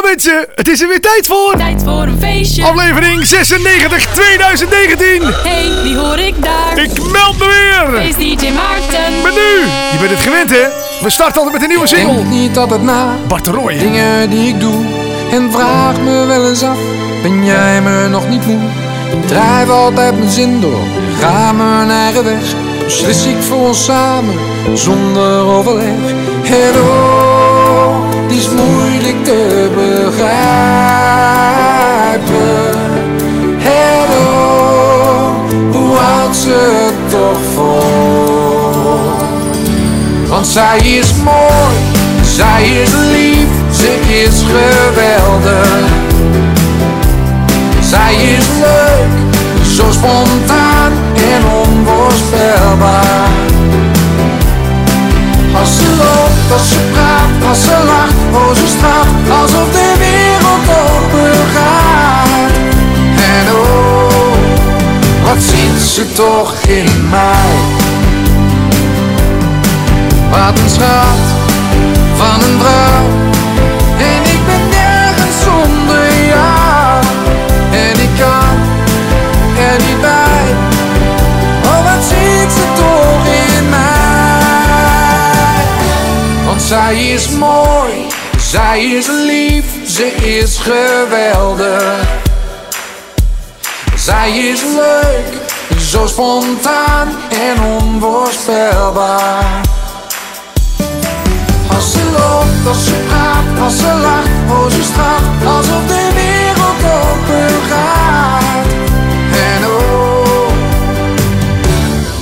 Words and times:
Nou 0.00 0.12
mensen, 0.12 0.46
het 0.54 0.68
is 0.68 0.80
er 0.80 0.88
weer 0.88 1.00
tijd 1.00 1.26
voor. 1.26 1.54
Tijd 1.56 1.82
voor 1.84 2.02
een 2.02 2.18
feestje. 2.20 2.64
Aflevering 2.64 3.26
96 3.26 4.06
2019. 4.06 5.22
Hey, 5.22 5.82
wie 5.82 5.96
hoor 5.96 6.18
ik 6.18 6.42
daar? 6.42 6.78
Ik 6.78 7.10
meld 7.12 7.38
me 7.38 7.46
weer. 7.46 8.00
Is 8.02 8.14
DJ 8.14 8.50
Maarten. 8.50 9.22
Met 9.22 9.32
nu. 9.32 9.60
Je 9.92 9.96
bent 9.98 10.10
het 10.10 10.20
gewend 10.20 10.50
hè. 10.50 10.66
We 11.00 11.10
starten 11.10 11.36
altijd 11.36 11.52
met 11.52 11.62
een 11.62 11.68
nieuwe 11.68 11.86
single. 11.86 12.14
Denk 12.14 12.28
niet 12.28 12.56
altijd 12.56 12.82
na 12.82 13.16
Bart 13.28 13.44
de 13.44 13.50
Roy. 13.50 13.78
dingen 13.78 14.30
die 14.30 14.48
ik 14.48 14.60
doe 14.60 14.84
En 15.30 15.52
vraag 15.52 16.00
me 16.00 16.24
wel 16.26 16.48
eens 16.48 16.62
af 16.62 16.78
Ben 17.22 17.44
jij 17.44 17.80
me 17.82 18.08
nog 18.08 18.28
niet 18.28 18.46
moe? 18.46 18.60
Ik 19.12 19.26
drijf 19.26 19.68
altijd 19.68 20.18
mijn 20.18 20.30
zin 20.30 20.60
door 20.60 20.84
Ga 21.20 21.52
mijn 21.52 21.90
eigen 21.90 22.24
weg 22.24 22.54
Beslis 22.84 23.24
ik 23.24 23.42
voor 23.48 23.66
ons 23.66 23.84
samen 23.84 24.34
Zonder 24.74 25.44
overleg 25.44 26.10
En 26.44 26.80
oh, 26.80 27.29
is 28.30 28.48
moeilijk 28.48 29.24
te 29.24 29.70
begrijpen 29.74 30.28
En 33.64 34.08
oh, 34.26 35.28
hoe 35.72 35.96
houdt 35.96 36.36
ze 36.36 36.86
het 36.86 37.10
toch 37.10 37.38
vol? 37.54 37.82
Want 40.28 40.46
zij 40.46 40.78
is 40.78 41.12
mooi, 41.24 41.76
zij 42.22 42.64
is 42.64 42.92
lief, 42.92 43.48
ze 43.72 44.00
is 44.24 44.42
geweldig. 44.42 45.88
Zij 47.80 48.14
is 48.14 48.46
leuk, 48.60 49.08
zo 49.74 49.90
spontaan 49.90 50.92
en 51.14 51.44
onvoorspelbaar. 51.44 53.49
Als 55.60 55.76
ze 55.76 55.96
loopt, 55.96 56.52
als 56.52 56.68
ze 56.68 56.80
praat, 56.92 57.48
als 57.48 57.64
ze 57.64 57.76
lacht, 57.86 58.14
oh 58.32 58.54
ze 58.54 58.66
straalt, 58.66 59.40
alsof 59.40 59.70
de 59.72 59.94
wereld 59.98 60.64
open 60.68 61.32
gaat. 61.54 62.52
En 63.34 63.54
oh, 63.54 65.24
wat 65.24 65.42
ziet 65.42 65.82
ze 65.82 66.12
toch 66.12 66.54
in 66.54 67.08
mij? 67.10 67.52
Wat 70.30 70.58
een 70.58 70.70
schat 70.70 71.24
van 72.16 72.40
een 72.40 72.60
vrouw 72.60 73.29
zij 86.70 87.10
is 87.12 87.28
mooi, 87.28 88.06
zij 88.38 88.84
is 88.84 89.06
lief, 89.06 89.64
ze 89.86 90.06
is 90.14 90.58
geweldig 90.58 92.20
zij 94.00 94.38
is 94.38 94.62
leuk, 94.62 95.50
zo 95.78 96.06
spontaan 96.06 97.08
en 97.28 97.62
onvoorspelbaar. 97.62 99.60
Als 101.74 101.92
ze 101.92 102.04
loopt, 102.12 102.66
als 102.66 102.84
ze 102.84 102.94
praat, 103.08 103.60
als 103.62 103.76
ze 103.76 103.94
lacht, 104.02 104.28
oh 104.48 104.70
ze 104.70 104.82
straalt, 104.82 105.56
alsof 105.56 105.86
de 105.86 106.10
wereld 106.14 106.82
open 107.02 107.50
gaat. 107.70 108.66
En 109.52 109.66
oh, 109.66 110.48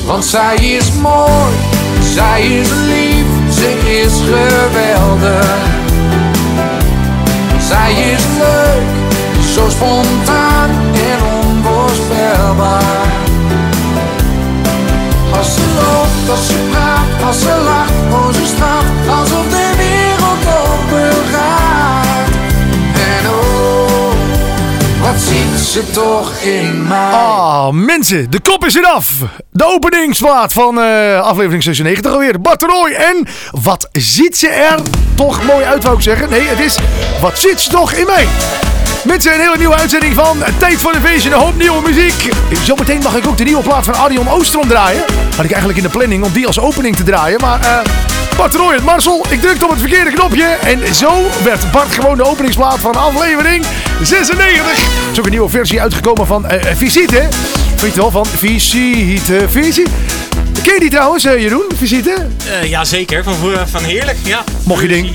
want 0.07 0.25
zij 0.25 0.57
is 0.57 0.93
mooi, 0.93 1.55
zij 2.15 2.43
is 2.43 2.69
lief, 2.71 2.88
is 4.77 4.98
ziet 25.39 25.67
ze 25.67 25.91
toch 25.91 26.33
in 26.41 26.87
mij? 26.89 27.13
Ah, 27.13 27.69
mensen, 27.71 28.31
de 28.31 28.41
kop 28.41 28.65
is 28.65 28.75
eraf. 28.75 29.13
De 29.51 29.65
openingsplaat 29.67 30.53
van 30.53 30.81
eh, 30.81 31.21
aflevering 31.21 31.63
96 31.63 32.13
alweer. 32.13 32.41
Bart 32.41 32.63
Roy 32.63 32.91
en 32.91 33.27
wat 33.51 33.89
zit 33.93 34.37
ze 34.37 34.49
er 34.49 34.79
toch 35.15 35.43
mooi 35.43 35.65
uit, 35.65 35.83
wou 35.83 35.97
ik 35.97 36.03
zeggen. 36.03 36.31
Nee, 36.31 36.43
het 36.43 36.61
is 36.61 36.79
wat 37.21 37.39
zit 37.39 37.61
ze 37.61 37.71
toch 37.71 37.93
in 37.93 38.07
mij. 38.07 38.27
Mensen, 39.05 39.33
een 39.35 39.41
hele 39.41 39.57
nieuwe 39.59 39.75
uitzending 39.75 40.15
van 40.15 40.39
Tijd 40.59 40.81
voor 40.81 40.95
een 40.95 41.01
feestje, 41.07 41.31
een 41.31 41.39
hoop 41.39 41.57
nieuwe 41.59 41.83
muziek. 41.89 42.29
Zometeen 42.65 43.01
mag 43.03 43.17
ik 43.17 43.27
ook 43.27 43.37
de 43.39 43.45
nieuwe 43.45 43.63
plaat 43.63 43.85
van 43.85 43.95
Ardion 43.95 44.29
Oostrom 44.29 44.69
draaien. 44.69 45.01
Had 45.37 45.45
ik 45.45 45.51
eigenlijk 45.51 45.77
in 45.77 45.83
de 45.85 45.89
planning 45.91 46.25
om 46.25 46.33
die 46.33 46.47
als 46.47 46.61
opening 46.61 46.97
te 46.97 47.03
draaien, 47.03 47.41
maar... 47.41 47.61
eh 47.61 47.79
Bart 48.37 48.53
de 48.53 48.59
Roy 48.59 48.79
Marcel, 48.85 49.27
ik 49.29 49.41
drukte 49.41 49.65
op 49.65 49.71
het 49.71 49.81
verkeerde 49.81 50.11
knopje. 50.11 50.45
En 50.45 50.95
zo 50.95 51.11
werd 51.45 51.71
Bart 51.73 51.93
gewoon 51.95 52.17
de 52.17 52.25
openingsplaat 52.25 52.79
van 52.79 52.95
aflevering 52.97 53.65
96. 54.03 54.67
Er 54.67 55.13
is 55.13 55.19
ook 55.19 55.25
een 55.25 55.31
nieuwe 55.31 55.49
versie 55.49 55.81
uitgekomen 55.81 56.27
van 56.27 56.47
eh, 56.47 56.71
eh, 56.71 56.77
Visite. 56.77 57.29
Weet 57.81 57.95
je 57.95 58.01
wel, 58.01 58.11
van 58.11 58.27
Visite, 58.27 59.45
Visite. 59.49 59.91
Ken 60.63 60.75
je 60.75 60.81
die 60.81 60.91
trouwens, 60.91 61.23
Jeroen? 61.23 61.65
Visite? 61.77 62.27
Eh, 62.63 62.69
ja, 62.69 62.85
zeker. 62.85 63.25
Van, 63.25 63.35
van 63.71 63.85
heerlijk, 63.85 64.17
ja. 64.25 64.45
Mocht 64.63 64.83
je 64.83 64.89
denken- 64.89 65.15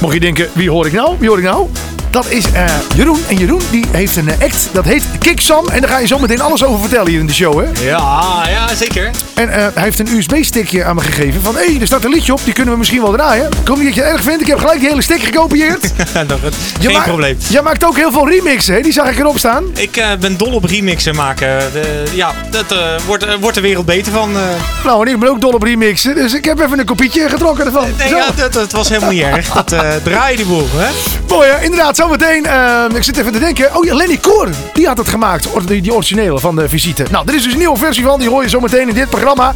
Mocht 0.00 0.14
je 0.14 0.20
denken, 0.20 0.48
wie 0.52 0.70
hoor 0.70 0.86
ik 0.86 0.92
nou? 0.92 1.16
Wie 1.18 1.28
hoor 1.28 1.38
ik 1.38 1.44
nou? 1.44 1.68
Dat 2.16 2.30
is 2.30 2.52
eh, 2.52 2.64
Jeroen. 2.94 3.18
En 3.28 3.36
Jeroen 3.36 3.60
die 3.70 3.84
heeft 3.90 4.16
een 4.16 4.28
eh, 4.28 4.40
act, 4.42 4.68
dat 4.72 4.84
heet 4.84 5.02
Kick 5.18 5.40
Sam. 5.40 5.68
En 5.68 5.80
daar 5.80 5.90
ga 5.90 5.98
je 5.98 6.06
zo 6.06 6.18
meteen 6.18 6.40
alles 6.40 6.64
over 6.64 6.80
vertellen 6.80 7.08
hier 7.10 7.20
in 7.20 7.26
de 7.26 7.34
show, 7.34 7.64
hè? 7.64 7.84
Ja, 7.84 8.44
ja, 8.48 8.74
zeker. 8.74 9.10
En 9.34 9.48
eh, 9.48 9.66
hij 9.74 9.82
heeft 9.82 9.98
een 9.98 10.08
USB-stickje 10.16 10.84
aan 10.84 10.94
me 10.94 11.00
gegeven. 11.00 11.42
Van, 11.42 11.56
hé, 11.56 11.64
hey, 11.64 11.80
er 11.80 11.86
staat 11.86 12.04
een 12.04 12.10
liedje 12.10 12.32
op, 12.32 12.40
die 12.44 12.52
kunnen 12.52 12.72
we 12.72 12.78
misschien 12.78 13.02
wel 13.02 13.12
draaien. 13.12 13.48
Hoop 13.64 13.76
niet 13.76 13.86
dat 13.86 13.94
je 13.94 14.02
het 14.02 14.12
erg 14.12 14.22
vindt. 14.22 14.40
Ik 14.40 14.46
heb 14.46 14.58
gelijk 14.58 14.80
die 14.80 14.88
hele 14.88 15.02
stick 15.02 15.22
gekopieerd. 15.22 15.82
Je 15.92 15.92
Geen 16.80 16.92
maakt- 16.92 17.06
probleem. 17.06 17.36
Jij 17.48 17.62
maakt 17.62 17.84
ook 17.84 17.96
heel 17.96 18.12
veel 18.12 18.28
remixen, 18.28 18.74
hè? 18.74 18.80
Die 18.80 18.92
zag 18.92 19.10
ik 19.10 19.18
erop 19.18 19.38
staan. 19.38 19.64
Ik 19.74 20.04
ben 20.20 20.36
dol 20.36 20.52
op 20.52 20.64
remixen 20.64 21.14
maken. 21.14 21.72
De, 21.72 22.02
ja, 22.12 22.32
dat 22.50 22.78
wordt, 23.06 23.38
wordt 23.40 23.54
de 23.54 23.62
wereld 23.62 23.86
beter 23.86 24.12
van. 24.12 24.30
Nou, 24.84 25.06
en 25.06 25.12
ik 25.12 25.20
ben 25.20 25.28
ook 25.28 25.40
dol 25.40 25.52
op 25.52 25.62
remixen. 25.62 26.14
Dus 26.14 26.34
ik 26.34 26.44
heb 26.44 26.60
even 26.60 26.78
een 26.78 26.84
kopietje 26.84 27.28
getrokken 27.28 27.64
ervan. 27.66 27.86
nee, 27.98 28.08
Zo. 28.08 28.16
ja, 28.16 28.26
dat, 28.36 28.52
dat 28.52 28.72
was 28.72 28.88
helemaal 28.88 29.10
niet 29.10 29.22
erg. 29.22 29.48
Dat 29.52 29.74
draai 30.02 30.36
die 30.36 30.46
boel, 30.46 30.66
hè? 30.76 30.88
Mooi, 31.28 31.48
hè? 31.48 31.62
Inderdaad, 31.64 31.96
zometeen. 32.06 32.46
eh, 32.46 32.84
ik 32.94 33.02
zit 33.02 33.16
even 33.16 33.32
te 33.32 33.38
denken. 33.38 33.76
Oh 33.76 33.84
ja, 33.84 33.94
Lenny 33.94 34.16
Koor. 34.16 34.48
Die 34.72 34.86
had 34.86 34.98
het 34.98 35.08
gemaakt. 35.08 35.48
Die, 35.66 35.82
die 35.82 35.94
originele 35.94 36.38
van 36.38 36.56
de 36.56 36.68
visite. 36.68 37.04
Nou, 37.10 37.28
er 37.28 37.34
is 37.34 37.42
dus 37.42 37.52
een 37.52 37.58
nieuwe 37.58 37.76
versie 37.76 38.04
van. 38.04 38.18
Die 38.18 38.28
hoor 38.28 38.42
je 38.42 38.48
zometeen 38.48 38.88
in 38.88 38.94
dit 38.94 39.10
programma. 39.10 39.52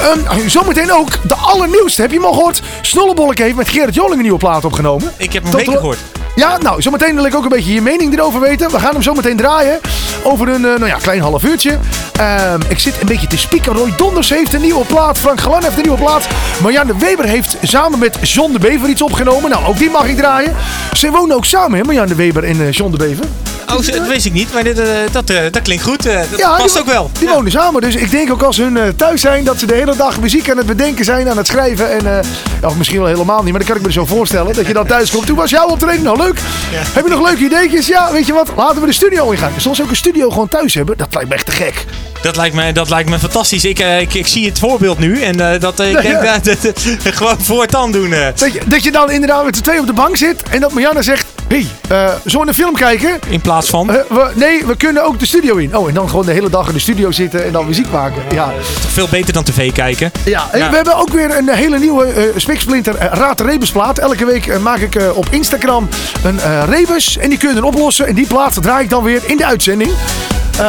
Ehm, 0.00 0.48
zometeen 0.48 0.92
ook 0.92 1.08
de 1.28 1.34
allernieuwste. 1.34 2.00
Heb 2.00 2.10
je 2.10 2.16
hem 2.16 2.26
al 2.26 2.32
gehoord? 2.32 2.62
Snollebollek 2.82 3.38
heeft 3.38 3.56
met 3.56 3.68
Gerrit 3.68 3.94
Joling 3.94 4.14
een 4.16 4.22
nieuwe 4.22 4.38
plaat 4.38 4.64
opgenomen. 4.64 5.12
Ik 5.16 5.32
heb 5.32 5.42
hem 5.42 5.52
weken 5.52 5.72
gehoord. 5.72 5.98
Ja, 6.36 6.58
nou, 6.58 6.82
zometeen 6.82 7.14
wil 7.14 7.24
ik 7.24 7.34
ook 7.34 7.42
een 7.42 7.48
beetje 7.48 7.74
je 7.74 7.82
mening 7.82 8.12
erover 8.14 8.40
weten. 8.40 8.70
We 8.70 8.78
gaan 8.78 8.92
hem 8.92 9.02
zo 9.02 9.14
meteen 9.14 9.36
draaien. 9.36 9.80
Over 10.22 10.48
een 10.48 10.64
eh, 10.64 10.70
nou 10.70 10.86
ja, 10.86 10.96
klein 10.96 11.20
half 11.20 11.44
uurtje. 11.44 11.78
Ehm, 12.16 12.60
ik 12.68 12.78
zit 12.78 12.94
een 13.00 13.06
beetje 13.06 13.26
te 13.26 13.38
spieken. 13.38 13.72
Roy 13.72 13.92
Donders 13.96 14.30
heeft 14.30 14.52
een 14.54 14.60
nieuwe 14.60 14.84
plaat. 14.84 15.18
Frank 15.18 15.40
Galan 15.40 15.62
heeft 15.62 15.76
een 15.76 15.82
nieuwe 15.82 15.98
plaat. 15.98 16.26
Marjane 16.62 16.96
Weber 16.98 17.24
heeft 17.24 17.56
samen 17.62 17.98
met 17.98 18.18
John 18.22 18.52
de 18.52 18.58
Bever 18.58 18.88
iets 18.88 19.02
opgenomen. 19.02 19.50
Nou, 19.50 19.66
ook 19.66 19.78
die 19.78 19.90
mag 19.90 20.06
ik 20.06 20.16
draaien. 20.16 20.54
Ze 20.92 21.10
wonen 21.10 21.36
ook 21.36 21.44
samen, 21.44 21.71
hè, 21.78 21.84
Marjane 21.84 22.06
de 22.08 22.14
Weber 22.14 22.44
en 22.44 22.60
eh, 22.60 22.72
John 22.72 22.90
de 22.90 22.96
Bever. 22.96 23.24
Oh, 23.66 23.86
dat 23.86 24.06
wist 24.06 24.26
ik 24.26 24.32
niet, 24.32 24.52
maar 24.52 24.64
dit, 24.64 24.78
eh, 24.78 24.86
dat, 25.12 25.30
eh, 25.30 25.36
dat 25.50 25.62
klinkt 25.62 25.82
goed. 25.84 26.02
dat 26.02 26.26
Ja, 26.36 26.56
past 26.56 26.78
ook 26.80 26.86
wel. 26.86 27.10
Die 27.18 27.28
Ja. 27.28 27.34
wonen 27.34 27.50
samen. 27.52 27.80
Dus 27.80 27.94
ik 27.94 28.10
denk 28.10 28.30
ook 28.32 28.42
als 28.42 28.56
hun 28.56 28.78
thuis 28.96 29.20
zijn, 29.20 29.44
dat 29.44 29.58
ze 29.58 29.66
de 29.66 29.74
hele 29.74 29.96
dag 29.96 30.20
muziek 30.20 30.50
aan 30.50 30.56
het 30.56 30.66
bedenken 30.66 31.04
zijn, 31.04 31.28
aan 31.28 31.36
het 31.36 31.46
schrijven. 31.46 31.90
En, 31.90 32.24
of 32.62 32.76
misschien 32.76 32.98
wel 32.98 33.06
helemaal 33.08 33.42
niet, 33.42 33.50
maar 33.50 33.60
dat 33.60 33.68
kan 33.68 33.78
ik 33.78 33.86
me 33.86 33.92
zo 33.92 34.06
voorstellen. 34.06 34.54
Dat 34.54 34.66
je 34.66 34.72
dan 34.72 34.86
thuis 34.86 35.10
komt. 35.10 35.26
Toen 35.26 35.36
was 35.36 35.50
jouw 35.50 35.66
optreden 35.66 36.02
nou 36.02 36.16
leuk. 36.16 36.38
Heb 36.72 37.04
je 37.04 37.10
nog 37.10 37.26
leuke 37.28 37.44
ideetjes? 37.44 37.86
Ja, 37.86 38.12
weet 38.12 38.26
je 38.26 38.32
wat? 38.32 38.48
Laten 38.56 38.80
we 38.80 38.86
de 38.86 38.92
studio 38.92 39.30
ingaan. 39.30 39.52
Soms 39.56 39.82
ook 39.82 39.90
een 39.90 39.96
studio 39.96 40.30
gewoon 40.30 40.48
thuis 40.48 40.74
hebben. 40.74 40.96
Dat 40.96 41.14
lijkt 41.14 41.28
me 41.28 41.34
echt 41.34 41.46
te 41.46 41.52
gek. 41.52 41.84
Dat 42.22 42.36
lijkt 42.36 42.54
me, 42.54 42.72
dat 42.72 42.88
lijkt 42.90 43.08
me 43.10 43.18
fantastisch. 43.18 43.64
Ik, 43.64 43.78
ik, 43.78 44.14
ik 44.14 44.26
zie 44.26 44.46
het 44.48 44.58
voorbeeld 44.58 44.98
nu 44.98 45.20
en 45.20 45.36
dat, 45.60 45.80
ik 45.80 45.92
denk 46.02 46.02
ja. 46.02 46.22
dat 46.38 46.44
dat- 46.44 46.62
dat- 46.62 47.14
gewoon 47.14 47.36
voortaan 47.40 47.92
doen. 47.92 48.10
Dat 48.10 48.52
je, 48.52 48.60
dat 48.66 48.82
je 48.82 48.92
dan 48.92 49.10
inderdaad 49.10 49.44
met 49.44 49.56
z'n 49.56 49.62
twee 49.62 49.80
op 49.80 49.86
de 49.86 49.92
bank 49.92 50.16
zit 50.16 50.42
en 50.50 50.60
dat 50.60 50.72
Marianne 50.72 51.02
zegt... 51.02 51.26
Hey, 51.52 51.66
eh, 51.88 52.14
zullen 52.24 52.40
we 52.40 52.48
een 52.48 52.54
film 52.54 52.74
kijken? 52.74 53.18
in 53.28 53.40
plaats 53.40 53.68
van. 53.68 53.90
Eh, 53.90 53.96
we, 54.08 54.30
nee, 54.34 54.66
we 54.66 54.76
kunnen 54.76 55.04
ook 55.04 55.18
de 55.18 55.26
studio 55.26 55.56
in. 55.56 55.76
Oh, 55.76 55.88
en 55.88 55.94
dan 55.94 56.08
gewoon 56.08 56.26
de 56.26 56.32
hele 56.32 56.50
dag 56.50 56.66
in 56.66 56.72
de 56.72 56.78
studio 56.80 57.10
zitten 57.10 57.44
en 57.44 57.52
dan 57.52 57.66
muziek 57.66 57.90
maken. 57.90 58.22
Ja, 58.30 58.44
Toch 58.82 58.90
veel 58.90 59.08
beter 59.10 59.32
dan 59.32 59.42
tv 59.44 59.72
kijken. 59.72 60.10
ja. 60.24 60.48
we 60.52 60.58
hebben 60.58 60.96
ook 60.96 61.08
weer 61.08 61.36
een 61.36 61.48
hele 61.48 61.78
nieuwe 61.78 62.04
eh 62.04 62.22
Spiksplinter 62.36 62.94
Raad 62.98 63.38
de 63.38 63.44
Rebus 63.44 63.70
plaat. 63.70 63.98
Elke 63.98 64.24
week 64.24 64.60
maak 64.60 64.78
ik 64.78 65.00
op 65.14 65.26
Instagram 65.30 65.88
een 66.24 66.64
rebus 66.64 67.16
en 67.18 67.28
die 67.28 67.38
kun 67.38 67.48
je 67.48 67.54
dan 67.54 67.64
oplossen. 67.64 68.06
En 68.06 68.14
die 68.14 68.26
plaat 68.26 68.62
draai 68.62 68.84
ik 68.84 68.90
dan 68.90 69.02
weer 69.02 69.22
in 69.24 69.36
de 69.36 69.46
uitzending. 69.46 69.90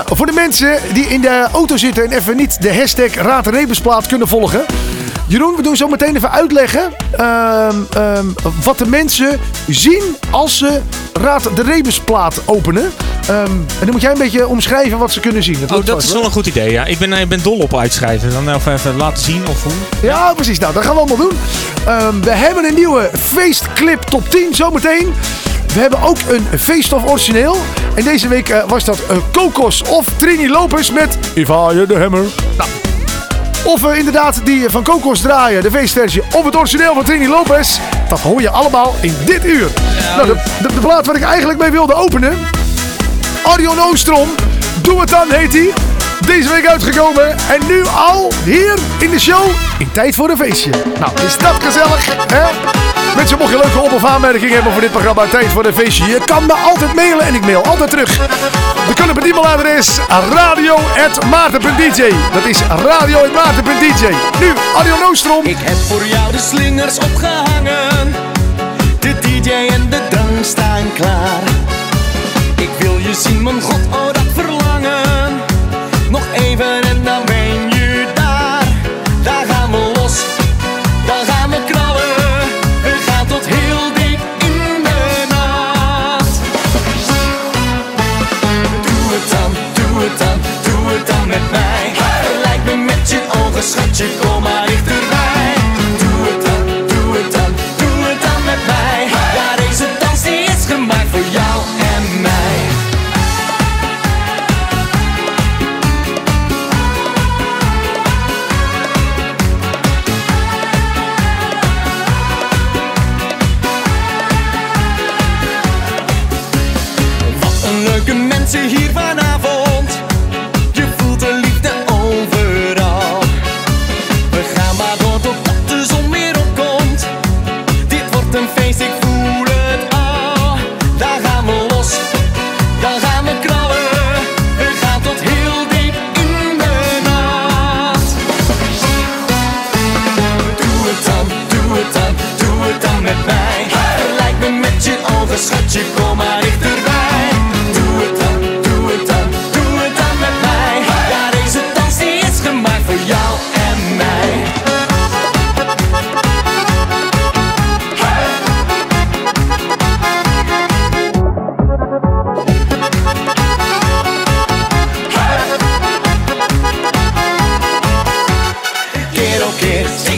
Voor 0.06 0.26
de 0.26 0.32
mensen 0.32 0.78
die 0.94 1.06
in 1.06 1.22
de 1.22 1.48
auto 1.52 1.78
zitten 1.78 2.04
en 2.04 2.12
even 2.12 2.36
niet 2.36 2.62
de 2.62 2.76
hashtag 2.76 3.14
Raad 3.14 3.44
de 3.44 3.50
Rebus 3.50 3.80
plaat 3.80 4.08
kunnen 4.08 4.28
volgen. 4.28 4.66
Jeroen, 5.28 5.56
we 5.56 5.62
doen 5.62 5.76
zo 5.76 5.88
meteen 5.88 6.16
even 6.16 6.32
uitleggen 6.32 6.92
ehm, 7.12 7.76
ehm, 7.94 8.26
wat 8.64 8.78
de 8.78 8.88
mensen 8.88 9.40
zien 9.68 10.18
als 10.30 10.58
ze 10.58 10.82
Raad 11.14 11.50
de 11.56 11.64
Rebusplaat 11.64 12.42
openen. 12.46 12.92
Ehm, 13.28 13.46
en 13.46 13.66
dan 13.80 13.92
moet 13.92 14.02
jij 14.02 14.12
een 14.12 14.18
beetje 14.18 14.48
omschrijven 14.48 14.98
wat 14.98 15.12
ze 15.12 15.20
kunnen 15.20 15.44
zien. 15.44 15.56
Oh, 15.56 15.70
lukt 15.70 15.86
dat 15.86 15.96
vast, 15.96 16.04
is 16.04 16.10
hoor. 16.10 16.18
wel 16.18 16.28
een 16.28 16.36
goed 16.36 16.46
idee, 16.46 16.72
ja. 16.72 16.86
Ik 16.86 16.98
ben, 16.98 17.14
ik 17.14 17.30
ben 17.30 17.44
dol 17.44 17.58
op 17.58 17.76
uitschrijven. 17.76 18.32
Dan 18.32 18.56
even, 18.56 18.74
even 18.74 18.98
laten 18.98 19.24
zien 19.24 19.42
of 19.48 19.64
hoe. 19.64 19.72
Ja, 20.02 20.34
precies. 20.34 20.60
Nou, 20.60 20.74
dat 20.74 20.84
gaan 20.84 20.94
we 20.94 21.00
allemaal 21.00 21.18
doen. 21.18 21.38
We 22.22 22.32
hebben 22.32 22.66
een 22.66 22.76
nieuwe 22.76 23.10
feestclip 23.14 24.02
top 24.02 24.30
10 24.30 24.56
zometeen. 24.56 25.14
We 25.74 25.80
hebben 25.80 26.02
ook 26.02 26.18
een 26.30 26.60
feeststof 26.60 27.06
origineel. 27.06 27.58
En 27.96 28.04
deze 28.04 28.28
week 28.28 28.50
eh, 28.50 28.64
was 28.68 28.84
dat 28.84 29.00
eh, 29.10 29.18
Kokos 29.32 29.84
of 29.84 30.08
Trini 30.18 30.50
Lopez 30.50 30.90
met 30.90 31.18
If 31.34 31.50
I 31.50 31.86
the 31.88 31.98
Hammer. 32.00 32.26
Nou, 32.58 32.70
of 33.64 33.82
we 33.82 33.98
inderdaad 33.98 34.42
die 34.44 34.70
van 34.70 34.84
Kokos 34.84 35.22
draaien, 35.22 35.62
de 35.62 35.72
feestversie, 35.72 36.22
of 36.32 36.46
het 36.46 36.56
origineel 36.56 36.94
van 36.94 37.04
Trini 37.04 37.28
Lopez. 37.28 37.80
Dat 38.10 38.20
hoor 38.20 38.42
je 38.42 38.50
allemaal 38.50 38.96
in 39.02 39.16
dit 39.26 39.46
uur. 39.46 39.70
nou, 40.16 40.28
de, 40.28 40.36
de, 40.62 40.74
de 40.74 40.80
plaat 40.80 41.06
waar 41.06 41.16
ik 41.16 41.24
eigenlijk 41.24 41.60
mee 41.60 41.72
wilde 41.72 41.94
openen. 41.94 42.38
Arjon 43.44 43.80
Oostrom, 43.80 44.30
Doe 44.82 45.00
het 45.00 45.10
dan, 45.10 45.32
heet 45.32 45.54
hij. 45.54 45.93
Deze 46.26 46.50
week 46.50 46.66
uitgekomen 46.68 47.30
en 47.32 47.68
nu 47.68 47.84
al 47.86 48.32
hier 48.44 48.78
in 49.00 49.10
de 49.10 49.20
show 49.20 49.50
in 49.78 49.92
tijd 49.92 50.16
voor 50.16 50.30
een 50.30 50.38
feestje. 50.38 50.72
Nou, 51.00 51.12
is 51.26 51.38
dat 51.38 51.56
gezellig, 51.64 52.06
hè? 52.34 52.44
Mensen, 53.16 53.38
mocht 53.38 53.52
je 53.52 53.58
leuke 53.58 53.80
op- 53.80 53.92
of 53.92 54.06
aanmerkingen 54.06 54.54
hebben 54.54 54.72
voor 54.72 54.82
dit 54.82 54.92
programma 54.92 55.26
Tijd 55.26 55.52
voor 55.52 55.66
een 55.66 55.74
feestje, 55.74 56.06
je 56.06 56.20
kan 56.26 56.46
me 56.46 56.54
altijd 56.54 56.94
mailen 56.94 57.26
en 57.26 57.36
ik 57.36 57.46
mail 57.46 57.64
altijd 57.64 57.90
terug. 57.90 58.18
We 58.88 58.94
kunnen 58.94 59.16
met 59.16 59.26
e-mailadres 59.26 59.98
radio.maarten.dj. 60.34 62.14
Dat 62.34 62.46
is 62.46 62.60
radio.maarten.dj. 62.68 64.06
Nu, 64.40 64.52
Arjon 64.76 65.04
Oostrom. 65.04 65.46
Ik 65.46 65.58
heb 65.60 65.78
voor 65.88 66.06
jou 66.06 66.32
de 66.32 66.40
slingers 66.40 66.98
opgehangen. 66.98 68.16
De 69.00 69.20
DJ 69.20 69.50
en 69.52 69.90
de 69.90 70.00
drank 70.10 70.44
staan 70.46 70.94
klaar. 70.96 71.44
Ik 72.56 72.70
wil 72.80 72.98
je 72.98 73.14
zien, 73.14 73.44
mijn 73.44 73.62
god, 73.62 73.80
oh. 73.92 74.23
Nog 76.14 76.34
even 76.34 76.82
en 76.82 77.04
dan 77.04 77.33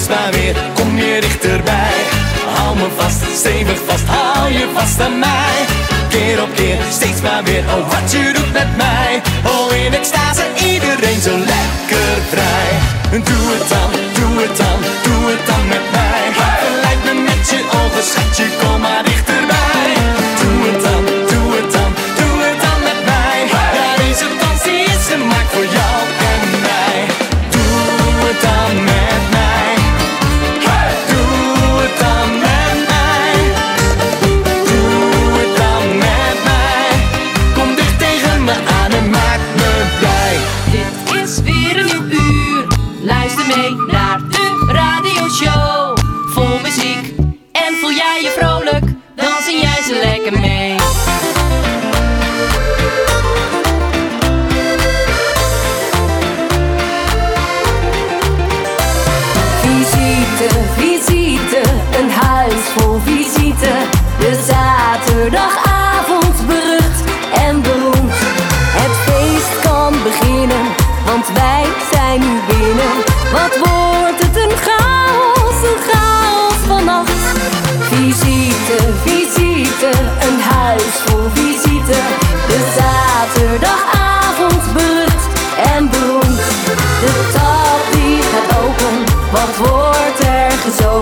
steeds 0.01 0.19
maar 0.19 0.31
weer, 0.31 0.56
kom 0.74 0.97
je 0.97 1.21
dichterbij. 1.21 1.97
Hou 2.56 2.75
me 2.75 2.88
vast, 2.97 3.21
stevig 3.36 3.80
vast, 3.86 4.03
hou 4.07 4.51
je 4.51 4.68
vast 4.74 5.00
aan 5.00 5.19
mij. 5.19 5.57
Keer 6.09 6.42
op 6.42 6.53
keer, 6.56 6.77
steeds 6.92 7.21
maar 7.21 7.44
weer, 7.44 7.63
oh 7.75 7.89
wat 7.92 8.12
je 8.12 8.31
doet 8.33 8.51
met 8.53 8.77
mij. 8.77 9.21
Oh 9.45 9.75
in 9.75 9.94
extase, 9.94 10.44
iedereen 10.71 11.21
zo 11.21 11.38
lekker 11.38 12.13
vrij. 12.31 12.71
Doe 13.12 13.45
het 13.53 13.69
dan, 13.69 13.92
doe 14.18 14.42
het 14.44 14.57
dan, 14.57 14.80
doe 15.03 15.24
het 15.31 15.45
dan 15.45 15.68
met 15.68 15.86
mij. 15.92 16.24
Verleid 16.39 17.01
me 17.06 17.13
met 17.30 17.50
je 17.50 17.59
ogen, 17.80 18.03
schatje, 18.03 18.45
kom 18.59 18.81
maar 18.81 19.05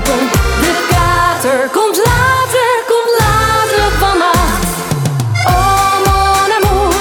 De 0.04 0.72
kater 0.90 1.70
komt 1.72 1.98
later, 1.98 2.74
komt 2.92 3.14
later 3.24 3.88
vannacht. 4.00 4.68
Oh 5.46 5.92
mon 6.08 6.50
amour, 6.58 6.96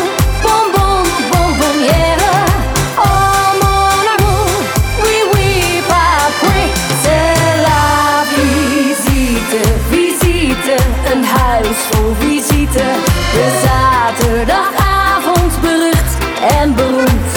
bonbon, 0.45 1.03
bonbonnière. 1.31 2.25
Oh 2.97 3.47
mon 3.63 4.05
amour, 4.15 4.51
oui 5.03 5.17
oui 5.33 5.83
pas 5.89 6.27
oui. 6.47 6.63
C'est 7.03 7.53
la 7.67 7.85
visite, 8.35 9.61
visite, 9.91 10.77
een 11.11 11.23
huis 11.35 11.81
vol 11.91 12.15
visite. 12.19 12.87
De 13.37 13.47
zaterdagavond 13.65 15.53
berucht 15.61 16.15
en 16.61 16.75
beroemd. 16.75 17.31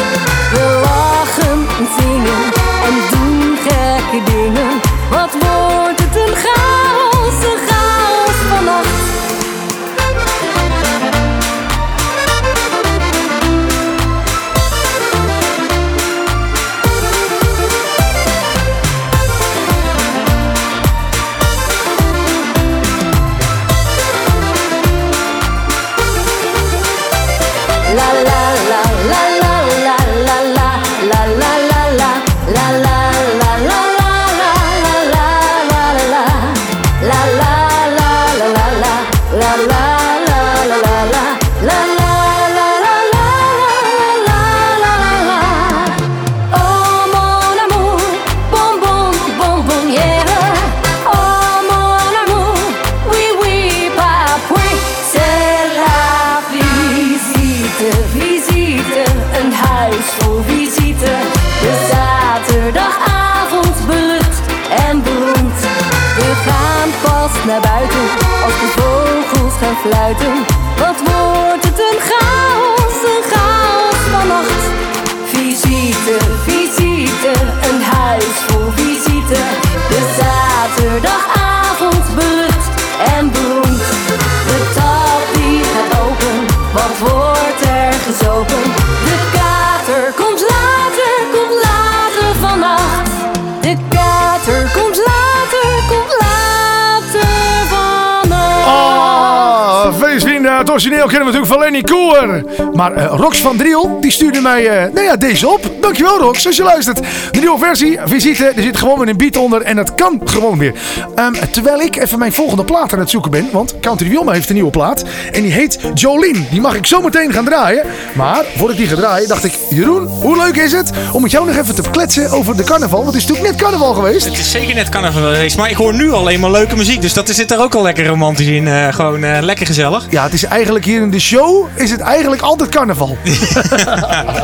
Maar 102.76 102.94
eh, 102.94 103.14
Rox 103.18 103.42
van 103.42 103.58
Driel, 103.58 103.98
die 104.02 104.12
stuurde 104.12 104.35
mij 104.46 104.68
eh, 104.68 104.94
nou 104.94 105.06
ja, 105.06 105.16
deze 105.16 105.48
op. 105.50 105.72
Dankjewel 105.82 106.20
Rox, 106.20 106.48
als 106.48 106.56
je 106.58 106.64
luistert. 106.64 107.00
De 107.32 107.40
nieuwe 107.40 107.58
versie, 107.60 108.00
visite, 108.06 108.46
er 108.56 108.62
zit 108.64 108.78
gewoon 108.78 109.00
weer 109.00 109.08
een 109.08 109.18
beat 109.18 109.38
onder 109.38 109.62
en 109.62 109.76
dat 109.76 109.96
kan 109.96 110.22
gewoon 110.26 110.58
weer. 110.58 110.74
Ehm, 111.16 111.34
terwijl 111.52 111.80
ik 111.80 111.96
even 111.96 112.20
mijn 112.20 112.34
volgende 112.34 112.64
plaat 112.64 112.94
aan 112.94 113.00
het 113.00 113.10
zoeken 113.10 113.32
ben, 113.32 113.48
want 113.52 113.80
Country 113.80 114.10
Wilma 114.10 114.32
heeft 114.32 114.50
een 114.50 114.56
nieuwe 114.56 114.70
plaat. 114.72 115.04
En 115.32 115.42
die 115.42 115.52
heet 115.52 115.80
Jolene. 115.94 116.40
Die 116.50 116.62
mag 116.62 116.76
ik 116.76 116.86
zo 116.86 117.02
meteen 117.02 117.34
gaan 117.34 117.46
draaien. 117.46 117.86
Maar 118.14 118.44
voordat 118.58 118.70
ik 118.70 118.78
die 118.78 118.88
ga 118.88 118.96
draaien, 118.96 119.28
dacht 119.28 119.44
ik, 119.44 119.54
Jeroen, 119.70 120.08
hoe 120.08 120.38
leuk 120.38 120.56
is 120.56 120.72
het 120.72 120.90
om 121.12 121.22
met 121.22 121.32
jou 121.32 121.46
nog 121.46 121.56
even 121.56 121.76
te 121.76 121.82
kletsen 121.92 122.32
over 122.32 122.58
de 122.58 122.64
carnaval? 122.64 123.04
Want 123.04 123.14
het 123.14 123.22
is 123.24 123.28
natuurlijk 123.30 123.52
net 123.56 123.62
carnaval 123.62 123.94
geweest. 123.94 124.26
Het 124.26 124.38
is 124.38 124.52
zeker 124.52 124.76
net 124.76 124.90
carnaval 124.90 125.22
geweest, 125.22 125.58
maar 125.58 125.70
ik 125.70 125.76
hoor 125.76 125.94
nu 125.94 126.12
alleen 126.12 126.40
maar 126.40 126.52
leuke 126.52 126.76
muziek. 126.76 127.02
Dus 127.02 127.14
dat 127.14 127.30
zit 127.30 127.52
er 127.52 127.60
ook 127.60 127.76
al 127.76 127.82
lekker 127.82 128.06
romantisch 128.08 128.48
in. 128.48 128.68
eh, 128.68 128.94
gewoon 128.94 129.24
eh, 129.24 129.42
lekker 129.42 129.66
gezellig. 129.66 130.08
Ja, 130.10 130.24
het 130.24 130.34
is 130.34 130.44
eigenlijk 130.44 130.86
hier 130.86 131.02
in 131.02 131.10
de 131.12 131.20
show, 131.20 131.68
is 131.76 131.92
het 131.92 132.00
eigenlijk 132.00 132.42
altijd 132.42 132.70
carnaval. 132.70 133.18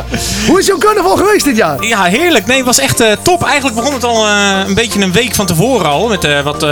Hoe 0.48 0.58
is 0.58 0.66
jouw 0.66 0.78
carnaval 0.78 1.16
geweest 1.16 1.44
dit 1.44 1.56
jaar? 1.56 1.84
Ja, 1.84 2.02
heerlijk. 2.02 2.46
Nee, 2.46 2.56
het 2.56 2.66
was 2.66 2.78
echt 2.78 3.00
eh, 3.00 3.12
top. 3.22 3.44
Eigenlijk 3.44 3.76
begon 3.76 3.92
het 3.92 4.04
al 4.04 4.26
eh, 4.26 4.60
een 4.66 4.74
beetje 4.74 5.00
een 5.00 5.12
week 5.12 5.34
van 5.34 5.46
tevoren 5.46 5.86
al. 5.86 6.08
Met, 6.08 6.24
eh, 6.24 6.40
wat, 6.40 6.62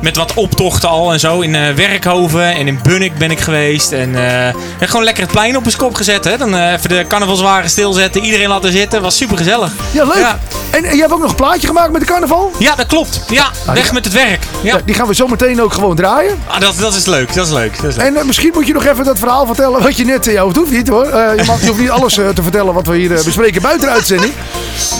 met 0.00 0.16
wat 0.16 0.34
optochten 0.34 0.88
al 0.88 1.12
en 1.12 1.20
zo. 1.20 1.40
In 1.40 1.54
eh, 1.54 1.74
Werkhoven 1.74 2.52
en 2.54 2.66
in 2.66 2.78
Bunnik 2.82 3.18
ben 3.18 3.30
ik 3.30 3.40
geweest. 3.40 3.92
En, 3.92 4.14
en 4.14 4.54
gewoon 4.88 5.04
lekker 5.04 5.22
het 5.22 5.32
plein 5.32 5.56
op 5.56 5.66
een 5.66 5.76
kop 5.76 5.94
gezet. 5.94 6.24
Hè. 6.24 6.36
Dan 6.36 6.56
eh, 6.56 6.72
even 6.72 6.88
de 6.88 7.04
carnavalswagen 7.08 7.70
stilzetten. 7.70 8.22
Iedereen 8.24 8.48
laten 8.48 8.72
zitten. 8.72 9.02
Was 9.02 9.16
super 9.16 9.36
gezellig. 9.36 9.72
Ja, 9.90 10.04
leuk. 10.04 10.14
Ja. 10.16 10.38
En, 10.70 10.84
en 10.84 10.90
jij 10.90 11.00
hebt 11.00 11.12
ook 11.12 11.20
nog 11.20 11.30
een 11.30 11.36
plaatje 11.36 11.66
gemaakt 11.66 11.92
met 11.92 12.00
de 12.00 12.06
carnaval? 12.06 12.52
Ja, 12.58 12.74
dat 12.74 12.86
klopt. 12.86 13.20
Ja, 13.28 13.50
weg 13.74 13.86
ja. 13.86 13.92
met 13.92 14.04
het 14.04 14.14
werk. 14.14 14.42
Ja. 14.62 14.74
Ja, 14.76 14.80
die 14.84 14.94
gaan 14.94 15.06
we 15.06 15.14
zo 15.14 15.26
meteen 15.26 15.62
ook 15.62 15.72
gewoon 15.72 15.96
draaien. 15.96 16.38
Ah, 16.46 16.60
dat, 16.60 16.78
dat 16.78 16.94
is 16.94 17.06
leuk. 17.06 17.34
Dat 17.34 17.46
is 17.46 17.52
leuk. 17.52 17.76
Dat 17.82 17.90
is 17.90 17.96
leuk. 17.96 18.16
En 18.16 18.26
misschien 18.26 18.50
moet 18.54 18.66
je 18.66 18.72
nog 18.72 18.84
even 18.86 19.04
dat 19.04 19.18
verhaal 19.18 19.46
vertellen 19.46 19.82
wat 19.82 19.96
je 19.96 20.04
net... 20.04 20.26
eh, 20.26 20.32
Ja, 20.32 20.46
het 20.46 20.56
hoeft 20.56 20.70
niet 20.70 20.88
hoor. 20.88 21.06
Je, 21.06 21.42
mag, 21.46 21.60
je 21.60 21.66
hoeft 21.66 21.80
niet 21.80 21.90
alles 21.90 22.14
te 22.14 22.42
vertellen 22.42 22.74
wat 22.74 22.86
we 22.86 22.96
hier 22.96 23.08
bespreken 23.24 23.62
buiten 23.62 23.86
de 23.88 23.94
uitzending. 23.94 24.32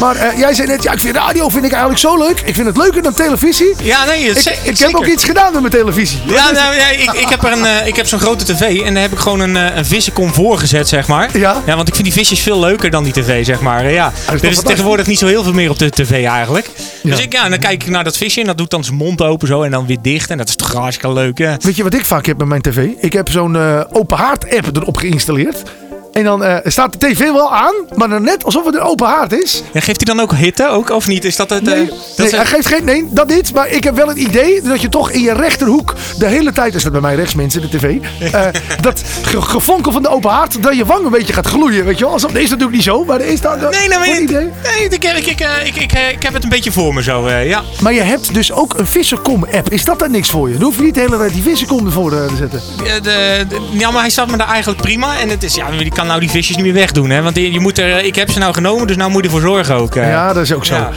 Maar 0.01 0.37
jij 0.39 0.55
zei 0.55 0.67
net, 0.69 0.83
ja, 0.83 0.93
ik 0.93 1.01
vind 1.01 1.17
radio 1.17 1.49
vind 1.49 1.65
ik 1.65 1.71
eigenlijk 1.71 2.01
zo 2.01 2.17
leuk. 2.19 2.41
Ik 2.45 2.55
vind 2.55 2.67
het 2.67 2.77
leuker 2.77 3.03
dan 3.03 3.15
televisie. 3.15 3.75
Ja, 3.83 4.05
nee, 4.05 4.23
Ik, 4.25 4.39
ze- 4.39 4.57
ik 4.63 4.77
heb 4.93 5.01
ook 5.01 5.07
iets 5.07 5.25
gedaan 5.25 5.53
met 5.53 5.61
mijn 5.61 5.73
televisie. 5.73 6.19
Ja, 6.27 6.51
nou, 6.51 6.75
ja 6.75 6.89
ik, 6.89 7.13
ik 7.13 7.29
heb, 7.29 7.43
er 7.45 7.53
een, 7.53 7.65
eh, 7.67 7.87
ik 7.87 7.97
heb 7.97 8.07
zo'n 8.07 8.19
grote 8.19 8.45
tv 8.45 8.81
en 8.81 8.95
daar 8.95 9.03
heb 9.03 9.13
ik 9.13 9.19
gewoon 9.19 9.41
een, 9.41 9.57
eh, 9.57 9.77
een 9.77 9.85
vissencom 9.87 10.33
voor 10.35 10.59
gezet, 10.59 10.89
zeg 10.89 11.09
maar. 11.09 11.39
Ja? 11.39 11.63
ja, 11.67 11.77
want 11.77 11.89
ik 11.89 11.95
vind 11.95 12.07
die 12.07 12.17
visjes 12.17 12.41
veel 12.41 12.61
leuker 12.61 12.91
dan 12.91 13.05
die 13.05 13.13
tv, 13.13 13.45
zeg 13.45 13.61
maar. 13.61 13.85
Eh, 13.85 13.93
Ja, 13.93 14.13
er 14.27 14.45
is 14.45 14.61
tegenwoordig 14.61 15.07
niet 15.07 15.19
zo 15.19 15.27
heel 15.27 15.43
veel 15.43 15.53
meer 15.53 15.71
op 15.71 15.79
de 15.79 15.91
tv 15.91 16.25
eigenlijk. 16.25 16.71
Ja. 17.03 17.11
Dus 17.11 17.21
ik, 17.25 17.33
ja, 17.33 17.45
en 17.45 17.51
dan 17.51 17.59
kijk 17.59 17.83
ik 17.83 17.91
naar 17.91 18.05
dat 18.05 18.17
visje 18.17 18.41
en 18.41 18.47
dat 18.47 18.59
doet 18.59 18.71
dan 18.71 18.85
zijn 18.85 18.97
mond 18.97 19.23
open 19.23 19.49
zo 19.49 19.63
en 19.63 19.71
dan 19.71 19.87
weer 19.87 19.99
dicht. 20.03 20.31
En 20.31 20.39
dat 20.39 20.49
is 20.49 20.57
toch 20.57 20.73
hartstikke 20.73 21.13
leuk, 21.13 21.39
hè? 21.39 21.55
Weet 21.59 21.77
je 21.77 21.83
wat 21.83 21.95
ik 21.95 22.07
vaak 22.07 22.27
heb 22.27 22.39
met 22.39 22.47
mijn 22.47 22.63
tv? 22.63 22.87
Ik 22.99 23.13
heb 23.13 23.29
zo'n 23.31 23.57
open 23.93 24.17
haard 24.17 24.57
app 24.57 24.77
erop 24.77 24.97
geïnstalleerd. 24.97 25.63
En 26.13 26.25
dan 26.25 26.45
eh, 26.45 26.57
staat 26.65 26.93
de 26.93 27.07
tv 27.07 27.19
wel 27.19 27.53
aan, 27.55 27.75
maar 27.97 28.09
dan 28.09 28.23
net 28.23 28.45
alsof 28.45 28.65
het 28.65 28.75
een 28.75 28.81
open 28.81 29.07
haard 29.07 29.33
is. 29.33 29.63
Ja, 29.73 29.81
geeft 29.81 30.07
hij 30.07 30.15
dan 30.15 30.21
ook 30.25 30.35
hitte 30.35 30.69
ook, 30.69 30.91
of 30.91 31.07
niet? 31.07 31.25
Is 31.25 31.37
dat 31.37 31.51
het... 31.51 31.69
eh, 31.69 31.75
Nee, 31.75 31.87
dat 31.87 32.17
nee, 32.17 32.27
is- 32.27 32.33
hij 32.33 32.47
geeft 32.47 32.67
geen, 32.67 32.85
nee, 32.85 33.07
dat 33.11 33.29
niet. 33.29 33.55
Maar 33.55 33.69
ik 33.69 33.85
heb 33.85 33.97
wel 33.97 34.09
het 34.09 34.17
idee 34.19 34.63
dat 34.63 34.81
je 34.81 34.89
toch 34.89 35.11
in 35.11 35.21
je 35.23 35.33
rechterhoek 35.33 35.95
de 36.19 36.27
hele 36.27 36.53
tijd, 36.53 36.75
is 36.75 36.83
dat 36.83 36.93
bij 36.93 37.01
mij 37.01 37.15
rechts 37.15 37.35
mensen, 37.35 37.61
de 37.61 37.69
tv, 37.69 37.97
eh, 38.33 38.47
dat 38.81 39.03
ge- 39.23 39.43
gefonkel 39.43 39.93
van 39.93 40.03
de 40.03 40.09
open 40.09 40.31
haard, 40.31 40.63
dat 40.63 40.77
je 40.77 40.85
wang 40.85 41.05
een 41.05 41.11
beetje 41.11 41.33
gaat 41.33 41.47
gloeien, 41.47 41.85
weet 41.85 41.99
je 41.99 42.05
wel. 42.05 42.13
Alsof, 42.13 42.31
dat 42.33 42.43
is 42.43 42.49
natuurlijk 42.49 42.75
niet 42.77 42.85
zo, 42.85 43.05
maar 43.05 43.21
is 43.21 43.41
dat, 43.41 43.61
Nee, 43.71 43.71
een 43.95 44.15
je- 44.15 44.21
idee. 44.23 44.51
nee, 44.63 44.85
ik, 44.85 45.05
ik, 45.05 45.27
ik, 45.27 45.41
eh, 45.41 45.67
ik, 45.67 45.77
ik, 45.77 45.93
eh, 45.93 46.09
ik 46.11 46.23
heb 46.23 46.33
het 46.35 46.43
een 46.43 46.49
beetje 46.49 46.73
voor 46.73 46.95
me 46.95 47.03
zo, 47.03 47.27
eh, 47.27 47.49
ja. 47.49 47.63
Maar 47.81 47.93
je 47.93 48.01
hebt 48.03 48.35
dus 48.35 48.53
ook 48.53 48.79
een 48.79 48.87
Vissercom 48.87 49.45
app. 49.53 49.71
Is 49.71 49.85
dat 49.85 49.99
dan 49.99 50.11
niks 50.11 50.31
voor 50.31 50.49
je? 50.49 50.55
Dan 50.55 50.63
hoef 50.65 50.77
je 50.77 50.83
niet 50.83 50.95
de 50.95 51.01
hele 51.01 51.19
tijd 51.19 51.33
die 51.33 51.43
Vissercom 51.43 51.87
ervoor 51.87 52.13
eh, 52.13 52.27
te 52.27 52.37
zetten. 52.37 52.61
Eh, 52.85 52.93
de, 53.03 53.45
de- 53.49 53.61
ja, 53.73 53.91
maar 53.91 54.01
hij 54.01 54.11
staat 54.11 54.31
me 54.31 54.37
daar 54.37 54.49
eigenlijk 54.51 54.81
prima. 54.83 55.19
En 55.19 55.29
het 55.29 55.43
is, 55.43 55.55
ja, 55.55 55.69
je 55.79 55.91
kan 56.01 56.09
nou 56.09 56.21
die 56.21 56.31
visjes 56.31 56.57
niet 56.57 56.65
meer 56.65 56.75
wegdoen, 56.75 57.11
hè. 57.11 57.23
Want 57.23 57.37
je, 57.37 57.61
moet 57.61 57.79
er, 57.79 58.05
ik 58.05 58.15
heb 58.17 58.31
ze 58.31 58.39
nou 58.39 58.55
genomen, 58.55 58.87
dus 58.87 58.97
nou 58.97 59.11
moet 59.11 59.21
je 59.21 59.27
ervoor 59.27 59.41
zorgen 59.49 59.75
ook. 59.75 59.95
eh. 59.97 60.09
Ja, 60.09 60.33
dat 60.33 60.43
is 60.43 60.53
ook 60.53 60.65
zo. 60.65 60.75
Ja. 60.75 60.91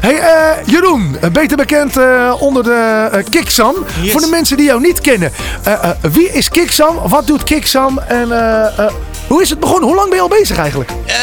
Hey, 0.00 0.18
eh, 0.18 0.66
Jeroen, 0.66 1.16
eh, 1.20 1.30
beter 1.30 1.56
bekend 1.56 1.96
eh, 1.96 2.34
onder 2.38 2.62
de 2.62 3.24
Kiksam. 3.30 3.74
Yes. 4.00 4.12
Voor 4.12 4.20
de 4.20 4.26
mensen 4.26 4.56
die 4.56 4.66
jou 4.66 4.80
niet 4.80 5.00
kennen. 5.00 5.32
Eh, 5.62 5.72
eh, 5.72 5.90
wie 6.00 6.32
is 6.32 6.48
Kiksam? 6.48 6.98
Wat 7.06 7.26
doet 7.26 7.42
Kiksam? 7.44 7.98
En 7.98 8.32
eh, 8.32 8.78
eh, 8.78 8.92
hoe 9.30 9.42
is 9.42 9.50
het 9.50 9.60
begonnen? 9.60 9.88
Hoe 9.88 9.96
lang 9.96 10.08
ben 10.08 10.16
je 10.16 10.22
al 10.22 10.38
bezig 10.38 10.56
eigenlijk? 10.56 10.90
Eh, 10.90 11.16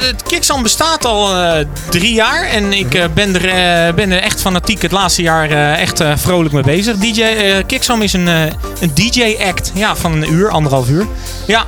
het 0.00 0.62
bestaat 0.62 1.04
al 1.04 1.36
eh, 1.36 1.66
drie 1.88 2.12
jaar 2.12 2.44
en 2.44 2.72
ik 2.72 2.94
eh, 2.94 3.04
ben, 3.14 3.42
er, 3.42 3.94
ben 3.94 4.10
er 4.10 4.18
echt 4.18 4.40
fanatiek 4.40 4.82
het 4.82 4.92
laatste 4.92 5.22
jaar 5.22 5.50
echt 5.78 6.02
vrolijk 6.16 6.54
mee 6.54 6.62
bezig. 6.62 6.96
DJ, 6.96 7.22
Kicksam 7.66 8.02
is 8.02 8.12
een, 8.12 8.26
een 8.26 8.94
DJ-act 8.94 9.72
ja, 9.74 9.96
van 9.96 10.12
een 10.12 10.32
uur, 10.32 10.50
anderhalf 10.50 10.88
uur. 10.88 11.06
Ja, 11.46 11.66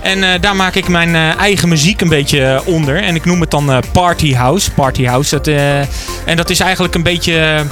en 0.00 0.40
daar 0.40 0.56
maak 0.56 0.74
ik 0.74 0.88
mijn 0.88 1.14
eigen 1.38 1.68
muziek 1.68 2.00
een 2.00 2.08
beetje 2.08 2.62
onder 2.64 3.02
en 3.02 3.14
ik 3.14 3.24
noem 3.24 3.40
het 3.40 3.50
dan 3.50 3.82
Party 3.92 4.34
House. 4.34 4.70
Party 4.70 5.04
House, 5.04 5.30
dat, 5.30 5.46
en 6.24 6.36
dat 6.36 6.50
is 6.50 6.60
eigenlijk 6.60 6.94
een 6.94 7.02
beetje... 7.02 7.64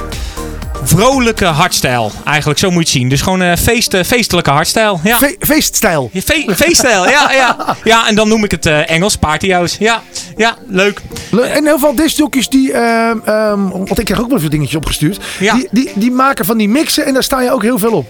Vrolijke 0.85 1.45
hardstyle, 1.45 2.09
eigenlijk 2.25 2.59
zo 2.59 2.67
moet 2.71 2.75
je 2.77 2.79
het 2.89 2.89
zien. 2.89 3.09
Dus 3.09 3.21
gewoon 3.21 3.41
eh, 3.41 3.55
feest, 3.57 3.93
eh, 3.93 4.03
feestelijke 4.03 4.49
hardstyle. 4.49 4.97
Ja. 5.03 5.17
Fe- 5.17 5.35
feeststijl. 5.39 6.09
Ja, 6.13 6.21
Fe 6.21 6.45
feeststijl, 6.55 7.09
ja, 7.09 7.31
ja. 7.31 7.57
Ja, 7.83 8.07
en 8.07 8.15
dan 8.15 8.27
noem 8.27 8.43
ik 8.43 8.51
het 8.51 8.65
eh, 8.65 8.89
Engels, 8.89 9.15
partyhouse. 9.15 9.75
Ja, 9.79 10.01
ja, 10.37 10.55
leuk. 10.67 11.01
Le- 11.31 11.41
En 11.41 11.65
heel 11.65 11.79
veel 11.79 11.95
discjockeys 11.95 12.49
die, 12.49 12.71
ehm, 12.73 13.17
ehm, 13.25 13.69
want 13.69 13.99
ik 13.99 14.05
krijg 14.05 14.21
ook 14.21 14.29
wel 14.29 14.39
veel 14.39 14.49
dingetjes 14.49 14.75
opgestuurd. 14.75 15.19
Ja. 15.39 15.53
Die, 15.55 15.67
die, 15.71 15.91
die 15.95 16.11
maken 16.11 16.45
van 16.45 16.57
die 16.57 16.69
mixen 16.69 17.05
en 17.05 17.13
daar 17.13 17.23
sta 17.23 17.41
je 17.41 17.51
ook 17.51 17.61
heel 17.61 17.79
veel 17.79 17.91
op. 17.91 18.07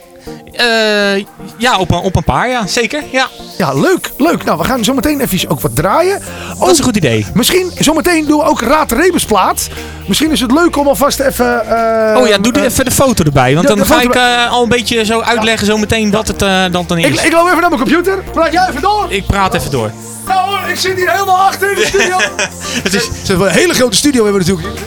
Eh, 0.53 1.17
ja, 1.57 1.77
op 1.77 1.91
een, 1.91 1.97
op 1.97 2.15
een 2.15 2.23
paar, 2.23 2.49
ja, 2.49 2.67
zeker. 2.67 3.03
Ja, 3.11 3.27
Ja, 3.57 3.73
leuk, 3.73 4.11
leuk. 4.17 4.43
Nou, 4.43 4.57
we 4.57 4.63
gaan 4.63 4.83
zo 4.83 4.93
meteen 4.93 5.19
even 5.21 5.49
ook 5.49 5.59
wat 5.61 5.75
draaien. 5.75 6.21
dat 6.59 6.69
is 6.71 6.77
een 6.77 6.83
goed 6.83 6.95
idee. 6.97 7.25
Misschien, 7.33 7.71
zometeen 7.79 8.25
doen 8.25 8.37
we 8.37 8.43
ook 8.45 8.61
Raad 8.61 8.91
Rebusplaat. 8.91 9.67
Misschien 10.07 10.31
is 10.31 10.39
het 10.39 10.51
leuk 10.51 10.77
om 10.77 10.87
alvast 10.87 11.19
even... 11.19 11.65
eh, 11.67 12.17
Oh 12.21 12.27
ja, 12.27 12.37
doe 12.37 12.53
eh, 12.53 12.63
even 12.63 12.85
de 12.85 12.91
foto 12.91 13.23
erbij. 13.23 13.55
Want 13.55 13.67
dan 13.67 13.77
de 13.77 13.85
ga 13.85 14.01
ik 14.01 14.15
al 14.49 14.63
een 14.63 14.69
beetje 14.69 15.05
zo 15.05 15.21
uitleggen 15.21 15.67
zo 15.67 15.77
meteen 15.77 16.11
wat 16.11 16.27
het 16.27 16.39
dan, 16.39 16.85
dan 16.87 16.97
is. 16.97 17.05
ik, 17.05 17.21
ik 17.21 17.31
loop 17.31 17.47
even 17.47 17.61
naar 17.61 17.69
mijn 17.69 17.81
computer. 17.81 18.23
Praat 18.31 18.51
jij 18.51 18.67
even 18.69 18.81
door. 18.81 19.05
Ik 19.09 19.25
praat 19.25 19.53
even 19.53 19.71
door. 19.71 19.91
Nou 20.27 20.49
hoor, 20.49 20.69
ik 20.69 20.79
zit 20.79 20.95
hier 20.95 21.11
helemaal 21.11 21.37
achter 21.37 21.69
in 21.69 21.75
de 21.75 21.85
studio. 21.85 22.17
Het 22.83 22.93
is 22.93 23.07
Het 23.19 23.29
een 23.29 23.47
hele 23.47 23.73
grote 23.73 23.97
studio 23.97 24.23
hebben 24.23 24.45
we 24.45 24.51
natuurlijk. 24.51 24.79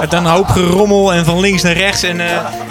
met 0.00 0.12
een 0.12 0.24
hoop 0.24 0.48
gerommel 0.48 1.12
en 1.12 1.24
van 1.24 1.40
links 1.40 1.62
naar 1.62 1.72
rechts. 1.72 2.02
En, 2.02 2.16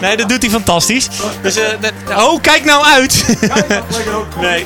nee, 0.02 0.18
dat 0.18 0.30
doet 0.30 0.42
hij 0.42 0.52
fantastisch. 0.52 1.08
Dus, 1.42 1.60
eh, 2.10 2.18
oh, 2.18 2.42
kijk 2.42 2.66
nou 2.66 2.86
uit. 2.86 3.26
nee. 4.42 4.66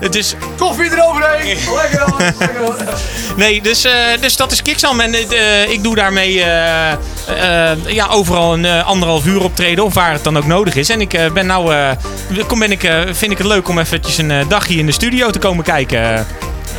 Het 0.00 0.14
is, 0.14 0.34
Koffie 0.56 0.90
eroverheen. 0.90 1.58
Lekker 1.74 1.98
dan. 1.98 2.14
Lekker 2.38 2.58
dan. 2.60 2.74
nee, 3.36 3.62
dus, 3.62 3.84
eh, 3.84 3.92
dus 4.20 4.36
dat 4.36 4.52
is 4.52 4.62
Kicksam. 4.62 5.00
En 5.00 5.14
eh, 5.14 5.70
ik 5.70 5.82
doe 5.82 5.94
daarmee 5.94 6.42
eh, 6.42 6.92
eh, 6.92 7.78
ja, 7.86 8.06
overal 8.06 8.52
een 8.52 8.64
eh, 8.64 8.86
anderhalf 8.86 9.26
uur 9.26 9.42
optreden. 9.42 9.84
Of 9.84 9.94
waar 9.94 10.12
het 10.12 10.24
dan 10.24 10.36
ook 10.36 10.46
nodig 10.46 10.74
is. 10.74 10.88
En 10.90 11.00
ik 11.00 11.14
eh, 11.14 11.30
ben 11.30 11.46
nou, 11.46 11.74
eh, 11.74 11.90
kom 12.46 12.58
ben 12.58 12.70
ik, 12.70 12.84
eh, 12.84 13.00
vind 13.12 13.32
ik 13.32 13.38
het 13.38 13.46
leuk 13.46 13.68
om 13.68 13.78
eventjes 13.78 14.18
een 14.18 14.30
eh, 14.30 14.48
dagje 14.48 14.74
in 14.78 14.86
de 14.86 14.92
studio 14.92 15.30
te 15.30 15.38
komen 15.38 15.64
kijken. 15.64 16.26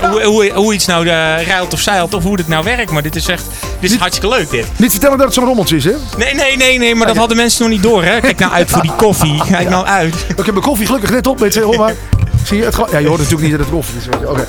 Hoe, 0.02 0.24
hoe, 0.24 0.52
hoe 0.54 0.74
iets 0.74 0.86
nou 0.86 1.08
eh, 1.08 1.48
ruilt 1.48 1.74
of 1.74 1.80
zeilt 1.80 2.14
of 2.14 2.24
hoe 2.24 2.38
dit 2.38 2.48
nou 2.48 2.64
werkt. 2.64 2.92
Maar 2.92 3.02
dit 3.02 3.16
is 3.16 3.28
echt 3.28 3.44
dit 3.80 3.92
is 3.92 3.98
hartstikke 3.98 4.36
leuk 4.36 4.50
dit. 4.50 4.66
Niet 4.76 4.92
vertellen 4.92 5.18
dat 5.18 5.26
het 5.26 5.36
zo'n 5.36 5.46
rommeltje 5.46 5.76
is, 5.76 5.84
hè? 5.84 5.94
Nee, 6.18 6.34
nee, 6.34 6.58
nee, 6.58 6.78
nee, 6.78 6.96
maar 6.96 7.08
dat 7.08 7.18
hadden 7.18 7.38
mensen 7.38 7.62
nog 7.62 7.72
niet 7.72 7.84
door 7.84 8.04
hè. 8.04 8.20
Kijk 8.20 8.40
nou 8.40 8.52
uit 8.52 8.70
voor 8.70 8.82
die 8.82 8.96
koffie. 8.96 9.42
Kijk 9.52 9.70
nou 9.70 9.86
uit. 9.86 10.16
Ik 10.28 10.46
heb 10.46 10.52
mijn 10.52 10.62
koffie 10.62 10.86
gelukkig 10.86 11.10
net 11.10 11.28
op, 11.28 11.40
mensen. 11.40 11.64
Hoor 11.64 11.78
maar. 11.78 11.96
Zie 12.44 12.58
je 12.58 12.64
het 12.64 12.76
gewoon? 12.76 12.90
Ja, 12.92 12.98
je 12.98 13.08
hoort 13.08 13.20
natuurlijk 13.20 13.48
niet 13.48 13.58
dat 13.58 13.66
het 13.68 13.76
koffie 13.76 13.98
is. 13.98 14.06
weet 14.06 14.20
je. 14.20 14.30
Oké. 14.30 14.48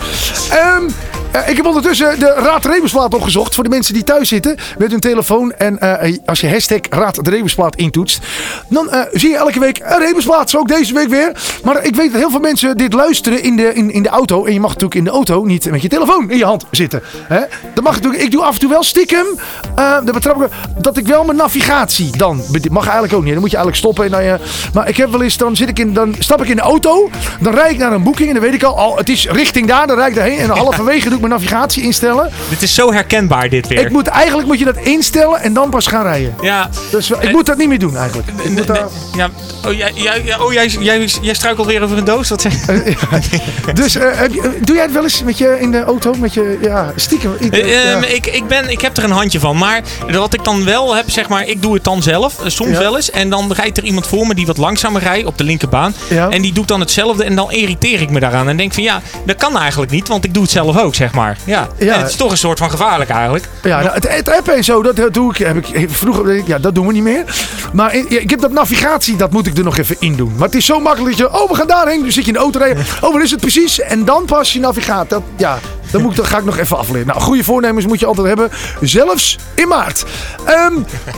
Eh, 1.32 1.48
ik 1.48 1.56
heb 1.56 1.66
ondertussen 1.66 2.18
de 2.18 2.34
Raad 2.36 2.64
Rebusplaat 2.64 3.14
opgezocht. 3.14 3.54
Voor 3.54 3.64
de 3.64 3.70
mensen 3.70 3.94
die 3.94 4.04
thuis 4.04 4.28
zitten 4.28 4.56
met 4.78 4.90
hun 4.90 5.00
telefoon. 5.00 5.52
En 5.52 5.78
eh, 5.78 6.16
als 6.24 6.40
je 6.40 6.48
hashtag 6.48 6.80
Raad 6.88 7.28
Rebusplaat 7.28 7.76
intoetst. 7.76 8.26
Dan 8.68 8.90
eh, 8.90 9.00
zie 9.12 9.30
je 9.30 9.36
elke 9.36 9.60
week 9.60 9.80
een. 9.84 10.22
Zo 10.22 10.58
ook 10.58 10.68
deze 10.68 10.94
week 10.94 11.08
weer. 11.08 11.32
Maar 11.64 11.84
ik 11.84 11.96
weet 11.96 12.12
dat 12.12 12.20
heel 12.20 12.30
veel 12.30 12.40
mensen 12.40 12.76
dit 12.76 12.92
luisteren 12.92 13.42
in 13.42 13.56
de, 13.56 13.74
in, 13.74 13.90
in 13.90 14.02
de 14.02 14.08
auto. 14.08 14.44
En 14.44 14.52
je 14.52 14.60
mag 14.60 14.70
natuurlijk 14.70 14.94
in 14.94 15.04
de 15.04 15.10
auto 15.10 15.44
niet 15.44 15.70
met 15.70 15.82
je 15.82 15.88
telefoon 15.88 16.30
in 16.30 16.38
je 16.38 16.44
hand 16.44 16.64
zitten. 16.70 17.02
Hè? 17.28 17.40
Dat 17.74 17.84
mag 17.84 17.94
natuurlijk. 17.94 18.22
Ik 18.22 18.30
doe 18.30 18.42
af 18.42 18.54
en 18.54 18.60
toe 18.60 18.70
wel 18.70 18.82
stiekem. 18.82 19.26
eh 19.74 19.98
dat 20.04 20.14
betrap 20.14 20.42
ik 20.42 20.48
dat 20.78 20.96
ik 20.96 21.06
wel 21.06 21.24
mijn 21.24 21.36
navigatie 21.36 22.16
dan. 22.16 22.42
Mag 22.70 22.84
eigenlijk 22.84 23.14
ook 23.14 23.22
niet. 23.22 23.32
Dan 23.32 23.40
moet 23.40 23.50
je 23.50 23.56
eigenlijk 23.56 23.76
stoppen. 23.76 24.04
En 24.04 24.28
dan 24.28 24.38
maar 24.74 24.88
ik 24.88 24.96
heb 24.96 25.10
wel 25.10 25.22
eens. 25.22 25.36
Dan, 25.36 25.56
zit 25.56 25.68
ik 25.68 25.78
in, 25.78 25.92
dan 25.92 26.14
stap 26.18 26.42
ik 26.42 26.48
in 26.48 26.56
de 26.56 26.62
auto. 26.62 27.10
Dan 27.40 27.54
rijd 27.54 27.72
ik 27.72 27.78
naar 27.78 27.92
een 27.92 28.02
boeking. 28.02 28.28
En 28.28 28.34
dan 28.34 28.42
weet 28.42 28.54
ik 28.54 28.62
al. 28.62 28.72
Oh, 28.72 28.96
het 28.96 29.08
is 29.08 29.28
richting 29.28 29.66
daar. 29.66 29.86
Dan 29.86 29.96
rijd 29.96 30.08
ik 30.08 30.14
daarheen. 30.16 30.38
En 30.38 30.50
halverwege 30.50 31.08
doe 31.08 31.19
ik 31.20 31.28
mijn 31.28 31.40
navigatie 31.40 31.82
instellen. 31.82 32.30
Dit 32.48 32.62
is 32.62 32.74
zo 32.74 32.92
herkenbaar 32.92 33.48
dit 33.48 33.68
weer. 33.68 33.78
Ik 33.80 33.90
moet, 33.90 34.06
eigenlijk 34.06 34.48
moet 34.48 34.58
je 34.58 34.64
dat 34.64 34.76
instellen. 34.76 35.40
En 35.40 35.52
dan 35.52 35.70
pas 35.70 35.86
gaan 35.86 36.02
rijden. 36.02 36.34
Ja. 36.42 36.68
Dus 36.90 37.10
ik 37.10 37.32
moet 37.32 37.46
dat 37.46 37.56
niet 37.58 37.68
meer 37.68 37.78
doen 37.78 37.96
eigenlijk. 37.96 38.28
Ik 38.28 38.34
moet 38.44 38.54
Nee, 38.54 38.64
daar- 38.64 38.88
ja, 39.16 39.30
oh, 39.66 39.72
jij, 39.72 39.92
jij, 39.94 40.38
oh 40.38 40.52
jij, 40.52 40.66
jij, 40.66 41.08
jij 41.22 41.34
struikelt 41.34 41.66
weer 41.66 41.82
over 41.82 41.98
een 41.98 42.04
doos? 42.04 42.28
Wat? 42.28 42.46
Dus 43.74 43.94
eh, 43.96 44.20
doe 44.60 44.74
jij 44.74 44.84
het 44.84 44.92
wel 44.92 45.02
eens 45.02 45.22
met 45.22 45.38
je 45.38 45.56
in 45.60 45.70
de 45.70 45.82
auto? 45.84 46.14
Met 46.18 46.34
je 46.34 46.58
ja, 46.62 46.92
stiekem? 46.96 47.32
Ik, 47.38 47.52
Eh, 47.56 47.92
ehm, 47.92 48.02
ik, 48.02 48.26
ik, 48.26 48.46
ben, 48.48 48.70
ik 48.70 48.80
heb 48.80 48.96
er 48.96 49.04
een 49.04 49.10
handje 49.10 49.40
van. 49.40 49.58
Maar 49.58 49.82
wat 50.12 50.34
ik 50.34 50.44
dan 50.44 50.64
wel 50.64 50.96
heb, 50.96 51.10
zeg 51.10 51.28
maar, 51.28 51.46
ik 51.46 51.62
doe 51.62 51.74
het 51.74 51.84
dan 51.84 52.02
zelf. 52.02 52.44
eh, 52.44 52.48
Soms 52.50 52.70
Ja. 52.70 52.78
wel 52.78 52.96
eens. 52.96 53.10
En 53.10 53.30
dan 53.30 53.52
rijdt 53.52 53.76
er 53.78 53.84
iemand 53.84 54.06
voor 54.06 54.26
me 54.26 54.34
die 54.34 54.46
wat 54.46 54.56
langzamer 54.56 55.02
rijdt 55.02 55.26
op 55.26 55.38
de 55.38 55.44
linkerbaan. 55.44 55.94
Ja. 56.08 56.28
En 56.28 56.42
die 56.42 56.52
doet 56.52 56.68
dan 56.68 56.80
hetzelfde. 56.80 57.24
En 57.24 57.34
dan 57.34 57.52
irriteer 57.52 58.00
ik 58.00 58.10
me 58.10 58.20
daaraan. 58.20 58.48
En 58.48 58.56
denk 58.56 58.72
van 58.74 58.82
ja, 58.82 59.00
dat 59.26 59.36
kan 59.36 59.58
eigenlijk 59.58 59.90
niet. 59.92 60.08
Want 60.08 60.24
ik 60.24 60.34
doe 60.34 60.42
het 60.42 60.52
zelf 60.52 60.78
ook, 60.78 60.94
zeg 60.94 61.09
maar. 61.12 61.38
Ja. 61.44 61.68
Ja. 61.78 61.94
En 61.94 62.00
het 62.00 62.10
is 62.10 62.16
toch 62.16 62.30
een 62.30 62.36
soort 62.36 62.58
van 62.58 62.70
gevaarlijk 62.70 63.10
eigenlijk. 63.10 63.44
Ja, 63.62 63.80
nou, 63.80 63.94
het, 63.94 64.08
het 64.08 64.28
appen 64.28 64.54
en 64.54 64.64
zo, 64.64 64.82
dat 64.82 65.14
doe 65.14 65.30
ik. 65.30 65.36
Heb 65.36 65.56
ik 65.56 65.90
vroeger, 65.90 66.42
ja, 66.46 66.58
dat 66.58 66.74
doen 66.74 66.86
we 66.86 66.92
niet 66.92 67.02
meer. 67.02 67.24
Maar 67.72 67.94
ik 67.94 68.30
heb 68.30 68.40
dat 68.40 68.52
navigatie, 68.52 69.16
dat 69.16 69.30
moet 69.30 69.46
ik 69.46 69.58
er 69.58 69.64
nog 69.64 69.76
even 69.76 69.96
in 69.98 70.16
doen. 70.16 70.32
Maar 70.36 70.46
het 70.46 70.56
is 70.56 70.66
zo 70.66 70.80
makkelijk 70.80 71.16
dat 71.18 71.30
je, 71.30 71.40
oh, 71.40 71.50
we 71.50 71.54
gaan 71.54 71.66
daarheen. 71.66 72.00
Dan 72.02 72.12
zit 72.12 72.22
je 72.22 72.28
in 72.28 72.36
de 72.36 72.42
auto 72.42 72.58
rijden. 72.58 72.84
Oh, 73.00 73.12
wat 73.12 73.22
is 73.22 73.30
het 73.30 73.40
precies? 73.40 73.80
En 73.80 74.04
dan 74.04 74.24
pas 74.24 74.52
je 74.52 74.60
navigaat. 74.60 75.10
Dat, 75.10 75.22
ja, 75.36 75.58
dan 75.90 76.02
moet 76.02 76.10
ik, 76.10 76.16
dat 76.16 76.26
ga 76.26 76.38
ik 76.38 76.44
nog 76.44 76.58
even 76.58 76.78
afleren. 76.78 77.06
Nou, 77.06 77.20
goede 77.20 77.44
voornemens 77.44 77.86
moet 77.86 78.00
je 78.00 78.06
altijd 78.06 78.26
hebben. 78.26 78.50
Zelfs 78.80 79.38
in 79.54 79.68
maart. 79.68 80.04
Ehm, 80.44 80.72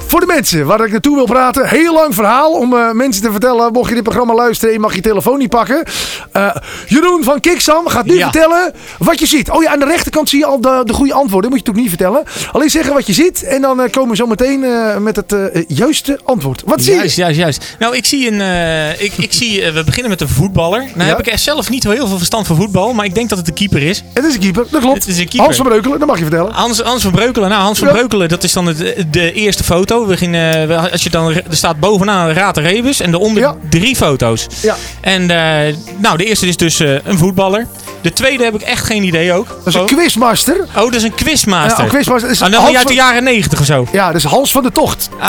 voor 0.06 0.20
de 0.20 0.26
mensen 0.26 0.66
waar 0.66 0.84
ik 0.84 0.90
naartoe 0.92 1.14
wil 1.16 1.24
praten. 1.24 1.68
Heel 1.68 1.92
lang 1.94 2.14
verhaal 2.14 2.52
om 2.52 2.74
eh, 2.76 2.90
mensen 2.90 3.22
te 3.22 3.30
vertellen. 3.30 3.72
Mocht 3.72 3.88
je 3.88 3.94
dit 3.94 4.02
programma 4.02 4.34
luisteren, 4.34 4.72
je 4.74 4.80
mag 4.80 4.94
je 4.94 5.00
telefoon 5.00 5.38
niet 5.38 5.48
pakken. 5.50 5.82
Eh, 6.32 6.54
Jeroen 6.86 7.24
van 7.24 7.40
Kiksam 7.40 7.86
gaat 7.88 8.04
nu 8.04 8.16
Ja. 8.16 8.22
vertellen 8.30 8.72
wat 8.98 9.18
je 9.18 9.26
ziet. 9.26 9.50
Oh 9.50 9.62
ja, 9.62 9.70
aan 9.72 9.78
de 9.78 9.84
rechterkant 9.84 10.28
zie 10.28 10.38
je 10.38 10.46
al 10.46 10.60
de, 10.60 10.82
de 10.84 10.92
goede 10.92 11.12
antwoorden. 11.12 11.50
Dat 11.50 11.58
moet 11.58 11.66
je 11.66 11.72
natuurlijk 11.72 12.02
niet 12.06 12.22
vertellen. 12.22 12.52
Alleen 12.52 12.70
zeggen 12.70 12.94
wat 12.94 13.06
je 13.06 13.12
ziet. 13.12 13.42
En 13.44 13.60
dan 13.62 13.80
eh, 13.80 13.90
komen 13.90 14.10
we 14.10 14.16
zo 14.16 14.26
meteen 14.26 14.64
met 15.02 15.16
het 15.16 15.34
juiste 15.68 16.20
antwoord. 16.24 16.62
Wat 16.66 16.82
zie 16.82 16.92
je? 16.92 16.98
Juist, 16.98 17.16
juist, 17.16 17.38
juist. 17.38 17.76
Nou, 17.78 17.96
ik 17.96 18.04
zie 18.04 18.30
een. 18.32 18.40
ik, 18.98 19.12
ik 19.16 19.32
zie, 19.32 19.72
we 19.72 19.84
beginnen 19.84 20.10
met 20.10 20.20
een 20.20 20.28
voetballer. 20.28 20.78
Nou 20.94 21.08
Ja. 21.08 21.16
heb 21.16 21.26
ik 21.26 21.38
zelf 21.38 21.70
niet 21.70 21.84
heel 21.84 22.06
veel 22.06 22.16
verstand 22.16 22.46
van 22.46 22.56
voetbal. 22.56 22.92
Maar 22.92 23.04
ik 23.04 23.14
denk 23.14 23.28
dat 23.28 23.38
het 23.38 23.46
de 23.46 23.52
keeper 23.52 23.82
is. 23.82 24.02
Het 24.14 24.24
is 24.24 24.34
een 24.34 24.40
keeper, 24.40 24.61
dat 24.70 24.80
klopt. 24.80 25.08
Is. 25.08 25.24
Hans 25.36 25.56
van 25.56 25.66
Breukelen, 25.66 25.98
dat 25.98 26.08
mag 26.08 26.16
je 26.18 26.22
vertellen. 26.24 26.52
Hans, 26.52 26.80
Hans 26.80 27.02
van 27.02 27.12
Breukelen. 27.12 27.48
Nou, 27.48 27.62
Hans 27.62 27.78
van 27.78 27.88
Ja. 27.88 27.94
Breukelen, 27.94 28.28
dat 28.28 28.42
is 28.42 28.52
dan 28.52 28.66
het, 28.66 29.04
de 29.10 29.32
eerste 29.32 29.64
foto. 29.64 30.00
We 30.00 30.06
beginnen, 30.06 30.68
we- 30.68 30.90
als 30.90 31.02
je 31.02 31.10
dan, 31.10 31.28
er 31.32 31.42
staat 31.50 31.80
bovenaan 31.80 32.30
Raad 32.30 32.56
Rebus 32.56 33.00
en 33.00 33.10
daaronder 33.10 33.42
Ja. 33.42 33.54
drie 33.70 33.96
foto's. 33.96 34.46
Ja. 34.62 34.76
En 35.00 35.30
eh, 35.30 35.74
nou, 35.98 36.16
de 36.16 36.24
eerste 36.24 36.46
is 36.46 36.56
dus 36.56 36.80
eh, 36.80 36.90
een 37.04 37.18
voetballer. 37.18 37.66
De 38.00 38.12
tweede 38.12 38.44
heb 38.44 38.54
ik 38.54 38.62
echt 38.62 38.84
geen 38.86 39.02
idee 39.02 39.32
ook. 39.32 39.46
Dat 39.48 39.66
is 39.66 39.74
een 39.74 39.86
quizmaster. 39.86 40.56
Oh, 40.60 40.74
dat 40.74 40.94
is 40.94 41.02
een 41.02 41.14
quizmaster. 41.14 41.78
Ja, 41.78 41.84
een 41.84 41.90
quizmaster. 41.90 42.28
Dat 42.28 42.36
is 42.36 42.42
Ah, 42.42 42.50
dan 42.52 42.62
Hans 42.62 42.76
uit 42.76 42.86
de 42.88 42.94
jaren 42.94 43.24
negentig 43.24 43.60
of 43.60 43.66
zo. 43.66 43.86
Ja, 43.92 44.06
dat 44.06 44.16
is 44.16 44.24
Hans 44.24 44.50
van 44.50 44.62
de 44.62 44.72
Tocht. 44.72 45.08
Ah. 45.20 45.28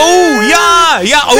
Oh, 0.00 0.48
ja! 0.48 0.98
Ja, 1.02 1.22
oh. 1.26 1.32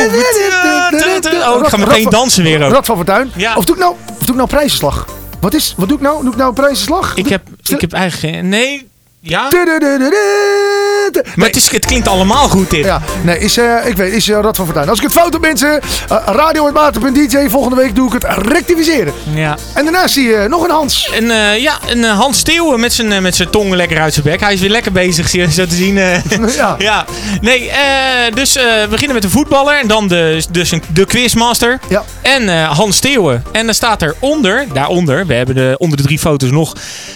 Oh, 1.49 1.61
ik 1.63 1.69
ga 1.69 1.77
meteen 1.77 2.09
dansen 2.11 2.43
weer 2.43 2.63
ook. 2.65 2.73
Rad 2.73 2.87
van 2.87 2.97
Fortuin. 2.97 3.31
Ja. 3.37 3.55
Of 3.57 3.65
doe 3.65 3.75
ik 3.77 3.81
nou, 3.83 3.95
of 4.11 4.19
doe 4.19 4.29
ik 4.29 4.35
nou 4.35 4.49
prijzenslag? 4.49 5.07
Wat 5.41 5.55
is, 5.55 5.75
wat 5.77 5.89
doe 5.89 5.97
ik 5.97 6.03
nou? 6.03 6.23
Doe 6.23 6.33
ik 6.33 6.39
nou 6.39 6.53
prijzenslag? 6.53 7.17
Ik 7.17 7.29
heb, 7.29 7.49
ik 7.67 7.81
heb 7.81 7.93
eigenlijk 7.93 8.35
geen... 8.35 8.49
Nee, 8.49 8.88
ja? 9.21 9.49
Maar 11.35 11.47
het, 11.47 11.57
is, 11.57 11.71
het 11.71 11.87
klinkt 11.87 12.09
allemaal 12.09 12.49
goed 12.49 12.71
dit. 12.71 12.85
Ja, 12.85 13.01
nee, 13.23 13.39
is, 13.39 13.57
eh, 13.57 13.75
ik 13.87 13.97
weet, 13.97 14.13
is 14.13 14.29
eh, 14.29 14.39
Rad 14.41 14.57
van 14.57 14.65
Fortuin. 14.65 14.89
Als 14.89 14.99
ik 14.99 15.05
het 15.05 15.13
fout 15.13 15.33
heb, 15.33 15.43
mensen, 15.43 15.81
uh, 16.13 16.17
radio.maten.dj, 16.27 17.49
volgende 17.49 17.77
week 17.77 17.95
doe 17.95 18.07
ik 18.07 18.23
het 18.23 18.25
rectificeren. 18.47 19.13
Ja. 19.35 19.57
En 19.75 19.85
daarnaast 19.85 20.15
zie 20.15 20.29
je 20.29 20.47
nog 20.49 20.65
een 20.65 20.71
Hans. 20.71 21.11
En 21.15 21.31
eh, 21.31 21.59
ja, 21.63 21.79
een 21.87 22.05
eh, 22.05 22.19
Hans 22.19 22.39
Steeuwen 22.39 22.81
met 22.81 22.93
zijn, 22.93 23.13
eh, 23.13 23.19
met 23.21 23.37
zijn 23.37 23.51
tong 23.51 23.75
lekker 23.75 24.01
uit 24.01 24.13
zijn 24.13 24.25
bek. 24.25 24.41
Hij 24.41 24.53
is 24.53 24.61
weer 24.61 24.71
lekker 24.71 24.93
bezig, 24.93 25.29
zie 25.29 25.41
je, 25.47 25.53
zo 25.53 25.67
te 25.67 25.75
zien. 25.75 25.99
eh. 25.99 26.17
Ja. 26.57 26.75
ja. 26.79 27.05
Nee, 27.41 27.71
eh, 27.71 28.35
dus 28.35 28.57
eh, 28.57 28.65
we 28.65 28.87
beginnen 28.91 29.15
met 29.15 29.23
de 29.23 29.31
voetballer. 29.31 29.79
En 29.81 29.89
dan 29.89 30.09
de, 30.09 30.43
dus 30.51 30.71
een, 30.71 30.83
de 30.93 31.05
quizmaster. 31.05 31.79
Ja. 31.89 32.03
En 32.23 32.49
eh, 32.49 32.77
Hans 32.77 32.97
Steeuwen. 32.97 33.45
En 33.53 33.65
dan 33.67 33.75
staat 33.75 34.03
er 34.03 34.15
onder, 34.19 34.67
daaronder, 34.73 35.27
we 35.27 35.35
hebben 35.35 35.55
de, 35.55 35.75
onder 35.79 35.97
de 35.97 36.03
drie 36.03 36.19
foto's 36.19 36.51
nog 36.51 36.73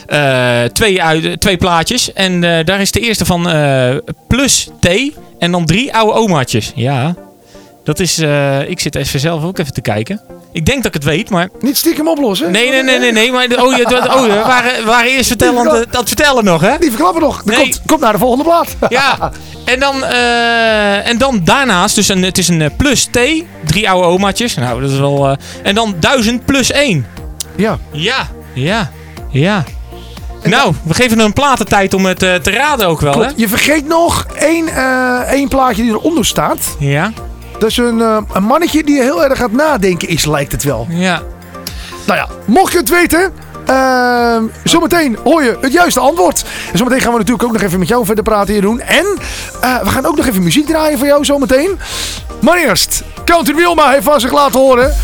eh, 0.07 0.63
twee, 0.73 1.03
uit, 1.03 1.41
twee 1.41 1.57
plaatjes. 1.57 1.92
En 2.15 2.45
eh, 2.45 2.65
daar 2.65 2.81
is 2.81 2.91
de 2.91 3.01
eerste 3.01 3.25
van 3.25 3.49
eh, 3.51 3.97
plus 4.29 4.69
T. 4.81 4.89
En 5.39 5.51
dan 5.53 5.67
drie 5.67 5.95
oude 5.95 6.13
omaatjes. 6.13 6.73
Ja. 6.75 7.15
Dat 7.85 8.01
is, 8.01 8.19
eh, 8.19 8.69
ik 8.69 8.81
zit 8.81 8.95
even 8.95 9.21
zelf 9.21 9.45
ook 9.45 9.59
even 9.59 9.73
te 9.73 9.81
kijken. 9.81 10.21
Ik 10.53 10.65
denk 10.67 10.77
dat 10.83 10.87
ik 10.87 11.03
het 11.03 11.05
weet, 11.05 11.31
maar 11.31 11.49
Niet 11.61 11.77
stiekem 11.77 12.09
oplossen. 12.09 12.51
Nee, 12.51 12.71
nee, 12.71 12.83
nee, 12.83 12.99
nee, 12.99 13.13
nee. 13.13 13.33
Maar 13.33 13.45
oh, 13.45 13.77
je, 13.77 13.85
dat- 13.89 14.07
oh, 14.15 14.23
we 14.23 14.29
waren, 14.29 14.85
waren 14.85 15.11
eerst 15.11 15.27
vertellen 15.27 15.65
de- 15.65 15.87
dat 15.91 16.09
vertellen 16.09 16.45
nog, 16.45 16.61
hè? 16.61 16.79
Die 16.79 16.89
verklappen 16.91 17.23
nog. 17.23 17.37
Dat 17.37 17.45
Nee. 17.57 17.57
komt, 17.63 17.81
komt 17.87 18.01
naar 18.01 18.13
de 18.13 18.19
volgende 18.19 18.45
plaat. 18.45 18.77
Ja. 18.89 19.33
En 19.65 19.81
dan, 19.81 20.05
en 21.05 21.19
dan 21.19 21.41
daarnaast, 21.45 21.95
dus 21.95 22.09
een, 22.09 22.23
het 22.23 22.39
is 22.39 22.49
een 22.49 22.71
plus 22.77 23.05
T, 23.05 23.19
drie 23.65 23.91
oude 23.91 24.07
omaatjes. 24.09 24.55
Nou, 24.55 24.81
dat 24.81 24.91
is 24.91 24.99
wel. 24.99 25.37
en 25.63 25.75
dan 25.75 25.95
1000 26.01 26.45
plus 26.45 26.71
1. 26.71 27.07
Ja. 27.57 27.79
Ja, 27.93 28.29
ja, 28.55 28.91
ja. 29.31 29.65
Nou, 30.45 30.75
we 30.83 30.95
geven 30.95 31.17
hem 31.17 31.27
een 31.27 31.33
platentijd 31.33 31.95
om 31.95 32.07
het 32.07 32.23
eh, 32.23 32.35
te 32.35 32.51
raden 32.51 32.87
ook 32.87 33.01
wel, 33.01 33.19
hè? 33.23 33.31
Je 33.37 33.49
vergeet 33.49 33.87
nog 33.87 34.27
één, 34.39 34.69
eh, 34.69 35.19
één 35.21 35.49
plaatje 35.49 35.83
die 35.83 35.91
eronder 35.91 36.25
staat. 36.25 36.77
Ja, 36.79 37.13
Dat 37.59 37.71
is 37.71 37.77
een, 37.77 38.01
eh, 38.01 38.17
een 38.33 38.43
mannetje 38.43 38.85
die 38.85 39.03
heel 39.03 39.25
erg 39.25 39.39
gaat 39.39 39.53
nadenken 39.53 40.09
is, 40.09 40.25
lijkt 40.27 40.53
het 40.53 40.63
wel. 40.63 40.87
ja. 40.91 41.23
Nou 42.07 42.19
ja, 42.19 42.29
mocht 42.45 42.73
je 42.73 42.79
het 42.79 42.89
weten, 42.89 43.33
ehm, 43.73 44.45
zometeen 44.65 45.19
hoor 45.25 45.43
je 45.43 45.57
het 45.61 45.73
juiste 45.73 46.01
antwoord. 46.01 46.45
En 46.73 46.79
zometeen 46.79 47.01
gaan 47.01 47.13
we 47.13 47.19
natuurlijk 47.19 47.45
ook 47.45 47.53
nog 47.53 47.63
even 47.63 47.79
met 47.79 47.89
jou 47.89 48.05
verder 48.05 48.25
praten, 48.25 48.55
Jeroen. 48.55 48.81
En 48.81 49.07
eh, 49.61 49.83
we 49.83 49.89
gaan 49.89 50.07
ook 50.07 50.17
nog 50.17 50.27
even 50.27 50.43
muziek 50.43 50.67
draaien 50.67 50.99
voor 50.99 51.07
jou 51.07 51.25
zometeen. 51.25 51.79
Maar 52.41 52.57
eerst, 52.57 53.03
Country 53.25 53.55
Wilma 53.55 53.91
heeft 53.91 54.05
van 54.05 54.21
zich 54.21 54.33
laten 54.33 54.61
horen. 54.61 54.95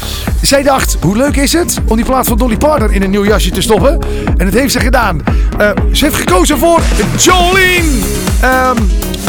Zij 0.43 0.63
dacht, 0.63 0.97
hoe 1.01 1.17
leuk 1.17 1.37
is 1.37 1.53
het 1.53 1.79
om 1.87 1.97
die 1.97 2.05
plaat 2.05 2.27
van 2.27 2.39
Dolly 2.39 2.57
Parton 2.57 2.91
in 2.91 3.03
een 3.03 3.11
nieuw 3.11 3.25
jasje 3.25 3.51
te 3.51 3.61
stoppen? 3.61 3.99
En 4.37 4.45
dat 4.45 4.55
heeft 4.55 4.73
ze 4.73 4.81
gedaan. 4.81 5.23
Eh, 5.59 5.71
ze 5.93 6.05
heeft 6.05 6.17
gekozen 6.17 6.59
voor 6.59 6.81
Jolene. 7.19 7.89
Ehm, 8.41 8.77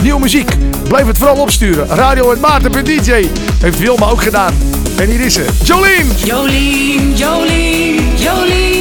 nieuwe 0.01 0.19
muziek. 0.19 0.55
Blijf 0.87 1.07
het 1.07 1.17
vooral 1.17 1.37
opsturen. 1.37 1.87
Radio 1.87 2.31
en 2.31 2.39
Maarten.dj 2.39 3.27
heeft 3.59 3.79
Wilma 3.79 4.05
ook 4.05 4.21
gedaan. 4.21 4.53
En 4.97 5.09
hier 5.09 5.21
is 5.21 5.33
ze. 5.33 5.45
Jolene, 5.63 6.15
Jolene, 6.15 7.13
Jolene, 7.13 8.01
Jolene. 8.15 8.78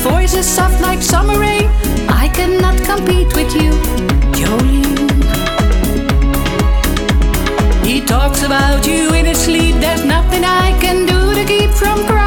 Spring. 0.00 0.12
Your 0.12 0.20
voice 0.20 0.34
is 0.34 0.46
soft 0.46 0.80
like 0.80 1.02
summer 1.02 1.38
rain. 1.38 1.68
I 2.08 2.28
cannot 2.34 2.76
compete 2.84 3.34
with 3.34 3.54
you, 3.54 3.72
Jolene. 4.32 5.08
He 7.84 8.00
talks 8.04 8.42
about 8.42 8.86
you 8.86 9.12
in 9.14 9.26
his 9.26 9.38
sleep. 9.38 9.76
There's 9.76 10.04
nothing 10.04 10.44
I 10.44 10.78
can 10.80 11.06
do 11.06 11.34
to 11.34 11.44
keep 11.44 11.70
from 11.70 12.06
crying 12.06 12.19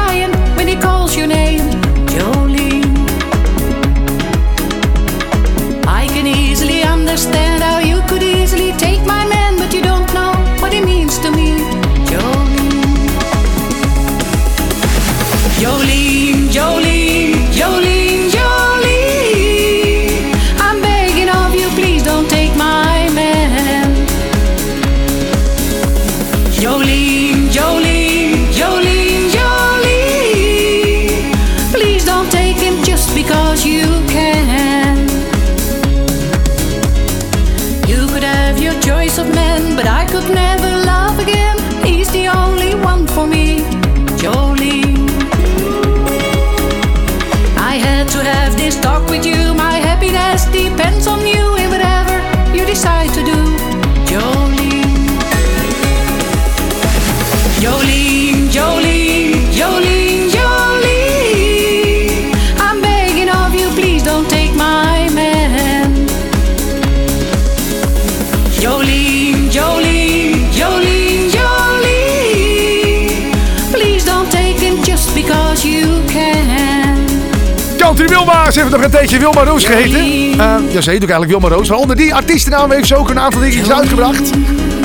Country 77.94 78.16
Wilma, 78.16 78.50
ze 78.50 78.60
heeft 78.60 78.72
nog 78.72 78.82
een 78.84 78.90
tijdje 78.90 79.18
Wilma 79.18 79.44
Roos 79.44 79.64
geheten. 79.64 80.00
Eh, 80.00 80.72
ja, 80.72 80.80
ze 80.80 80.90
heet 80.90 81.02
ook 81.02 81.08
eigenlijk 81.10 81.30
Wilma 81.30 81.48
Roos. 81.48 81.68
Maar 81.68 81.78
onder 81.78 81.96
die 81.96 82.14
artiestennaam 82.14 82.70
heeft 82.70 82.86
ze 82.86 82.96
ook 82.96 83.10
een 83.10 83.18
aantal 83.18 83.40
dingetjes 83.40 83.72
uitgebracht. 83.72 84.30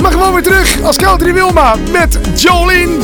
Maar 0.02 0.12
gewoon 0.12 0.32
weer 0.32 0.42
terug 0.42 0.82
als 0.82 0.96
Country 0.96 1.32
Wilma 1.32 1.74
met 1.92 2.18
Jolene. 2.34 2.98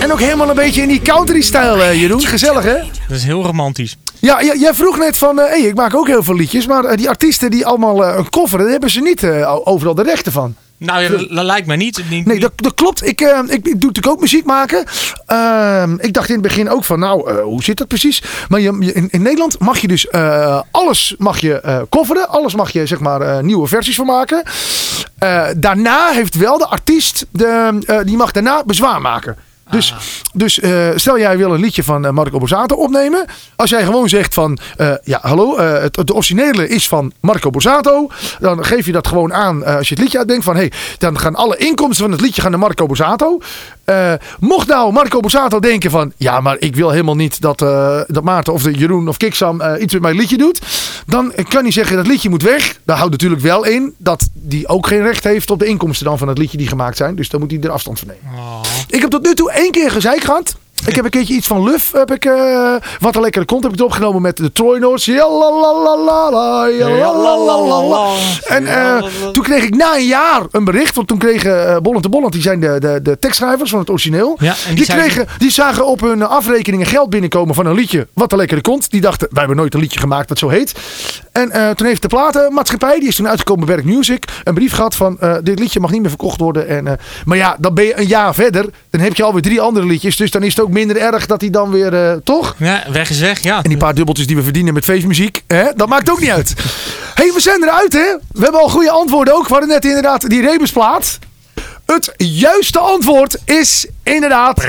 En 0.00 0.12
ook 0.12 0.20
helemaal 0.20 0.48
een 0.48 0.54
beetje 0.54 0.82
in 0.82 0.88
die 0.88 1.02
country-stijl, 1.02 1.82
eh, 1.82 2.00
Jeroen. 2.00 2.20
Gezellig, 2.20 2.64
hè? 2.64 2.76
Dat 3.08 3.16
is 3.16 3.24
heel 3.24 3.42
romantisch. 3.42 3.96
Ja, 4.20 4.42
jij 4.42 4.74
vroeg 4.74 4.98
net 4.98 5.16
van, 5.16 5.40
eh, 5.40 5.48
hey, 5.48 5.60
ik 5.60 5.74
maak 5.74 5.94
ook 5.94 6.06
heel 6.06 6.22
veel 6.22 6.34
liedjes. 6.34 6.66
Maar 6.66 6.84
eh, 6.84 6.96
die 6.96 7.08
artiesten 7.08 7.50
die 7.50 7.66
allemaal 7.66 8.04
eh, 8.04 8.16
een 8.16 8.30
cover, 8.30 8.58
daar 8.58 8.68
hebben 8.68 8.90
ze 8.90 9.00
niet 9.00 9.22
eh, 9.22 9.56
overal 9.64 9.94
de 9.94 10.02
rechten 10.02 10.32
van. 10.32 10.54
Nou 10.84 11.26
dat, 11.34 11.44
lijkt 11.44 11.66
mij 11.66 11.76
niet. 11.76 12.02
niet 12.10 12.26
Nee, 12.26 12.40
dat, 12.40 12.52
dat 12.56 12.74
klopt. 12.74 13.06
Ik, 13.06 13.20
eh, 13.20 13.38
ik, 13.46 13.52
ik 13.52 13.62
doe 13.62 13.72
natuurlijk 13.74 14.06
ook 14.06 14.20
muziek 14.20 14.44
maken. 14.44 14.84
Ehm, 15.26 15.94
ik 15.98 16.12
dacht 16.12 16.28
in 16.28 16.34
het 16.34 16.42
begin 16.42 16.70
ook 16.70 16.84
van, 16.84 16.98
nou, 16.98 17.30
eh, 17.30 17.42
hoe 17.42 17.62
zit 17.62 17.76
dat 17.76 17.88
precies? 17.88 18.22
Maar 18.48 18.60
je, 18.60 18.92
in, 18.94 19.08
in 19.10 19.22
Nederland 19.22 19.58
mag 19.58 19.78
je 19.78 19.88
dus 19.88 20.08
eh, 20.08 20.60
alles 20.70 21.14
mag 21.18 21.38
je 21.38 21.86
coveren. 21.90 22.28
Alles 22.28 22.54
mag 22.54 22.70
je, 22.70 22.86
zeg 22.86 23.00
maar, 23.00 23.44
nieuwe 23.44 23.66
versies 23.66 23.96
van 23.96 24.06
maken. 24.06 24.42
Daarna 25.56 26.10
heeft 26.10 26.36
wel 26.36 26.58
de 26.58 26.66
artiest, 26.66 27.26
de, 27.30 28.02
die 28.04 28.16
mag 28.16 28.32
daarna 28.32 28.62
bezwaar 28.64 29.00
maken. 29.00 29.36
Dus, 29.70 29.94
dus 30.32 30.60
eh, 30.60 30.88
stel 30.94 31.18
jij 31.18 31.36
wil 31.36 31.54
een 31.54 31.60
liedje 31.60 31.84
van 31.84 32.06
eh, 32.06 32.12
Marco 32.12 32.38
Borsato 32.38 32.76
opnemen. 32.76 33.24
Als 33.56 33.70
jij 33.70 33.84
gewoon 33.84 34.08
zegt 34.08 34.34
van, 34.34 34.58
eh, 34.76 34.92
ja 35.04 35.18
hallo, 35.22 35.58
het, 35.58 35.96
het 35.96 36.12
originele 36.12 36.68
is 36.68 36.88
van 36.88 37.12
Marco 37.20 37.50
Borsato. 37.50 38.08
Dan 38.40 38.64
geef 38.64 38.86
je 38.86 38.92
dat 38.92 39.06
gewoon 39.06 39.34
aan 39.34 39.64
als 39.64 39.88
je 39.88 39.94
het 39.94 40.02
liedje 40.02 40.18
uitdenkt 40.18 40.44
van, 40.44 40.54
hé, 40.54 40.60
hey, 40.60 40.72
dan 40.98 41.18
gaan 41.18 41.34
alle 41.34 41.56
inkomsten 41.56 42.04
van 42.04 42.12
het 42.12 42.20
liedje 42.20 42.42
gaan 42.42 42.50
naar 42.50 42.60
Marco 42.60 42.86
Borsato. 42.86 43.40
Mocht 44.40 44.66
nou 44.66 44.92
Marco 44.92 45.20
Borsato 45.20 45.60
denken 45.60 45.90
van, 45.90 46.12
ja 46.16 46.40
maar 46.40 46.56
ik 46.58 46.76
wil 46.76 46.90
helemaal 46.90 47.16
niet 47.16 47.40
dat, 47.40 47.58
dat 48.08 48.22
Maarten 48.22 48.52
of 48.52 48.62
de 48.62 48.72
Jeroen 48.72 49.08
of 49.08 49.16
Kiksam 49.16 49.62
iets 49.78 49.92
met 49.92 50.02
mijn 50.02 50.16
liedje 50.16 50.36
doet. 50.36 50.60
Dan 51.06 51.32
kan 51.48 51.62
hij 51.62 51.72
zeggen 51.72 51.96
dat 51.96 52.06
liedje 52.06 52.28
moet 52.28 52.42
weg. 52.42 52.78
Daar 52.84 52.96
houdt 52.96 53.12
natuurlijk 53.12 53.42
wel 53.42 53.64
in 53.64 53.94
dat 53.98 54.28
die 54.32 54.68
ook 54.68 54.86
geen 54.86 55.02
recht 55.02 55.24
heeft 55.24 55.50
op 55.50 55.58
de 55.58 55.66
inkomsten 55.66 56.06
dan 56.06 56.18
van 56.18 56.28
het 56.28 56.38
liedje 56.38 56.58
die 56.58 56.68
gemaakt 56.68 56.96
zijn. 56.96 57.14
Dus 57.14 57.28
dan 57.28 57.40
moet 57.40 57.50
hij 57.50 57.60
er 57.60 57.70
afstand 57.70 57.98
van 57.98 58.08
nemen. 58.08 58.60
Ik 58.88 59.00
heb 59.00 59.10
tot 59.10 59.22
nu 59.22 59.34
toe 59.34 59.52
één 59.54 59.70
keer 59.70 59.90
gezeik 59.90 60.24
gehad. 60.24 60.56
Ik 60.86 60.94
heb 60.94 61.04
een 61.04 61.10
keertje 61.10 61.34
iets 61.34 61.46
van 61.46 61.62
Luf. 61.62 61.92
Heb 61.92 62.12
ik, 62.12 62.24
eh, 62.24 62.74
wat 63.00 63.16
een 63.16 63.22
lekkere 63.22 63.44
kont 63.44 63.62
heb 63.62 63.72
ik 63.72 63.82
opgenomen 63.82 64.22
met 64.22 64.36
de 64.36 64.52
Troy 64.52 64.78
Noords. 64.78 65.06
En 68.44 68.66
eh, 68.66 69.04
toen 69.32 69.42
kreeg 69.42 69.62
ik 69.62 69.74
na 69.74 69.96
een 69.96 70.06
jaar 70.06 70.42
een 70.50 70.64
bericht. 70.64 70.94
Want 70.94 71.08
toen 71.08 71.18
kregen 71.18 71.68
uh, 71.68 71.76
Bolland 71.76 72.02
de 72.02 72.08
Bolland, 72.08 72.32
die 72.32 72.42
zijn 72.42 72.60
de, 72.60 72.76
de, 72.80 73.00
de 73.02 73.18
tekstschrijvers 73.18 73.70
van 73.70 73.78
het 73.78 73.90
origineel. 73.90 74.36
Ja, 74.40 74.54
die 74.74 74.86
kregen, 74.86 75.26
die 75.38 75.50
zagen 75.50 75.86
op 75.86 76.00
hun 76.00 76.22
afrekeningen 76.22 76.86
geld 76.86 77.10
binnenkomen 77.10 77.54
van 77.54 77.66
een 77.66 77.74
liedje. 77.74 78.06
Wat 78.12 78.32
een 78.32 78.38
lekkere 78.38 78.60
kont. 78.60 78.90
Die 78.90 79.00
dachten, 79.00 79.28
wij 79.30 79.38
hebben 79.38 79.56
nooit 79.56 79.74
een 79.74 79.80
liedje 79.80 80.00
gemaakt 80.00 80.28
dat 80.28 80.38
zo 80.38 80.48
heet. 80.48 80.74
En 81.32 81.50
eh, 81.50 81.70
toen 81.70 81.86
heeft 81.86 82.02
de 82.02 82.08
platenmaatschappij, 82.08 82.98
die 82.98 83.08
is 83.08 83.16
toen 83.16 83.28
uitgekomen 83.28 83.66
bij 83.66 83.74
Werk 83.74 83.86
Music, 83.86 84.24
een 84.44 84.54
brief 84.54 84.72
gehad 84.72 84.96
van 84.96 85.20
eh, 85.20 85.36
dit 85.42 85.58
liedje 85.58 85.80
mag 85.80 85.90
niet 85.90 86.00
meer 86.00 86.08
verkocht 86.08 86.40
worden. 86.40 86.68
En, 86.68 86.86
eh, 86.86 86.92
maar 87.24 87.36
ja, 87.36 87.56
dan 87.58 87.74
ben 87.74 87.84
je 87.84 87.98
een 87.98 88.06
jaar 88.06 88.34
verder. 88.34 88.66
Dan 88.90 89.00
heb 89.00 89.14
je 89.14 89.22
alweer 89.22 89.42
drie 89.42 89.60
andere 89.60 89.86
liedjes. 89.86 90.16
Dus 90.16 90.30
dan 90.30 90.42
is 90.42 90.56
het 90.56 90.64
ook 90.64 90.70
minder 90.74 90.96
erg 90.96 91.26
dat 91.26 91.40
hij 91.40 91.50
dan 91.50 91.70
weer, 91.70 91.94
eh, 91.94 92.12
toch? 92.24 92.54
Ja, 92.58 92.84
weg 92.92 93.10
is 93.10 93.20
weg. 93.20 93.42
Ja. 93.42 93.62
En 93.62 93.68
die 93.68 93.78
paar 93.78 93.94
dubbeltjes 93.94 94.26
die 94.26 94.36
we 94.36 94.42
verdienen 94.42 94.74
met 94.74 94.84
feestmuziek, 94.84 95.42
hè, 95.46 95.64
dat 95.76 95.88
maakt 95.88 96.10
ook 96.10 96.20
niet 96.20 96.30
uit. 96.30 96.54
hey, 97.14 97.32
we 97.32 97.40
zijn 97.40 97.62
eruit, 97.62 97.92
hè? 97.92 98.16
We 98.32 98.42
hebben 98.42 98.60
al 98.60 98.68
goede 98.68 98.90
antwoorden 98.90 99.34
ook. 99.34 99.46
We 99.46 99.52
hadden 99.52 99.68
net 99.68 99.84
inderdaad 99.84 100.28
die 100.28 100.42
rebusplaat. 100.42 101.18
Het 101.86 102.12
juiste 102.16 102.78
antwoord 102.78 103.36
is 103.44 103.86
inderdaad... 104.02 104.66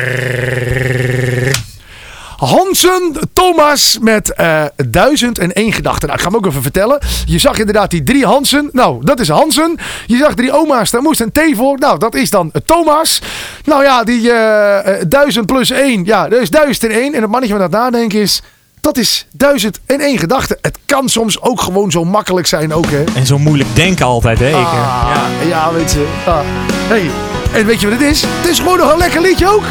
Hansen 2.37 3.15
Thomas 3.33 3.97
met 4.01 4.33
eh 4.33 4.63
1001 4.89 5.73
gedachten. 5.73 6.07
Nou, 6.07 6.19
ik 6.19 6.25
ga 6.25 6.29
hem 6.31 6.37
ook 6.37 6.45
even 6.45 6.61
vertellen. 6.61 6.99
Je 7.25 7.39
zag 7.39 7.57
inderdaad 7.59 7.89
die 7.91 8.03
drie 8.03 8.25
Hansen. 8.25 8.69
Nou, 8.71 9.05
dat 9.05 9.19
is 9.19 9.29
Hansen. 9.29 9.77
Je 10.05 10.17
zag 10.17 10.33
drie 10.33 10.51
oma's, 10.53 10.91
daar 10.91 11.01
moest 11.01 11.19
een 11.19 11.31
T 11.31 11.39
voor. 11.55 11.77
Nou, 11.77 11.99
dat 11.99 12.15
is 12.15 12.29
dan 12.29 12.51
Thomas. 12.65 13.21
Nou 13.65 13.83
ja, 13.83 14.03
die 14.03 14.31
eh, 14.31 14.99
eh, 15.01 15.05
1000 15.07 15.45
plus 15.45 15.69
1. 15.69 16.05
Ja, 16.05 16.27
dat 16.27 16.41
is 16.41 16.49
1001. 16.49 17.13
En 17.13 17.21
het 17.21 17.31
mannetje 17.31 17.55
van 17.57 17.69
dat 17.69 17.81
nadenken 17.81 18.19
is... 18.19 18.41
Dat 18.81 18.97
is 18.97 19.27
1001 19.31 20.17
gedachten. 20.17 20.57
Het 20.61 20.77
kan 20.85 21.09
soms 21.09 21.41
ook 21.41 21.61
gewoon 21.61 21.91
zo 21.91 22.03
makkelijk 22.03 22.47
zijn 22.47 22.73
ook, 22.73 22.89
hè. 22.89 23.03
En 23.15 23.25
zo 23.25 23.37
moeilijk 23.37 23.69
denken 23.75 24.05
altijd, 24.05 24.39
hè? 24.39 24.47
Ik, 24.47 24.53
eh, 24.53 25.11
Ah, 25.11 25.47
ja. 25.47 25.73
weet 25.73 25.91
je. 25.91 26.07
Ah. 26.25 26.39
Hey. 26.87 27.09
En 27.53 27.65
weet 27.65 27.81
je 27.81 27.89
wat 27.89 27.99
het 27.99 28.07
is? 28.09 28.21
Het 28.21 28.49
is 28.49 28.59
gewoon 28.59 28.77
nog 28.77 28.91
een 28.91 28.97
lekker 28.97 29.21
liedje 29.21 29.47
ook. 29.47 29.63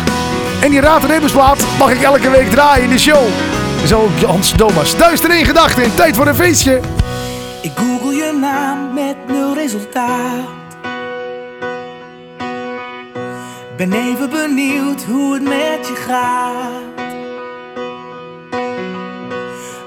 En 0.60 0.70
die 0.70 0.80
Raad 0.80 1.78
mag 1.78 1.92
ik 1.92 2.02
elke 2.02 2.30
week 2.30 2.50
draaien 2.50 2.84
in 2.84 2.90
de 2.90 2.98
show. 2.98 3.26
Zo 3.86 4.00
ook 4.00 4.20
Hans 4.26 4.52
Thomas. 4.56 4.96
1001 4.96 5.44
gedachten. 5.44 5.94
Tijd 5.94 6.16
voor 6.16 6.26
een 6.26 6.34
feestje. 6.34 6.80
Ik 7.62 7.72
google 7.74 8.14
je 8.14 8.38
naam 8.40 8.94
met 8.94 9.16
nul 9.26 9.54
resultaat. 9.54 10.62
Ben 13.76 13.92
even 13.92 14.30
benieuwd 14.30 15.02
hoe 15.02 15.34
het 15.34 15.42
met 15.42 15.88
je 15.88 15.94
gaat. 16.06 16.94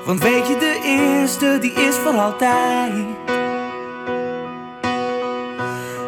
Want 0.05 0.21
weet 0.23 0.47
je, 0.47 0.57
de 0.57 0.79
eerste 0.83 1.57
die 1.61 1.73
is 1.73 1.95
voor 1.95 2.17
altijd. 2.17 2.93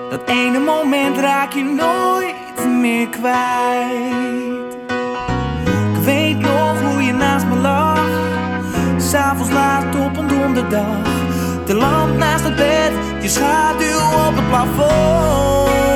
Dat 0.10 0.22
ene 0.26 0.60
moment 0.60 1.18
raak 1.18 1.54
je 1.54 1.64
nooit 1.64 2.49
meer 2.66 3.10
kwijt. 3.10 4.78
Ik 5.94 6.04
weet 6.04 6.40
nog 6.40 6.82
hoe 6.82 7.04
je 7.04 7.14
naast 7.14 7.46
me 7.46 7.56
lag. 7.56 8.08
S'avonds 8.98 9.52
laat 9.52 9.96
op 9.96 10.18
een 10.18 10.28
donderdag. 10.28 11.08
De 11.66 11.74
lamp 11.74 12.18
naast 12.18 12.44
het 12.44 12.56
bed, 12.56 12.92
je 13.22 13.28
schaduw 13.28 14.28
op 14.28 14.36
het 14.36 14.48
plafond. 14.48 15.89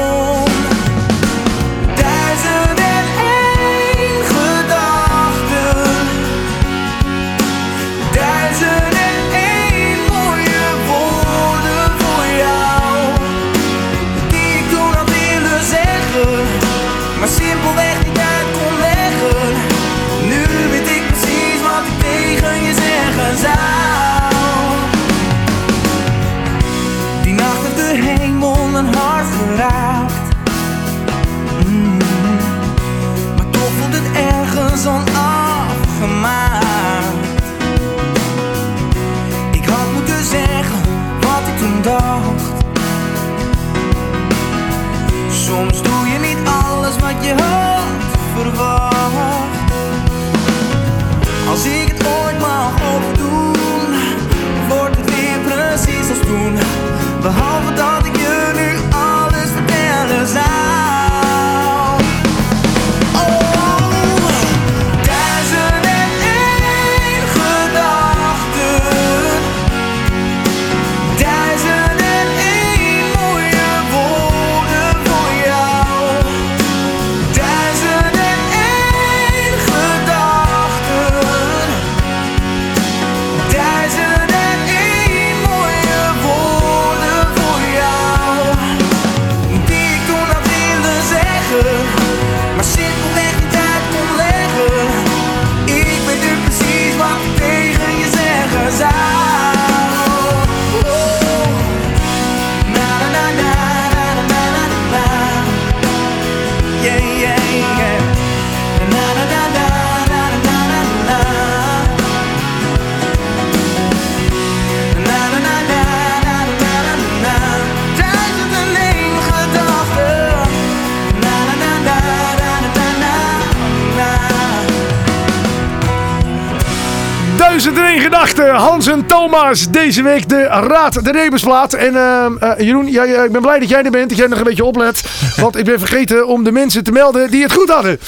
Gedachten. 128.36 128.68
Hans 128.68 128.88
en 128.88 129.06
Thomas. 129.06 129.70
Deze 129.70 130.04
week 130.04 130.30
de 130.30 130.44
Raad 130.44 131.06
de 131.06 131.12
Rebusplaat. 131.12 131.74
En 131.74 131.96
ehm, 131.96 132.38
eh, 132.38 132.66
Jeroen, 132.66 132.92
ja, 132.92 133.04
ja, 133.04 133.24
ik 133.24 133.32
ben 133.32 133.42
blij 133.42 133.60
dat 133.60 133.70
jij 133.70 133.84
er 133.84 133.92
bent. 133.92 134.10
Dat 134.10 134.18
jij 134.18 134.28
nog 134.28 134.38
een 134.38 134.44
beetje 134.44 134.64
oplet. 134.64 135.04
Want 135.42 135.58
ik 135.58 135.66
ben 135.66 135.80
vergeten 135.80 136.28
om 136.28 136.44
de 136.44 136.52
mensen 136.52 136.84
te 136.84 136.92
melden 136.92 137.32
die 137.32 137.44
het 137.44 137.54
goed 137.54 137.70
hadden. 137.70 138.00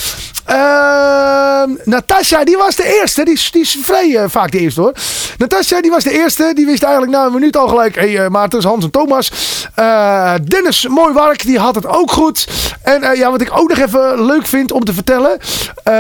Ehm 0.46 1.70
Natasja, 1.84 2.44
die 2.44 2.58
was 2.58 2.76
de 2.76 3.00
eerste. 3.02 3.24
Die 3.24 3.34
is, 3.34 3.52
die 3.52 3.62
is 3.62 3.78
vrij 3.82 4.16
eh, 4.16 4.24
vaak 4.28 4.52
de 4.52 4.60
eerste 4.60 4.82
hoor. 4.82 4.94
Natasja, 5.38 5.82
die 5.82 5.92
was 5.92 6.04
de 6.04 6.12
eerste. 6.12 6.52
Die 6.56 6.66
wist 6.66 6.84
eigenlijk 6.84 7.14
na 7.14 7.26
een 7.26 7.34
minuut 7.34 7.58
al 7.58 7.68
gelijk. 7.68 7.96
Hé 7.96 8.12
hey, 8.12 8.30
Maarten, 8.30 8.64
Hans 8.64 8.84
en 8.84 8.92
Thomas. 8.92 9.32
Eh, 9.76 10.34
Dennis 10.44 10.88
Mooiwark, 10.88 11.46
die 11.46 11.60
had 11.60 11.76
het 11.76 11.88
ook 11.88 12.12
goed. 12.12 12.48
En 12.82 13.04
eh, 13.04 13.18
ja, 13.18 13.32
wat 13.32 13.42
ik 13.42 13.50
ook 13.54 13.70
nog 13.70 13.78
even 13.78 14.26
leuk 14.26 14.48
vind 14.48 14.72
om 14.72 14.84
te 14.84 14.94
vertellen. 14.94 15.40
eh, 15.84 16.00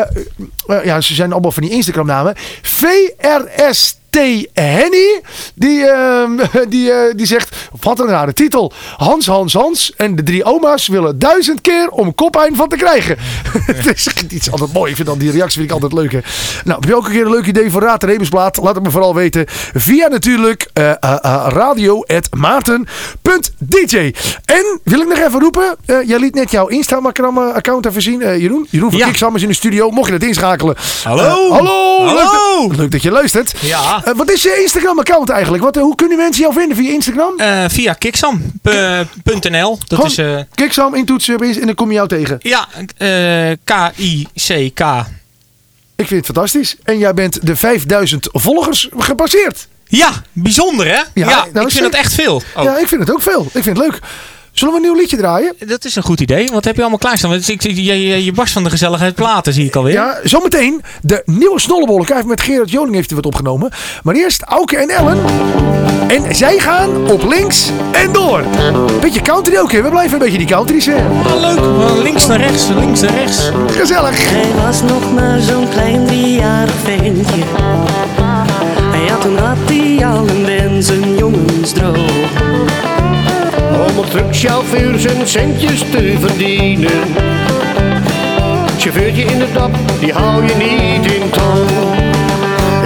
eh, 0.67 0.85
ja, 0.85 1.01
ze 1.01 1.13
zijn 1.13 1.31
allemaal 1.31 1.51
van 1.51 1.63
die 1.63 1.71
Instagram 1.71 2.05
namen. 2.05 2.33
VRS 2.61 3.97
T. 4.15 4.17
Henny, 4.53 5.21
die, 5.55 5.85
ehm, 5.85 6.31
die, 6.69 6.91
eh, 6.91 7.13
die 7.15 7.25
zegt, 7.25 7.55
wat 7.81 7.99
een 7.99 8.07
rare 8.07 8.33
titel. 8.33 8.71
Hans, 8.97 9.27
Hans, 9.27 9.53
Hans 9.53 9.93
en 9.95 10.15
de 10.15 10.23
drie 10.23 10.43
oma's 10.43 10.87
willen 10.87 11.19
duizend 11.19 11.61
keer 11.61 11.89
om 11.89 12.15
koppijn 12.15 12.55
van 12.55 12.69
te 12.69 12.75
krijgen. 12.75 13.17
Het 13.65 13.95
is 13.95 14.07
iets 14.29 14.51
altijd 14.51 14.73
mooi. 14.73 14.89
Ik 14.89 14.95
vind 14.95 15.07
dan 15.07 15.17
die 15.17 15.31
reactie 15.31 15.57
vind 15.57 15.65
ik 15.65 15.71
altijd 15.81 15.93
leuk. 15.93 16.11
Hè. 16.11 16.19
Nou, 16.63 16.79
heb 16.79 16.89
je 16.89 16.95
ook 16.95 17.05
een 17.05 17.11
keer 17.11 17.25
een 17.25 17.31
leuk 17.31 17.45
idee 17.45 17.71
voor 17.71 17.81
Raad 17.81 18.03
en? 18.03 18.27
Laat 18.31 18.75
het 18.75 18.83
me 18.83 18.91
vooral 18.91 19.15
weten 19.15 19.45
via 19.73 20.07
natuurlijk 20.07 20.69
uh, 20.73 20.91
radio.maarten.dj 21.47 24.13
En 24.45 24.79
wil 24.83 24.99
ik 24.99 25.07
nog 25.07 25.17
even 25.17 25.39
roepen, 25.39 25.75
eh, 25.85 26.07
jij 26.07 26.19
liet 26.19 26.35
net 26.35 26.51
jouw 26.51 26.67
Instagram-account 26.67 27.85
even 27.85 28.01
zien. 28.01 28.21
Eh, 28.21 28.41
Jeroen, 28.41 28.67
Jeroen 28.69 28.91
van 28.91 28.99
Ja. 28.99 29.07
In 29.35 29.47
de 29.47 29.53
studio. 29.53 29.89
Mocht 29.89 30.11
je 30.11 30.17
dat 30.17 30.27
inschakelen. 30.27 30.75
Hallo. 31.03 31.23
Eh, 31.23 31.51
hallo. 31.51 32.05
Leuk, 32.05 32.17
Hallo. 32.17 32.67
dat, 32.67 32.77
leuk 32.77 32.91
dat 32.91 33.01
je 33.01 33.11
luistert. 33.11 33.53
Ja. 33.61 34.01
Eh, 34.05 34.13
wat 34.15 34.31
is 34.31 34.43
je 34.43 34.59
Instagram-account 34.61 35.29
eigenlijk? 35.29 35.63
Wat, 35.63 35.75
hoe 35.75 35.95
kunnen 35.95 36.17
mensen 36.17 36.41
jou 36.41 36.53
vinden 36.53 36.77
via 36.77 36.91
Instagram? 36.91 37.39
Eh, 37.39 37.63
via 37.67 37.93
kiksam.nl. 37.93 39.77
Dat 39.87 39.99
Gewoon 39.99 40.09
is 40.09 40.17
eh, 40.17 40.39
Kiksam 40.55 40.95
intoetsen 40.95 41.39
en 41.39 41.65
dan 41.65 41.75
kom 41.75 41.87
je 41.87 41.93
jou 41.95 42.07
tegen. 42.07 42.37
ja, 42.41 42.67
K-I-C-K. 43.63 44.79
Ik 45.95 46.07
vind 46.07 46.25
het 46.27 46.35
fantastisch. 46.35 46.75
En 46.83 46.97
jij 46.97 47.13
bent 47.13 47.45
de 47.45 47.55
5000 47.55 48.29
volgers 48.31 48.89
gepasseerd. 48.97 49.67
Ja, 49.87 50.11
bijzonder 50.31 50.85
hè? 50.87 51.01
Ja, 51.13 51.45
nou, 51.53 51.65
ik 51.65 51.71
vind 51.71 51.85
het 51.85 51.95
echt 51.95 52.13
veel. 52.13 52.41
Ja, 52.55 52.77
ik 52.77 52.87
vind 52.87 53.01
het 53.01 53.11
ook 53.11 53.21
veel. 53.21 53.41
Ik 53.53 53.63
vind 53.63 53.77
het 53.77 53.77
leuk. 53.77 53.99
Zullen 54.55 54.73
we 54.73 54.79
een 54.79 54.85
nieuw 54.85 55.01
liedje 55.01 55.17
draaien? 55.17 55.53
Dat 55.67 55.85
is 55.85 55.95
een 55.95 56.03
goed 56.03 56.19
idee. 56.19 56.49
Wat 56.51 56.65
heb 56.65 56.75
je 56.75 56.81
allemaal 56.81 56.99
klaarstaan? 56.99 57.29
Want 57.29 57.45
je, 57.45 57.83
je, 57.83 58.23
je 58.23 58.31
barst 58.31 58.53
van 58.53 58.63
de 58.63 58.69
gezelligheid 58.69 59.15
platen, 59.15 59.53
zie 59.53 59.65
ik 59.65 59.75
alweer. 59.75 59.93
Ja, 59.93 60.19
zometeen 60.23 60.81
de 61.01 61.21
nieuwe 61.25 61.59
Snollebollen. 61.59 62.05
Kijk, 62.05 62.25
met 62.25 62.41
Gerard 62.41 62.71
Joling 62.71 62.95
heeft 62.95 63.07
hij 63.07 63.15
wat 63.15 63.25
opgenomen. 63.25 63.71
Maar 64.03 64.15
eerst 64.15 64.41
Auke 64.41 64.77
en 64.77 64.89
Ellen. 64.89 65.17
En 66.07 66.35
zij 66.35 66.59
gaan 66.59 67.11
op 67.11 67.23
links 67.23 67.69
en 67.91 68.11
door. 68.11 68.43
Beetje 69.01 69.21
country 69.21 69.57
ook, 69.57 69.71
hè? 69.71 69.81
We 69.81 69.89
blijven 69.89 70.13
een 70.13 70.23
beetje 70.23 70.37
die 70.37 70.47
country's, 70.47 70.85
hè? 70.85 70.95
Ah, 70.95 71.39
leuk. 71.39 71.59
Van 71.87 72.01
links 72.01 72.27
naar 72.27 72.39
rechts, 72.39 72.63
van 72.63 72.79
links 72.79 73.01
naar 73.01 73.13
rechts. 73.13 73.51
Gezellig. 73.67 74.29
Hij 74.29 74.63
was 74.65 74.81
nog 74.81 75.13
maar 75.13 75.39
zo'n 75.39 75.69
klein 75.69 76.05
driejarig 76.05 76.75
ventje. 76.83 77.43
En 78.93 79.03
ja, 79.05 79.17
toen 79.17 79.37
had 79.37 79.57
hij 79.65 80.05
al 80.05 80.27
een 80.27 80.45
wens, 80.45 80.87
een 80.87 81.15
jongensdroom. 81.17 82.54
Om 83.71 83.97
op 83.97 84.05
truckchauffeur 84.05 84.99
zijn 84.99 85.27
centjes 85.27 85.79
te 85.79 86.15
verdienen. 86.19 87.03
Chauffeurtje 88.77 89.23
in 89.23 89.39
de 89.39 89.47
dap, 89.53 89.75
die 89.99 90.13
hou 90.13 90.45
je 90.45 90.55
niet 90.55 91.11
in 91.11 91.29
toon. 91.29 91.95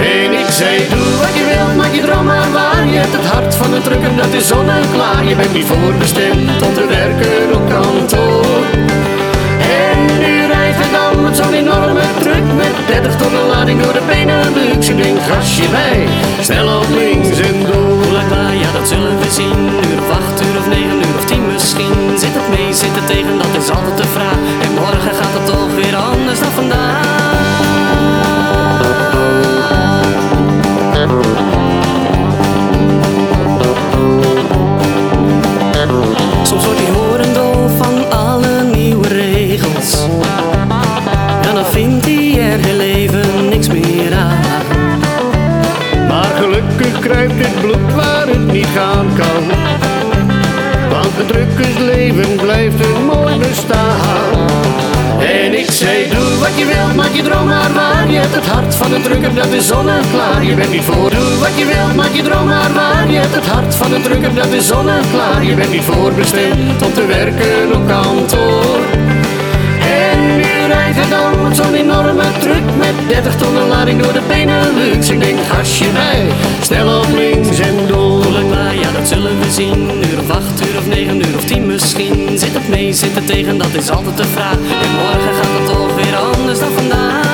En 0.00 0.32
ik 0.32 0.50
zei, 0.50 0.88
doe 0.88 1.16
wat 1.20 1.34
je 1.34 1.44
wilt, 1.44 1.76
maak 1.76 1.94
je 1.94 2.00
droom 2.00 2.26
waar. 2.26 2.86
Je 2.86 2.98
hebt 2.98 3.12
het 3.12 3.26
hart 3.26 3.54
van 3.54 3.74
een 3.74 3.82
trucker, 3.82 4.16
dat 4.16 4.32
is 4.32 4.46
zonneklaar. 4.46 5.24
Je 5.24 5.36
bent 5.36 5.52
niet 5.52 5.64
voorbestemd 5.64 6.62
om 6.62 6.74
te 6.74 6.86
werken 6.86 7.54
op 7.54 7.68
kantoor. 7.68 8.64
En 9.86 9.98
nu 10.22 10.46
rijdt 10.46 10.76
hij 10.80 10.90
dan 10.98 11.22
met 11.22 11.36
zo'n 11.36 11.52
enorme 11.52 12.00
truck 12.20 12.46
met 12.56 12.74
30 12.86 13.16
tonnen 13.16 13.46
lading 13.46 13.82
door 13.82 13.92
de 13.92 14.02
Benelux. 14.06 14.88
Ik 14.88 15.02
denk, 15.02 15.18
gasje 15.28 15.68
bij, 15.70 16.06
snel 16.40 16.78
op 16.78 16.86
links 16.98 17.39
Zit 22.80 22.94
het 22.94 23.08
mee, 23.08 23.16
zit 23.16 23.24
het 23.24 23.26
tegen, 23.26 23.38
dat 23.38 23.62
is 23.62 23.70
altijd 23.70 23.96
de 23.96 24.08
vraag. 24.08 24.36
En 24.62 24.72
morgen 24.74 25.14
gaat 25.14 25.32
het 25.32 25.46
toch 25.46 25.74
weer 25.74 25.96
anders 25.96 26.40
dan 26.40 26.50
vandaag. 26.50 27.18
Soms 36.42 36.64
wordt 36.64 36.80
hij 36.80 36.90
horendol 36.90 37.68
van 37.68 38.18
alle 38.18 38.62
nieuwe 38.74 39.08
regels. 39.08 40.06
En 41.48 41.54
dan 41.54 41.64
vindt 41.64 42.04
hij 42.04 42.52
er 42.52 42.58
heel 42.58 42.80
even 42.80 43.48
niks 43.48 43.68
meer 43.68 44.14
aan. 44.14 44.40
Maar 46.08 46.30
gelukkig 46.36 46.98
kruipt 46.98 47.46
het 47.46 47.60
bloed 47.60 47.94
waar 47.94 48.26
het 48.26 48.52
niet 48.52 48.66
gaan 48.66 49.06
kan. 49.16 49.99
Want 51.02 51.16
het 51.16 51.28
drukkersleven 51.28 52.36
blijft 52.36 52.84
een 52.84 53.04
mooi 53.04 53.38
bestaan. 53.38 54.48
En 55.18 55.58
ik 55.58 55.70
zei, 55.70 56.08
doe 56.08 56.38
wat 56.38 56.54
je 56.58 56.66
wilt, 56.66 56.94
maak 56.96 57.12
je 57.12 57.22
droom 57.22 57.46
maar 57.46 57.72
waar. 57.72 58.10
Je 58.10 58.18
hebt 58.18 58.34
het 58.34 58.46
hart 58.46 58.74
van 58.74 58.92
een 58.94 59.02
drukker, 59.02 59.34
dat 59.34 59.52
is 59.52 59.66
zonneklaar. 59.66 60.44
Je 60.44 60.54
bent 60.54 60.70
niet 60.70 60.82
voor, 60.82 61.10
doe 61.10 61.38
wat 61.38 61.58
je 61.58 61.66
wilt, 61.66 61.94
maak 61.96 62.12
je 62.12 62.22
droom 62.22 62.46
maar 62.46 62.72
waar. 62.72 63.10
Je 63.10 63.18
hebt 63.18 63.34
het 63.34 63.46
hart 63.46 63.74
van 63.74 63.92
een 63.92 64.02
drukker, 64.02 64.34
dat 64.34 64.52
is 64.52 64.66
zonneklaar. 64.66 65.44
Je 65.44 65.54
bent 65.54 65.70
niet 65.70 65.82
voorbestemd 65.82 66.82
om 66.86 66.92
te 66.92 67.06
werken 67.06 67.74
op 67.76 67.86
kantoor. 67.86 68.80
En 70.08 70.36
nu 70.36 70.52
rijdt 70.74 70.96
hij 71.00 71.08
dan 71.08 71.42
met 71.42 71.56
zo'n 71.56 71.74
enorme 71.74 72.24
truck 72.38 72.66
met 72.78 72.94
30 73.08 73.36
tonnen 73.36 73.68
lading 73.68 74.02
door 74.02 74.12
de 74.12 74.22
Benelux. 74.28 75.08
Ik 75.08 75.20
denk, 75.20 75.38
gasje 75.48 75.88
bij, 75.92 76.26
snel 76.62 76.98
op 76.98 77.06
links 77.16 77.58
en 77.58 77.76
door. 77.86 78.10
Dat 79.00 79.08
zullen 79.08 79.38
we 79.40 79.50
zien. 79.50 79.90
Uur 80.10 80.18
of 80.18 80.30
acht, 80.30 80.68
uur 80.68 80.78
of 80.78 80.86
negen, 80.86 81.16
uur 81.16 81.36
of 81.36 81.44
tien 81.44 81.66
misschien. 81.66 82.38
Zit 82.38 82.52
het 82.52 82.68
mee, 82.68 82.92
zit 82.92 83.14
het 83.14 83.26
tegen, 83.26 83.58
dat 83.58 83.74
is 83.74 83.90
altijd 83.90 84.16
de 84.16 84.24
vraag. 84.24 84.54
En 84.54 84.90
morgen 85.00 85.34
gaat 85.34 85.52
het 85.58 85.66
toch 85.66 85.94
weer 85.94 86.16
anders 86.16 86.58
dan 86.58 86.72
vandaag. 86.72 87.26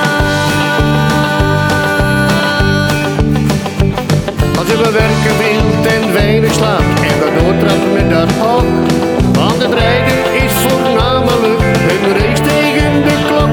Als 4.59 4.67
je 4.67 4.77
werken 4.77 5.37
wilt 5.39 5.87
en 5.87 6.13
weinig 6.13 6.53
slaapt 6.53 7.01
en 7.01 7.11
gaat 7.21 7.41
doortrappen 7.41 7.93
met 7.93 8.11
dat 8.11 8.31
hok. 8.33 8.65
Want 9.33 9.63
het 9.63 9.73
rijden 9.73 10.43
is 10.45 10.53
voornamelijk 10.53 11.61
een 11.91 12.13
race 12.19 12.43
tegen 12.43 12.76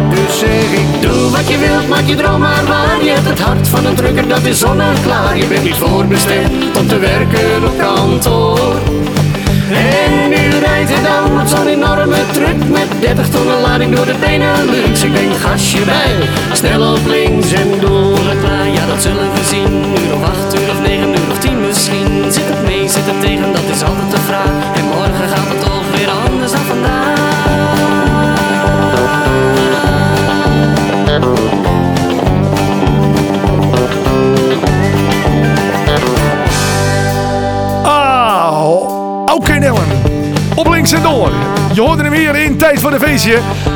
Dus 0.10 0.40
zeg 0.40 0.72
ik, 0.72 1.02
doe 1.02 1.30
wat 1.30 1.48
je 1.48 1.58
wilt, 1.58 1.88
maak 1.88 2.06
je 2.06 2.16
droom 2.16 2.40
maar 2.40 2.66
waar. 2.68 3.04
Je 3.04 3.10
hebt 3.10 3.30
het 3.30 3.40
hart 3.40 3.68
van 3.68 3.86
een 3.86 3.96
drukker, 3.96 4.28
dat 4.28 4.44
is 4.44 4.60
zonneklaar. 4.60 5.38
Je 5.38 5.46
bent 5.46 5.64
niet 5.64 5.76
voorbestemd 5.76 6.78
om 6.78 6.88
te 6.88 7.00
werken 7.00 7.64
op 7.66 7.78
kantoor. 7.78 8.76
En 9.74 10.30
nu 10.30 10.60
rijdt 10.60 10.90
hij 10.94 11.04
dan 11.04 11.42
op 11.42 11.48
zo'n 11.48 11.68
enorme 11.68 12.18
truck 12.32 12.70
Met 12.70 12.88
30 13.00 13.30
tonnen 13.30 13.62
lading 13.62 13.96
door 13.96 14.06
de 14.06 14.16
Benelux 14.20 15.04
Ik 15.04 15.14
denk 15.14 15.34
gasje 15.34 15.86
bij, 15.86 16.30
snel 16.52 16.94
op 16.94 17.06
links 17.06 17.52
en 17.52 17.70
door 17.80 18.18
het 18.18 18.40
klaar 18.40 18.68
Ja 18.68 18.86
dat 18.86 19.02
zullen 19.02 19.34
we 19.34 19.44
zien, 19.50 19.73
Je 41.74 41.82
hoorde 41.82 42.04
hem 42.04 42.14
hier 42.14 42.36
in 42.36 42.58
Tijd 42.58 42.80
van 42.80 42.94
een 42.94 43.00
Feestje. 43.00 43.73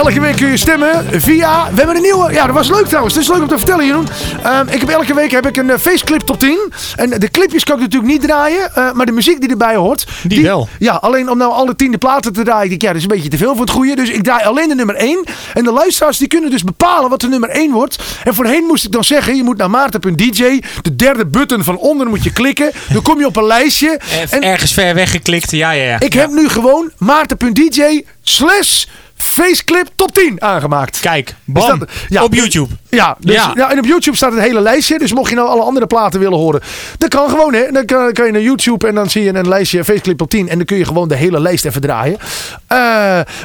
Elke 0.00 0.20
week 0.20 0.36
kun 0.36 0.48
je 0.50 0.56
stemmen 0.56 1.20
via... 1.20 1.68
We 1.70 1.76
hebben 1.76 1.96
een 1.96 2.02
nieuwe... 2.02 2.32
Ja, 2.32 2.46
dat 2.46 2.54
was 2.54 2.68
leuk 2.68 2.86
trouwens. 2.86 3.14
Het 3.14 3.22
is 3.22 3.28
leuk 3.28 3.40
om 3.40 3.48
te 3.48 3.56
vertellen, 3.56 3.86
Jeroen. 3.86 4.08
Ehm, 4.42 4.68
ik 4.68 4.80
heb 4.80 4.88
elke 4.88 5.14
week 5.14 5.30
heb 5.30 5.46
ik 5.46 5.56
een 5.56 5.68
uh, 5.68 5.76
faceclip 5.78 6.20
top 6.20 6.38
10. 6.38 6.72
En 6.96 7.10
de 7.10 7.30
clipjes 7.30 7.64
kan 7.64 7.76
ik 7.76 7.82
natuurlijk 7.82 8.12
niet 8.12 8.22
draaien. 8.22 8.74
eh, 8.74 8.92
maar 8.92 9.06
de 9.06 9.12
muziek 9.12 9.40
die 9.40 9.50
erbij 9.50 9.76
hoort... 9.76 10.06
Die 10.22 10.42
wel. 10.42 10.68
Ja, 10.78 10.92
alleen 10.92 11.30
om 11.30 11.38
nou 11.38 11.52
alle 11.52 11.76
tiende 11.76 11.98
platen 11.98 12.32
te 12.32 12.42
draaien. 12.42 12.62
Ik 12.62 12.68
denk, 12.68 12.82
ja, 12.82 12.88
dat 12.88 12.96
is 12.96 13.02
een 13.02 13.08
beetje 13.08 13.28
te 13.28 13.36
veel 13.36 13.52
voor 13.52 13.60
het 13.60 13.70
goede. 13.70 13.96
Dus 13.96 14.10
ik 14.10 14.22
draai 14.22 14.44
alleen 14.44 14.68
de 14.68 14.74
nummer 14.74 14.94
1. 14.94 15.24
En 15.54 15.64
de 15.64 15.72
luisteraars 15.72 16.18
die 16.18 16.28
kunnen 16.28 16.50
dus 16.50 16.64
bepalen 16.64 17.10
wat 17.10 17.20
de 17.20 17.28
nummer 17.28 17.48
1 17.48 17.72
wordt. 17.72 17.98
En 18.24 18.34
voorheen 18.34 18.64
moest 18.64 18.84
ik 18.84 18.92
dan 18.92 19.04
zeggen... 19.04 19.36
Je 19.36 19.42
moet 19.42 19.56
naar 19.56 19.70
maarten.dj. 19.70 20.62
De 20.82 20.96
derde 20.96 21.26
button 21.26 21.64
van 21.64 21.76
onder 21.76 22.06
moet 22.08 22.24
je 22.24 22.32
klikken. 22.32 22.70
Dan 22.92 23.02
kom 23.02 23.18
je 23.18 23.26
op 23.26 23.36
een 23.36 23.46
lijstje. 23.46 24.00
En 24.30 24.42
ergens 24.42 24.72
ver 24.72 24.94
weggeklikt, 24.94 25.50
ja, 25.50 25.70
ja, 25.70 25.84
ja. 25.84 26.00
Ik 26.00 26.12
heb 26.12 26.30
nu 26.30 26.48
gewoon 26.48 26.90
maarten.dj 26.98 28.04
slash 28.22 28.84
faceclip 29.22 29.88
top 29.94 30.14
10 30.14 30.42
aangemaakt. 30.42 31.00
Kijk, 31.00 31.34
bam, 31.44 31.78
dat- 31.78 31.90
ja, 32.08 32.22
op 32.24 32.34
YouTube. 32.34 32.74
Ja, 32.88 33.16
dus, 33.20 33.34
ja. 33.34 33.52
Ja. 33.54 33.70
en 33.70 33.78
op 33.78 33.84
YouTube 33.84 34.16
staat 34.16 34.32
het 34.32 34.40
hele 34.40 34.60
lijstje. 34.60 34.98
Dus 34.98 35.12
mocht 35.12 35.30
je 35.30 35.36
nou 35.36 35.48
alle 35.48 35.62
andere 35.62 35.86
platen 35.86 36.20
willen 36.20 36.38
horen. 36.38 36.60
Dat 36.98 37.08
kan 37.08 37.28
gewoon 37.28 37.54
hè. 37.54 37.70
Dan 37.70 37.84
kan, 37.84 38.12
kan 38.12 38.26
je 38.26 38.32
naar 38.32 38.40
YouTube 38.40 38.86
en 38.88 38.94
dan 38.94 39.10
zie 39.10 39.22
je 39.22 39.34
een 39.34 39.48
lijstje 39.48 39.84
faceclip 39.84 40.18
top 40.18 40.30
10. 40.30 40.48
En 40.48 40.56
dan 40.56 40.66
kun 40.66 40.76
je 40.76 40.84
gewoon 40.84 41.08
de 41.08 41.14
hele 41.16 41.40
lijst 41.40 41.64
even 41.64 41.80
draaien. 41.80 42.18
Eh, 42.66 42.76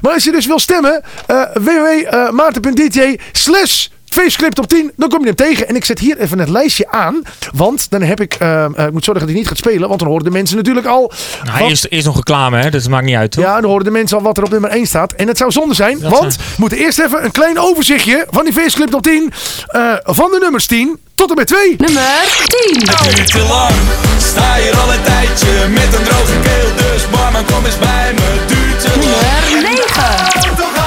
maar 0.01 0.13
als 0.13 0.23
je 0.23 0.31
dus 0.31 0.45
wil 0.45 0.59
stemmen. 0.59 1.01
eh 1.25 1.41
www.maarten.dj 1.53 3.15
slash 3.31 3.87
Faceclip 4.21 4.53
top 4.53 4.67
10, 4.67 4.91
dan 4.95 5.09
kom 5.09 5.19
je 5.19 5.25
hem 5.25 5.35
tegen. 5.35 5.67
En 5.67 5.75
ik 5.75 5.85
zet 5.85 5.99
hier 5.99 6.17
even 6.17 6.39
het 6.39 6.49
lijstje 6.49 6.91
aan. 6.91 7.21
Want 7.53 7.89
dan 7.89 8.01
heb 8.01 8.21
ik... 8.21 8.33
eh, 8.33 8.63
eh, 8.63 8.69
ik 8.85 8.91
moet 8.91 9.03
zorgen 9.03 9.13
dat 9.25 9.29
hij 9.29 9.33
niet 9.33 9.47
gaat 9.47 9.57
spelen. 9.57 9.87
Want 9.87 9.99
dan 9.99 10.09
horen 10.09 10.23
de 10.23 10.31
mensen 10.31 10.57
natuurlijk 10.57 10.85
al... 10.87 11.11
Nou, 11.43 11.59
wat- 11.59 11.69
eerst, 11.69 11.85
eerst 11.89 12.05
nog 12.05 12.15
reclame, 12.15 12.57
hè? 12.61 12.69
Dat 12.69 12.87
maakt 12.89 13.05
niet 13.05 13.15
uit, 13.15 13.31
toch? 13.31 13.43
ja, 13.43 13.61
dan 13.61 13.69
horen 13.69 13.83
de 13.85 13.91
mensen 13.91 14.17
al 14.17 14.23
wat 14.23 14.37
er 14.37 14.43
op 14.43 14.49
nummer 14.49 14.69
1 14.69 14.85
staat. 14.85 15.13
En 15.13 15.27
het 15.27 15.37
zou 15.37 15.51
zonde 15.51 15.73
zijn, 15.73 15.99
Dat 15.99 16.11
want 16.11 16.33
zijn- 16.33 16.45
we 16.47 16.53
moeten 16.57 16.77
eerst 16.77 16.99
even 16.99 17.23
een 17.25 17.31
klein 17.31 17.59
overzichtje 17.59 18.25
van 18.29 18.43
die 18.43 18.53
faceclip 18.53 18.89
top 18.89 19.01
10. 19.01 19.31
eh, 19.67 19.81
van 20.03 20.31
de 20.31 20.37
nummers 20.41 20.65
10 20.65 20.99
tot 21.15 21.29
en 21.29 21.35
met 21.35 21.47
2. 21.47 21.75
Nummer 21.77 22.01
10. 22.45 22.79
duurt 23.15 23.31
te 23.31 23.45
lang. 23.49 23.73
Sta 24.19 24.55
hier 24.55 24.77
al 24.77 24.93
een 24.93 25.01
tijdje 25.03 25.67
met 25.69 25.93
een 25.99 26.03
droge 26.03 26.39
keel. 26.43 26.91
Dus 26.93 27.09
barman, 27.09 27.45
kom 27.45 27.65
eens 27.65 27.77
bij 27.79 28.13
me. 28.15 28.45
Duurt 28.47 28.81
te 28.81 28.87
lang. 28.99 29.49
Nummer 29.53 29.71
9. 29.71 30.84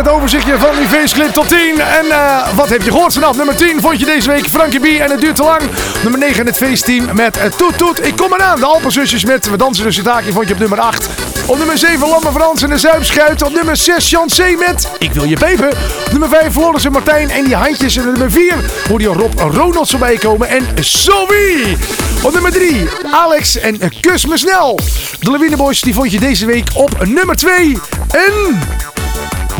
Het 0.00 0.08
overzichtje 0.08 0.58
van 0.58 0.76
die 0.76 0.86
faceclip 0.86 1.32
top 1.32 1.48
10. 1.48 1.80
En 1.80 2.10
eh, 2.10 2.54
wat 2.54 2.68
heb 2.68 2.82
je 2.82 2.90
gehoord 2.90 3.12
vanaf 3.12 3.36
nummer 3.36 3.56
10 3.56 3.80
vond 3.80 4.00
je 4.00 4.04
deze 4.04 4.28
week 4.28 4.46
Frankie 4.46 4.80
B 4.80 4.84
en 4.84 5.10
het 5.10 5.20
duurt 5.20 5.36
te 5.36 5.42
lang. 5.42 5.62
Nummer 6.02 6.20
9 6.20 6.46
het 6.46 6.56
feestteam 6.56 7.08
met 7.14 7.36
uh, 7.36 7.42
Toet 7.44 7.78
Toet. 7.78 8.06
Ik 8.06 8.16
kom 8.16 8.32
eraan. 8.32 8.58
De 8.60 8.66
Alpenzusjes 8.66 9.24
met 9.24 9.50
We 9.50 9.56
dansen 9.56 9.84
dus 9.84 10.02
Taki 10.02 10.32
vond 10.32 10.46
je 10.48 10.52
op 10.54 10.60
nummer 10.60 10.80
8. 10.80 11.08
Op 11.46 11.56
nummer 11.58 11.78
7 11.78 12.08
Lamme 12.08 12.30
Frans 12.32 12.62
en 12.62 12.70
de 12.70 12.78
Zuipschuit. 12.78 13.42
Op 13.42 13.52
nummer 13.52 13.76
6 13.76 14.10
Jan 14.10 14.26
C 14.26 14.58
met 14.58 14.88
Ik 14.98 15.12
wil 15.12 15.24
je 15.24 15.36
pepen. 15.38 15.68
Op 16.06 16.10
nummer 16.10 16.28
5 16.28 16.52
Floris 16.52 16.84
en 16.84 16.92
Martijn 16.92 17.30
en 17.30 17.44
die 17.44 17.54
handjes. 17.54 17.96
En 17.96 18.04
nummer 18.04 18.30
4 18.30 18.54
hoorde 18.88 19.04
je 19.04 19.10
Rob 19.10 19.38
Ronalds 19.38 19.90
voorbij 19.90 20.16
komen 20.16 20.48
en 20.48 20.66
Zoe. 20.80 21.76
Op 22.22 22.32
nummer 22.32 22.52
3 22.52 22.88
Alex 23.10 23.56
en 23.56 23.80
eh, 23.80 23.88
Kus 24.00 24.26
me 24.26 24.38
snel. 24.38 24.78
De 25.20 25.30
Lawine 25.30 25.56
Boys 25.56 25.80
die 25.80 25.94
vond 25.94 26.12
je 26.12 26.20
deze 26.20 26.46
week 26.46 26.68
op 26.74 27.06
nummer 27.06 27.36
2. 27.36 27.78
En 28.10 28.58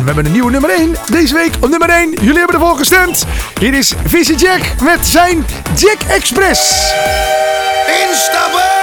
we 0.01 0.07
hebben 0.07 0.25
een 0.25 0.31
nieuwe 0.31 0.51
nummer 0.51 0.69
1. 0.69 0.95
Deze 1.11 1.33
week 1.33 1.53
op 1.59 1.69
nummer 1.69 1.89
1. 1.89 2.09
Jullie 2.11 2.37
hebben 2.37 2.55
ervoor 2.55 2.77
gestemd. 2.77 3.25
Hier 3.59 3.73
is 3.73 3.93
Visie 4.05 4.35
Jack 4.35 4.61
met 4.83 5.07
zijn 5.07 5.45
Jack 5.75 6.01
Express. 6.07 6.93
Instappen! 8.07 8.80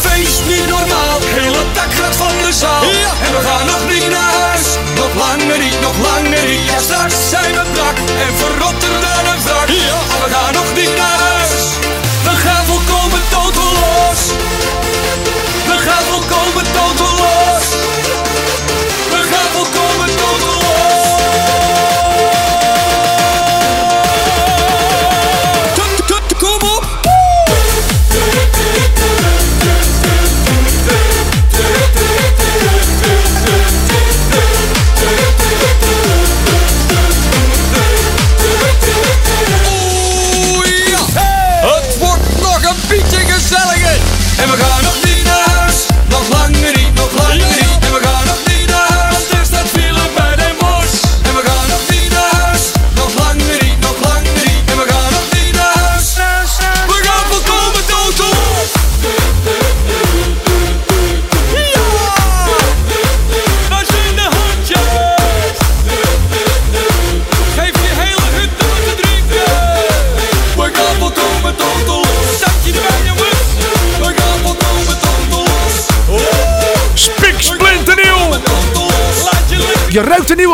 Feest, 0.00 0.40
niet 0.46 0.66
normaal, 0.68 1.18
hele 1.38 1.62
dak 1.72 1.92
gaat 1.98 2.16
van 2.16 2.34
de 2.44 2.52
zaal. 2.52 2.82
Ja. 2.82 3.12
En 3.26 3.32
we 3.36 3.40
gaan 3.48 3.66
nog 3.66 3.82
niet 3.92 4.08
naar 4.14 4.32
huis, 4.42 4.66
nog 5.00 5.12
langer 5.24 5.58
niet, 5.64 5.80
nog 5.80 5.96
langer 6.08 6.44
niet. 6.50 6.64
Ja, 6.70 6.78
straks 6.78 7.14
zijn 7.30 7.52
we 7.58 7.64
brak 7.72 7.96
en 8.24 8.32
verrotten 8.42 8.94
dan 9.04 9.24
een 9.32 9.40
wrak. 9.46 9.68
Ja. 9.68 9.98
We 10.22 10.28
gaan 10.34 10.52
nog 10.52 10.68
niet 10.74 10.96
naar 10.96 11.06
huis, 11.06 11.17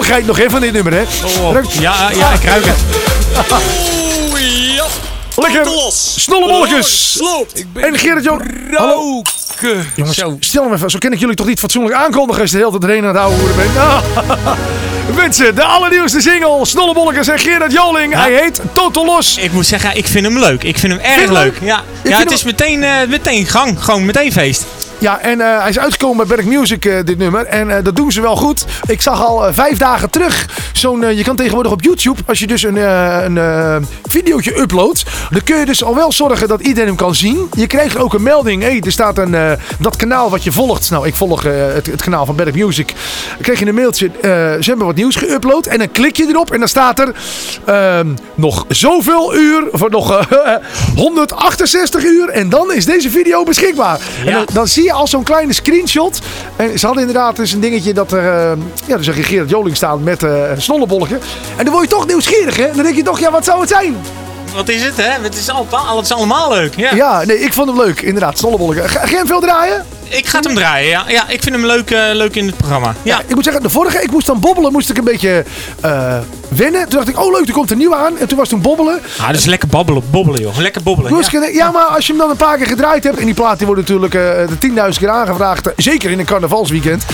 Nieuwigheid 0.04 0.26
nog 0.26 0.38
even 0.38 0.50
van 0.50 0.60
dit 0.60 0.72
nummer, 0.72 0.92
hè? 0.92 1.02
Ruikt- 1.52 1.72
Ja, 1.72 2.10
ja, 2.18 2.30
ik 2.32 2.42
ruik 2.44 2.64
het. 2.64 2.76
Oeh, 4.30 4.74
ja. 4.76 4.84
Lekker. 5.36 5.64
Los. 5.64 6.14
Snollebolletjes. 6.22 7.12
Sloopt. 7.12 7.64
En 7.74 7.98
Gerrit 7.98 8.24
Jan. 8.24 8.42
Hallo. 8.72 9.22
Jongens, 9.96 10.22
stel 10.40 10.64
me 10.68 10.74
even. 10.74 10.90
Zo 10.90 10.98
ken 10.98 11.12
ik 11.12 11.18
jullie 11.18 11.34
toch 11.34 11.46
niet 11.46 11.58
fatsoenlijk 11.58 11.94
aankondigen 11.94 12.40
als 12.42 12.50
je 12.50 12.56
de 12.56 12.62
hele 12.64 12.78
tijd 12.78 12.90
erheen 12.90 13.02
aan 13.02 13.08
het 13.08 13.16
houden 13.18 13.38
hoeren 13.38 13.56
bent. 13.56 13.76
Ah. 13.76 14.52
Mensen, 15.16 15.54
de 15.54 15.62
allernieuwste 15.64 16.20
single. 16.20 16.66
Snollebolletjes 16.66 17.28
en 17.28 17.38
Gerrit 17.38 17.72
Joling. 17.72 18.14
Hij 18.14 18.32
heet 18.32 18.60
Total 18.72 19.04
Los. 19.04 19.36
Ik 19.36 19.52
moet 19.52 19.66
zeggen, 19.66 19.96
ik 19.96 20.06
vind 20.06 20.24
hem 20.26 20.38
leuk. 20.38 20.62
Ik 20.64 20.78
vind 20.78 20.92
hem 20.92 21.02
erg 21.02 21.14
Vind 21.18 21.30
leuk. 21.30 21.42
leuk? 21.60 21.68
Ja, 21.68 21.82
Ik 22.02 22.10
ja 22.10 22.16
het 22.18 22.24
hem- 22.24 22.32
is 22.32 22.42
meteen, 22.44 22.82
eh, 22.82 22.90
meteen 23.08 23.46
gang. 23.46 23.84
Gewoon 23.84 24.04
meteen 24.04 24.32
feest. 24.32 24.64
Ja, 25.04 25.20
en 25.20 25.40
eh, 25.40 25.60
hij 25.60 25.68
is 25.68 25.78
uitgekomen 25.78 26.26
bij 26.26 26.36
Berk 26.36 26.48
Music, 26.48 26.84
eh, 26.84 27.04
dit 27.04 27.18
nummer. 27.18 27.46
En 27.46 27.76
eh, 27.76 27.84
dat 27.84 27.96
doen 27.96 28.12
ze 28.12 28.20
wel 28.20 28.36
goed. 28.36 28.64
Ik 28.86 29.00
zag 29.00 29.24
al 29.24 29.52
vijf 29.52 29.78
dagen 29.78 30.10
terug 30.10 30.48
zo'n... 30.76 31.04
eh, 31.04 31.16
je 31.16 31.22
kan 31.24 31.36
tegenwoordig 31.36 31.72
op 31.72 31.82
YouTube, 31.82 32.20
als 32.26 32.38
je 32.38 32.46
dus 32.46 32.62
een, 32.62 32.76
eh 32.76 33.22
een 33.24 33.38
eh, 33.38 33.76
videootje 34.08 34.58
uploadt... 34.58 35.02
dan 35.30 35.42
kun 35.44 35.58
je 35.58 35.66
dus 35.66 35.84
al 35.84 35.94
wel 35.94 36.12
zorgen 36.12 36.48
dat 36.48 36.60
iedereen 36.60 36.88
hem 36.88 36.96
kan 36.96 37.14
zien. 37.14 37.48
Je 37.56 37.66
krijgt 37.66 37.96
ook 37.96 38.14
een 38.14 38.22
melding. 38.22 38.62
Hé, 38.62 38.78
er 38.80 38.92
staat 38.92 39.18
een, 39.18 39.36
dat 39.78 39.96
kanaal 39.96 40.30
wat 40.30 40.44
je 40.44 40.52
volgt. 40.52 40.90
Nou, 40.90 41.06
ik 41.06 41.14
volg 41.14 41.42
het, 41.42 41.86
het 41.86 42.02
kanaal 42.02 42.26
van 42.26 42.36
Berk 42.36 42.54
Music. 42.54 42.86
Dan 42.86 43.42
krijg 43.42 43.58
je 43.58 43.66
een 43.66 43.74
mailtje. 43.74 44.10
ze 44.22 44.64
hebben 44.64 44.86
wat 44.86 44.94
nieuws 44.94 45.18
geüpload. 45.18 45.68
En 45.68 45.78
dan 45.78 45.90
klik 45.92 46.16
je 46.16 46.26
erop 46.28 46.50
en 46.50 46.58
dan 46.58 46.68
staat 46.68 46.98
er... 46.98 47.14
ehm, 47.64 48.08
nog 48.34 48.64
zoveel 48.68 49.36
uur, 49.36 49.68
of 49.70 49.88
nog 49.88 50.18
eh, 50.18 50.54
168 50.96 52.04
uur. 52.04 52.28
En 52.28 52.48
dan 52.48 52.72
is 52.72 52.84
deze 52.84 53.10
video 53.10 53.44
beschikbaar. 53.44 54.00
En 54.26 54.32
dan, 54.32 54.46
dan 54.52 54.68
zie 54.68 54.84
je 54.84 54.92
al 54.92 55.06
zo'n 55.06 55.22
kleine 55.22 55.52
screenshot. 55.52 56.18
En 56.56 56.78
ze 56.78 56.86
hadden 56.86 57.04
inderdaad 57.06 57.36
dus 57.36 57.52
een 57.52 57.60
dingetje 57.60 57.92
dat 57.92 58.12
er... 58.12 58.56
ja, 58.86 59.02
zag 59.02 59.16
je 59.16 59.22
Gerard 59.22 59.50
Joling 59.50 59.76
staan 59.76 60.02
met 60.02 60.22
snollebolken. 60.64 61.20
En 61.56 61.64
dan 61.64 61.72
word 61.74 61.88
je 61.88 61.94
toch 61.94 62.06
nieuwsgierig, 62.06 62.56
hè? 62.56 62.70
Dan 62.74 62.82
denk 62.82 62.96
je 62.96 63.02
toch, 63.02 63.18
ja, 63.18 63.30
wat 63.30 63.44
zou 63.44 63.60
het 63.60 63.68
zijn? 63.68 63.96
Wat 64.54 64.68
is 64.68 64.82
het, 64.82 64.96
hè? 64.96 65.22
Het 65.22 65.36
is, 65.36 65.50
al, 65.50 65.66
het 65.96 66.04
is 66.04 66.12
allemaal 66.12 66.52
leuk. 66.52 66.76
Ja. 66.76 66.94
Ja, 66.94 67.24
nee, 67.24 67.40
ik 67.40 67.52
vond 67.52 67.68
hem 67.68 67.76
leuk. 67.76 68.00
Inderdaad, 68.00 68.38
snollebolken. 68.38 68.84
Hem 68.90 69.26
veel 69.26 69.40
draaien? 69.40 69.86
Ik 70.08 70.26
ga 70.26 70.36
het 70.36 70.46
hem 70.46 70.54
draaien, 70.54 70.88
ja. 70.88 71.04
ja 71.08 71.28
ik 71.28 71.42
vind 71.42 71.54
hem 71.54 71.66
leuk, 71.66 71.90
eh, 71.90 72.02
leuk 72.12 72.36
in 72.36 72.46
het 72.46 72.56
programma. 72.56 72.94
Ja. 73.02 73.20
Ik 73.26 73.34
moet 73.34 73.44
zeggen, 73.44 73.62
de 73.62 73.70
vorige, 73.70 74.02
ik 74.02 74.10
moest 74.10 74.26
dan 74.26 74.40
bobbelen, 74.40 74.72
moest 74.72 74.90
ik 74.90 74.98
een 74.98 75.04
beetje 75.04 75.44
eh, 75.80 76.18
wennen. 76.48 76.80
Toen 76.88 76.98
dacht 76.98 77.08
ik, 77.08 77.18
oh 77.20 77.32
leuk, 77.32 77.46
er 77.46 77.52
komt 77.52 77.70
een 77.70 77.78
nieuwe 77.78 77.96
aan. 77.96 78.18
En 78.18 78.28
toen 78.28 78.38
was 78.38 78.48
toen 78.48 78.60
bobbelen. 78.60 79.00
Ah, 79.20 79.28
dus 79.28 79.44
lekker 79.44 79.68
babbelen, 79.68 80.02
bobbelen, 80.10 80.40
joh. 80.40 80.56
Lekker 80.58 80.82
bobbelen. 80.82 81.10
Ja. 81.54 81.70
maar 81.70 81.84
als 81.84 82.06
je 82.06 82.12
hem 82.12 82.20
dan 82.20 82.30
een 82.30 82.36
paar 82.36 82.56
keer 82.56 82.66
gedraaid 82.66 83.04
hebt. 83.04 83.18
En 83.18 83.24
die 83.24 83.34
plaat 83.34 83.56
die 83.58 83.66
wordt 83.66 83.82
natuurlijk 83.82 84.14
eh, 84.14 84.20
de 84.60 84.90
10.000 84.92 84.98
keer 84.98 85.10
aangevraagd. 85.10 85.68
Zeker 85.76 86.10
in 86.10 86.18
een 86.18 86.24
carnavalsweekend. 86.24 87.04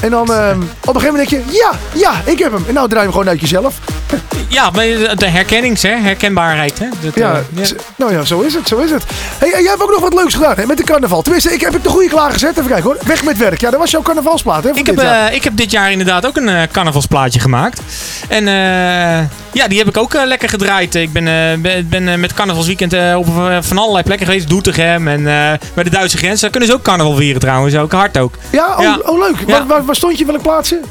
En 0.00 0.10
dan 0.10 0.32
eh, 0.32 0.48
op 0.84 0.94
een 0.94 1.00
gegeven 1.00 1.10
moment 1.10 1.30
denk 1.30 1.44
je, 1.46 1.52
ja, 1.56 1.70
ja, 1.94 2.12
ik 2.24 2.38
heb 2.38 2.52
hem. 2.52 2.64
En 2.68 2.74
nou 2.74 2.88
draai 2.88 3.02
hem 3.02 3.12
gewoon 3.12 3.28
uit 3.28 3.40
jezelf. 3.40 3.78
Ja, 4.48 4.70
maar 4.70 4.84
de- 5.16 5.26
herkennings, 5.26 5.82
hè? 5.82 5.88
herkenbaarheid. 5.90 6.78
Hè? 6.78 6.86
Dat, 7.00 7.14
Ja, 7.14 7.42
nou 7.96 8.12
ja, 8.12 8.24
zo 8.24 8.40
is 8.40 8.54
het, 8.54 8.68
zo 8.68 8.78
is 8.78 8.90
het. 8.90 9.04
Hey, 9.38 9.48
jij 9.48 9.70
hebt 9.70 9.82
ook 9.82 9.90
nog 9.90 10.00
wat 10.00 10.14
leuks 10.14 10.34
gedaan 10.34 10.54
hè, 10.56 10.66
met 10.66 10.76
de 10.76 10.82
carnaval. 10.82 11.22
Tenminste, 11.22 11.52
ik 11.52 11.60
heb 11.60 11.74
ik 11.76 11.82
de 11.82 11.88
goede 11.88 12.08
klaargezet. 12.38 12.56
Even 12.64 12.70
kijken 12.70 12.90
hoor. 12.90 13.08
Weg 13.08 13.24
met 13.24 13.38
werk. 13.38 13.60
Ja, 13.60 13.70
dat 13.70 13.80
was 13.80 13.90
jouw 13.90 14.02
carnavalsplaat 14.02 14.64
hè, 14.64 14.70
Ik 14.70 14.86
heb, 14.86 14.96
dit 14.96 15.04
jaar. 15.04 15.28
eh, 15.28 15.34
ik 15.34 15.44
heb 15.44 15.56
dit 15.56 15.70
jaar 15.70 15.90
inderdaad 15.90 16.26
ook 16.26 16.36
een 16.36 16.48
eh, 16.48 16.62
carnavalsplaatje 16.72 17.40
gemaakt. 17.40 17.80
En 18.28 18.48
eh, 18.48 19.26
ja, 19.52 19.68
die 19.68 19.78
heb 19.78 19.88
ik 19.88 19.96
ook 19.96 20.14
lekker 20.24 20.48
gedraaid. 20.48 20.94
Ik 20.94 21.12
ben, 21.12 21.60
ben, 21.88 22.20
met 22.20 22.34
carnavalsweekend 22.34 22.92
op 23.16 23.26
van 23.60 23.78
allerlei 23.78 24.04
plekken 24.04 24.26
geweest. 24.26 24.48
Doetinchem 24.48 25.08
en 25.08 25.22
bij 25.74 25.84
de 25.84 25.90
Duitse 25.90 26.16
grens. 26.16 26.40
Daar 26.40 26.50
kunnen 26.50 26.68
ze 26.68 26.74
ook 26.74 26.82
carnaval 26.82 27.14
vieren 27.14 27.40
trouwens. 27.40 27.74
Ook 27.76 27.92
hard 27.92 28.18
ook. 28.18 28.34
ja, 28.50 28.74
oh, 28.76 28.82
ja. 28.82 28.98
oh 29.04 29.18
leuk. 29.18 29.36
Ja. 29.38 29.46
Waar, 29.46 29.66
waar, 29.66 29.84
waar 29.84 29.96
stond 29.96 30.18
je? 30.18 30.24
Welke 30.24 30.42
plaatsen? 30.42 30.84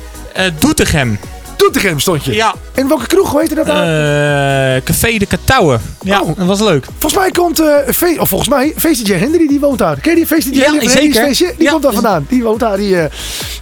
Doetinchem. 0.59 1.19
Doetinchem 1.57 1.99
stond 1.99 2.25
je. 2.25 2.33
Ja. 2.33 2.55
En 2.73 2.87
welke 2.87 3.07
kroeg, 3.07 3.31
weet 3.31 3.49
je 3.49 3.55
dat 3.55 3.65
nou? 3.65 3.77
Eh, 3.79 4.81
Café 4.83 5.17
de 5.17 5.25
Katouwen. 5.25 5.81
Ja, 6.01 6.21
Oh. 6.21 6.37
dat 6.37 6.47
was 6.47 6.59
leuk. 6.59 6.85
Volgens 6.99 7.21
mij 7.21 7.31
komt, 7.31 7.59
eh 7.59 7.65
Fe- 7.93 8.15
of 8.19 8.29
volgens 8.29 8.49
mij, 8.49 8.73
Feestje 8.77 9.13
Henry, 9.13 9.47
die 9.47 9.59
woont 9.59 9.77
daar. 9.79 9.99
Ken 9.99 10.09
je 10.11 10.17
die 10.17 10.27
Feestje 10.27 10.55
Ja, 10.55 10.63
Henry? 10.71 10.87
zeker. 10.89 11.23
Feestje? 11.23 11.53
Die 11.57 11.63
Ja. 11.65 11.71
komt 11.71 11.83
daar 11.83 11.93
vandaan. 11.93 12.25
Die 12.29 12.43
woont 12.43 12.59
daar, 12.59 12.77
die, 12.77 12.97
eh, 12.99 13.05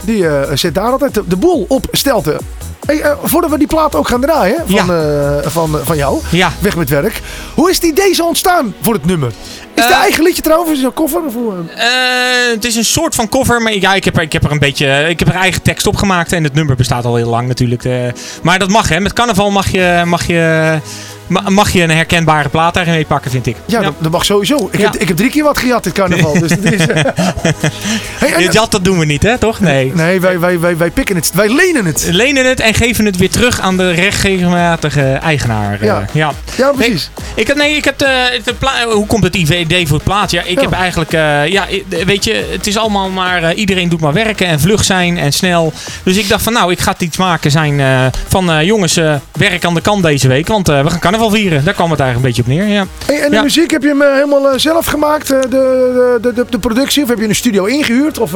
die 0.03 0.27
eh, 0.27 0.55
zet 0.55 0.75
daar 0.75 0.91
altijd 0.91 1.13
de, 1.13 1.23
de 1.27 1.35
boel 1.35 1.65
op 1.67 1.87
stelte. 1.91 2.37
Hey, 2.85 3.01
eh, 3.01 3.11
voordat 3.23 3.49
we 3.51 3.57
die 3.57 3.67
plaat 3.67 3.95
ook 3.95 4.07
gaan 4.07 4.21
draaien 4.21 4.63
van, 4.65 4.91
eh, 4.93 5.37
van, 5.43 5.79
van 5.83 5.97
jou, 5.97 6.19
Ja. 6.31 6.51
Weg 6.59 6.75
met 6.75 6.89
Werk. 6.89 7.21
Hoe 7.55 7.69
is 7.69 7.79
die 7.79 7.93
deze 7.93 8.23
ontstaan 8.23 8.73
voor 8.81 8.93
het 8.93 9.05
nummer? 9.05 9.27
Is 9.27 9.83
het 9.83 9.83
Eh, 9.83 9.89
een 9.95 10.01
eigen 10.01 10.23
liedje 10.23 10.41
trouwens? 10.41 10.71
Is 10.79 10.83
het 10.85 10.99
een? 10.99 11.03
Of 11.03 11.13
eh? 11.73 11.85
Eh, 12.45 12.51
het 12.53 12.65
is 12.65 12.75
een 12.75 12.85
soort 12.85 13.15
van 13.15 13.29
cover, 13.29 13.61
maar 13.61 13.73
ja, 13.73 13.93
ik 13.93 14.05
heb, 14.05 14.15
er, 14.17 14.21
ik 14.23 14.33
heb 14.33 14.43
er 14.43 14.51
een 14.51 14.59
beetje, 14.59 15.05
ik 15.09 15.19
heb 15.19 15.27
er 15.27 15.35
eigen 15.35 15.61
tekst 15.61 15.87
op 15.87 15.95
gemaakt 15.95 16.31
en 16.31 16.43
het 16.43 16.53
nummer 16.53 16.75
bestaat 16.75 17.05
al 17.05 17.15
heel 17.15 17.29
lang 17.29 17.47
natuurlijk. 17.47 17.85
eh. 17.85 17.93
maar 18.43 18.59
dat 18.59 18.69
mag 18.69 18.89
hè, 18.89 18.99
met 18.99 19.13
carnaval 19.13 19.51
mag 19.51 19.71
je, 19.71 20.01
mag 20.05 20.27
je, 20.27 20.79
mag 21.27 21.71
je 21.71 21.81
een 21.83 21.89
herkenbare 21.91 22.49
plaat 22.49 22.73
daarin 22.73 22.93
mee 22.93 23.05
pakken, 23.05 23.31
vind 23.31 23.45
ik. 23.47 23.55
ja, 23.65 23.81
Dat, 23.81 23.93
dat 23.99 24.11
mag 24.11 24.25
sowieso. 24.25 24.69
Ik, 24.71 24.79
Ja. 24.79 24.91
heb, 24.91 25.01
ik 25.01 25.07
heb 25.07 25.17
drie 25.17 25.29
keer 25.29 25.43
wat 25.43 25.57
gejat 25.57 25.83
dit 25.83 25.93
carnaval. 25.93 26.39
dus 26.39 26.49
dat 26.49 26.73
is, 26.73 26.87
eh. 26.87 27.03
hey, 28.19 28.47
jat, 28.51 28.71
dat 28.71 28.83
doen 28.83 28.99
we 28.99 29.05
niet 29.05 29.23
hè, 29.23 29.37
toch? 29.37 29.59
Nee. 29.59 29.91
nee, 29.95 30.21
wij, 30.21 30.39
wij, 30.39 30.59
wij, 30.59 30.77
wij 30.77 30.89
pikken 30.89 31.15
het. 31.15 31.31
Wij 31.33 31.49
lenen 31.55 31.85
het. 31.85 32.07
Lenen 32.11 32.45
het 32.49 32.59
en 32.59 32.73
geven 32.73 33.05
het 33.05 33.17
weer 33.17 33.29
terug 33.29 33.59
aan 33.61 33.77
de 33.77 33.91
rechtmatige 33.91 35.01
eigenaar. 35.01 35.73
eh. 35.79 35.85
Ja. 35.85 36.05
ja. 36.11 36.31
Ja, 36.57 36.71
precies. 36.71 37.09
Ik 37.35 37.47
heb, 37.47 37.57
nee, 37.57 37.75
ik 37.75 37.85
heb 37.85 37.97
de, 37.97 38.41
de 38.43 38.53
hoe 38.93 39.07
komt 39.07 39.23
het 39.23 39.35
idee 39.35 39.87
voor 39.87 39.95
het 39.95 40.05
plaatje? 40.05 40.37
Ja, 40.37 40.43
ik 40.43 40.55
Ja. 40.55 40.61
heb 40.61 40.71
eigenlijk, 40.71 41.13
eh, 41.13 41.47
ja, 41.47 41.65
weet 42.05 42.23
je, 42.23 42.47
het 42.51 42.67
is 42.67 42.77
allemaal 42.77 43.09
maar, 43.09 43.43
eh, 43.43 43.57
iedereen 43.57 43.89
doet 43.89 43.99
maar 43.99 44.13
werken 44.13 44.47
en 44.47 44.59
vlug 44.59 44.83
zijn 44.83 45.17
en 45.17 45.31
snel. 45.33 45.73
Dus 46.03 46.17
ik 46.17 46.27
dacht 46.29 46.43
van, 46.43 46.53
nou, 46.53 46.71
ik 46.71 46.79
ga 46.79 46.91
het 46.91 47.01
iets 47.01 47.17
maken 47.17 47.51
zijn 47.51 47.79
eh, 47.79 48.05
van, 48.27 48.51
eh, 48.51 48.61
jongens, 48.63 48.97
eh, 48.97 49.13
werk 49.31 49.65
aan 49.65 49.73
de 49.73 49.81
kant 49.81 50.03
deze 50.03 50.27
week, 50.27 50.47
want 50.47 50.69
eh, 50.69 50.81
we 50.83 50.89
gaan 50.89 50.99
carnaval 50.99 51.13
vieren. 51.19 51.63
Daar 51.63 51.73
kwam 51.73 51.91
het 51.91 51.99
eigenlijk 51.99 52.37
een 52.37 52.43
beetje 52.43 52.51
op 52.51 52.59
neer, 52.59 52.75
ja. 52.75 52.85
Hey, 53.05 53.21
en 53.21 53.29
de 53.29 53.35
Ja. 53.35 53.41
muziek, 53.41 53.71
heb 53.71 53.81
je 53.81 53.87
hem 53.87 54.01
eh, 54.01 54.13
helemaal 54.13 54.49
eh, 54.49 54.57
zelf 54.57 54.85
gemaakt, 54.85 55.31
eh, 55.31 55.41
de, 55.41 56.17
de, 56.21 56.33
de, 56.33 56.45
de, 56.49 56.59
productie? 56.59 57.03
Of 57.03 57.09
heb 57.09 57.19
je 57.19 57.27
een 57.27 57.35
studio 57.35 57.65
ingehuurd? 57.65 58.19
Of, 58.19 58.31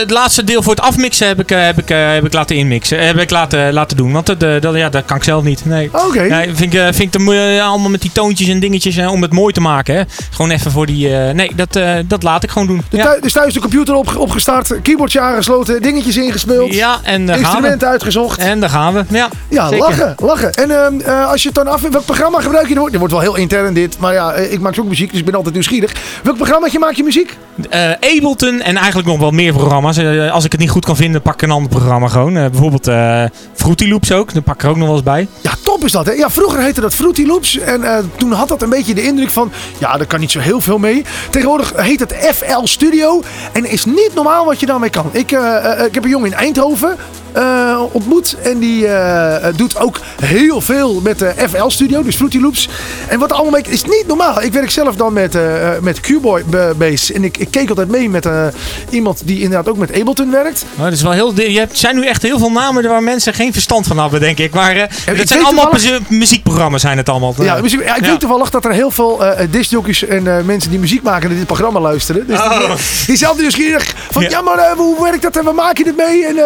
het 0.00 0.10
laatste 0.10 0.44
deel 0.44 0.62
voor 0.62 0.74
het 0.74 0.84
afmixen 0.84 1.26
heb 1.26 1.40
ik, 1.40 1.50
eh, 1.50 1.62
heb 1.64 1.78
ik, 1.78 1.90
eh, 1.90 2.12
heb 2.12 2.24
ik 2.24 2.32
laten 2.32 2.56
inmixen, 2.56 3.06
heb 3.06 3.16
ik 3.18 3.30
laten, 3.30 3.72
laten 3.72 3.96
doen, 3.96 4.12
want 4.12 4.26
dat, 4.26 4.42
eh, 4.42 4.60
dat, 4.60 4.74
ja, 4.74 4.88
dat 4.88 5.04
kan 5.04 5.16
ik 5.16 5.22
zelf 5.24 5.42
niet, 5.44 5.64
nee. 5.64 5.90
Oké. 5.92 6.22
Nee, 6.22 6.54
vind 6.54 6.74
ik, 6.74 6.80
eh, 6.80 6.86
vind 6.92 7.14
ik 7.14 7.20
allemaal 7.60 7.90
met 7.90 8.00
die 8.02 8.12
toontjes 8.12 8.48
en 8.48 8.60
dingetjes 8.60 8.96
eh, 8.96 9.12
om 9.12 9.22
het 9.22 9.32
mooi 9.32 9.52
te 9.52 9.60
maken. 9.60 9.94
Hè. 9.94 10.02
Gewoon 10.30 10.50
even 10.50 10.70
voor 10.70 10.86
die. 10.86 11.14
eh, 11.16 11.34
nee, 11.34 11.52
dat, 11.54 11.76
eh, 11.76 11.94
dat 12.06 12.22
laat 12.22 12.42
ik 12.42 12.50
gewoon 12.50 12.66
doen. 12.66 12.82
de 12.90 12.96
Ja, 12.96 13.16
dus 13.20 13.32
thuis 13.32 13.54
de 13.54 13.60
computer 13.60 13.94
op, 13.94 14.16
opgestart, 14.16 14.82
keyboardje 14.82 15.20
aangesloten, 15.20 15.82
dingetjes 15.82 16.16
ingespeeld, 16.16 16.74
ja 16.74 16.98
en 17.02 17.28
instrumenten 17.28 17.88
uitgezocht. 17.88 18.38
En 18.38 18.60
daar 18.60 18.70
gaan 18.70 18.94
we. 18.94 19.04
Ja, 19.08 19.28
Ja, 19.48 19.68
zeker. 19.68 19.84
lachen, 19.88 20.14
lachen. 20.18 20.52
En 20.54 20.70
ehm, 20.70 21.00
eh, 21.00 21.30
als 21.30 21.42
je 21.42 21.48
het 21.48 21.56
dan 21.56 21.68
af... 21.68 21.80
Welk 21.80 22.04
programma 22.04 22.40
gebruik 22.40 22.68
je? 22.68 22.74
dan? 22.74 22.84
Dit 22.90 22.96
wordt 22.98 23.12
wel 23.12 23.22
heel 23.22 23.36
intern 23.36 23.74
dit, 23.74 23.98
maar 23.98 24.12
ja, 24.12 24.32
eh, 24.32 24.52
ik 24.52 24.60
maak 24.60 24.78
ook 24.80 24.88
muziek, 24.88 25.10
dus 25.10 25.18
ik 25.18 25.24
ben 25.24 25.34
altijd 25.34 25.54
nieuwsgierig. 25.54 25.92
Welk 26.22 26.36
programma 26.36 26.68
maak 26.78 26.92
je 26.92 27.02
muziek? 27.02 27.36
Eh, 27.70 27.90
Ableton 27.90 28.60
en 28.60 28.76
eigenlijk 28.76 29.05
nog 29.06 29.18
wel 29.18 29.30
meer 29.30 29.52
programma's. 29.52 29.96
Eh, 29.96 30.32
als 30.32 30.44
ik 30.44 30.52
het 30.52 30.60
niet 30.60 30.70
goed 30.70 30.84
kan 30.84 30.96
vinden, 30.96 31.22
pak 31.22 31.34
ik 31.34 31.42
een 31.42 31.50
ander 31.50 31.70
programma 31.70 32.08
gewoon. 32.08 32.36
Eh, 32.36 32.50
bijvoorbeeld 32.50 32.86
eh 32.86 33.24
Fruity 33.54 33.88
Loops 33.88 34.12
ook. 34.12 34.32
Daar 34.32 34.42
pak 34.42 34.54
ik 34.54 34.62
er 34.62 34.68
ook 34.68 34.76
nog 34.76 34.86
wel 34.86 34.94
eens 34.94 35.04
bij. 35.04 35.28
Ja, 35.40 35.52
top 35.62 35.84
is 35.84 35.92
dat. 35.92 36.06
Hè? 36.06 36.12
Ja, 36.12 36.30
vroeger 36.30 36.60
heette 36.60 36.80
dat 36.80 36.94
Fruity 36.94 37.24
Loops. 37.26 37.58
En 37.58 37.84
eh, 37.84 37.98
toen 38.16 38.32
had 38.32 38.48
dat 38.48 38.62
een 38.62 38.68
beetje 38.68 38.94
de 38.94 39.02
indruk 39.02 39.30
van... 39.30 39.52
Ja, 39.78 39.96
daar 39.96 40.06
kan 40.06 40.20
niet 40.20 40.30
zo 40.30 40.38
heel 40.38 40.60
veel 40.60 40.78
mee. 40.78 41.04
Tegenwoordig 41.30 41.72
heet 41.76 42.00
het 42.00 42.14
FL 42.34 42.64
Studio. 42.66 43.22
En 43.52 43.64
is 43.70 43.84
niet 43.84 44.10
normaal 44.14 44.44
wat 44.44 44.60
je 44.60 44.66
daarmee 44.66 44.90
kan. 44.90 45.08
Ik, 45.12 45.32
eh, 45.32 45.72
eh, 45.80 45.86
ik 45.86 45.94
heb 45.94 46.04
een 46.04 46.10
jongen 46.10 46.30
in 46.30 46.36
Eindhoven 46.36 46.96
eh, 47.36 47.82
ontmoet. 47.92 48.36
En 48.42 48.58
die 48.58 48.86
eh, 48.86 49.54
doet 49.56 49.78
ook 49.78 50.00
heel 50.22 50.60
veel 50.60 51.00
met 51.00 51.18
de 51.18 51.32
FL 51.48 51.68
Studio. 51.68 52.02
Dus 52.02 52.16
Fruity 52.16 52.38
Loops. 52.38 52.68
En 53.08 53.18
wat 53.18 53.32
allemaal 53.32 53.60
is 53.68 53.84
niet 53.84 54.04
normaal. 54.06 54.42
Ik 54.42 54.52
werk 54.52 54.70
zelf 54.70 54.96
dan 54.96 55.12
met, 55.12 55.34
eh 55.34 55.42
met 55.80 56.00
Q-Boy 56.00 56.44
eh, 56.50 56.70
Base. 56.76 57.14
En 57.14 57.24
ik, 57.24 57.36
ik 57.36 57.50
keek 57.50 57.68
altijd 57.68 57.88
mee 57.88 58.10
met 58.10 58.26
eh, 58.26 58.46
iemand 58.90 59.20
die 59.24 59.40
inderdaad 59.40 59.68
ook 59.68 59.76
met 59.76 60.00
Ableton 60.00 60.30
werkt. 60.30 60.64
Maar 60.74 60.84
het 60.86 60.94
is 60.94 61.02
wel 61.02 61.12
heel, 61.12 61.40
je 61.40 61.58
hebt, 61.58 61.78
zijn 61.78 61.94
nu 61.96 62.06
echt 62.06 62.22
heel 62.22 62.38
veel 62.38 62.50
namen 62.50 62.88
waar 62.88 63.02
mensen 63.02 63.34
geen 63.34 63.52
verstand 63.52 63.86
van 63.86 63.98
hebben, 63.98 64.20
denk 64.20 64.38
ik. 64.38 64.54
Maar 64.54 64.76
eh 64.76 64.82
het 65.04 65.16
weet 65.16 65.28
zijn 65.28 65.44
allemaal 65.44 65.68
toevallig- 65.70 66.08
muziekprogramma's, 66.08 66.80
zijn 66.80 66.96
het 66.96 67.08
allemaal. 67.08 67.34
Ja, 67.38 67.60
muziek, 67.60 67.84
ja, 67.84 67.96
ik 67.96 68.04
Ja. 68.04 68.10
weet 68.10 68.20
toevallig 68.20 68.50
dat 68.50 68.64
er 68.64 68.72
heel 68.72 68.90
veel 68.90 69.24
eh 69.26 69.46
discjockeys 69.50 70.04
en 70.04 70.36
eh, 70.36 70.44
mensen 70.44 70.70
die 70.70 70.78
muziek 70.78 71.02
maken 71.02 71.28
naar 71.28 71.38
dit 71.38 71.46
programma 71.46 71.80
luisteren. 71.80 72.26
Dus 72.26 72.38
Oh. 72.38 72.58
die, 72.58 72.68
die 73.06 73.16
zijn 73.16 73.30
altijd 73.30 73.38
nieuwsgierig 73.40 73.94
van, 74.10 74.22
ja, 74.22 74.28
Ja. 74.28 74.40
maar 74.42 74.58
eh, 74.58 74.72
hoe 74.76 75.02
werkt 75.02 75.22
dat 75.22 75.36
en 75.36 75.44
waar 75.44 75.54
maak 75.54 75.78
je 75.78 75.84
dit 75.84 75.96
mee? 75.96 76.26
En, 76.26 76.36
eh, 76.36 76.44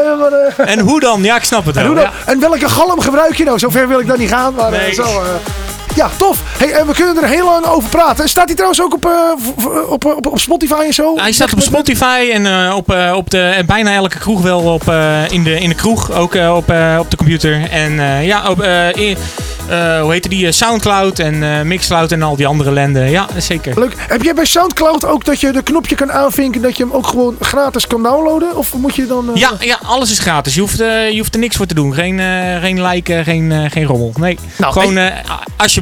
eh, 0.66 0.72
En 0.72 0.78
hoe 0.80 1.00
dan? 1.00 1.22
Ja, 1.22 1.36
ik 1.36 1.44
snap 1.44 1.64
het 1.66 1.74
wel. 1.74 1.96
en 2.26 2.40
welke 2.40 2.68
galm 2.68 3.00
gebruik 3.00 3.34
je 3.36 3.44
nou? 3.44 3.58
Zover 3.58 3.88
wil 3.88 4.00
ik 4.00 4.06
dan 4.06 4.18
niet 4.18 4.28
gaan, 4.28 4.54
maar 4.54 4.72
eh, 4.72 4.80
Nee. 4.80 4.94
zo... 4.94 5.22
eh, 5.90 5.96
ja, 5.96 6.10
tof. 6.16 6.42
Hey, 6.58 6.72
en 6.72 6.86
we 6.86 6.92
kunnen 6.94 7.22
er 7.22 7.28
heel 7.28 7.44
lang 7.44 7.66
over 7.66 7.88
praten. 7.90 8.28
Staat 8.28 8.44
hij 8.44 8.54
trouwens 8.54 8.82
ook 8.82 8.94
op, 8.94 9.04
eh, 9.06 9.10
v- 9.38 9.62
v- 9.62 9.90
op, 9.90 10.04
op, 10.04 10.26
op 10.26 10.38
Spotify 10.38 10.82
en 10.86 10.94
zo? 10.94 11.16
Hij 11.16 11.32
staat 11.32 11.52
op 11.52 11.60
Spotify 11.60 12.28
en 12.32 12.46
eh, 12.46 12.74
op, 12.76 12.90
eh, 12.92 13.12
op 13.16 13.30
de, 13.30 13.40
en 13.42 13.66
bijna 13.66 13.94
elke 13.94 14.18
kroeg 14.18 14.42
wel 14.42 14.60
op, 14.60 14.88
eh, 14.88 15.30
in, 15.30 15.42
de, 15.44 15.60
in 15.60 15.68
de 15.68 15.74
kroeg, 15.74 16.12
ook 16.12 16.34
eh, 16.34 16.56
op, 16.56 16.70
eh, 16.70 16.96
op 17.00 17.10
de 17.10 17.16
computer. 17.16 17.68
En 17.70 18.00
eh, 18.00 18.26
ja, 18.26 18.48
op, 18.48 18.60
eh, 18.60 18.92
in- 18.94 19.16
eh, 19.68 20.00
hoe 20.00 20.12
heette 20.12 20.28
die? 20.28 20.46
eh, 20.46 20.52
Soundcloud 20.52 21.18
en 21.18 21.42
eh, 21.42 21.60
Mixcloud 21.62 22.12
en 22.12 22.22
al 22.22 22.36
die 22.36 22.46
andere 22.46 22.70
lenden. 22.72 23.10
Ja, 23.10 23.26
zeker. 23.36 23.78
Leuk. 23.78 23.94
Heb 23.96 24.22
jij 24.22 24.34
bij 24.34 24.44
Soundcloud 24.44 25.04
ook 25.06 25.24
dat 25.24 25.40
je 25.40 25.52
de 25.52 25.62
knopje 25.62 25.94
kan 25.94 26.12
aanvinken 26.12 26.62
dat 26.62 26.76
je 26.76 26.82
hem 26.84 26.92
ook 26.92 27.06
gewoon 27.06 27.36
gratis 27.40 27.86
kan 27.86 28.02
downloaden? 28.02 28.56
Of 28.56 28.74
moet 28.74 28.94
je 28.94 29.06
dan... 29.06 29.28
eh, 29.34 29.40
Ja, 29.40 29.50
ja, 29.60 29.78
alles 29.86 30.10
is 30.10 30.18
gratis. 30.18 30.54
Je 30.54 30.60
hoeft, 30.60 30.80
eh, 30.80 31.10
je 31.10 31.18
hoeft 31.18 31.34
er 31.34 31.40
niks 31.40 31.56
voor 31.56 31.66
te 31.66 31.74
doen. 31.74 31.94
Geen, 31.94 32.20
eh, 32.20 32.26
geen 32.60 32.82
liken, 32.86 33.24
geen, 33.24 33.52
eh, 33.52 33.58
geen 33.70 33.84
rommel. 33.84 34.12
Nee, 34.20 34.38
Nou, 34.56 34.72
gewoon 34.72 34.96
eh, 34.96 35.04
a- 35.30 35.40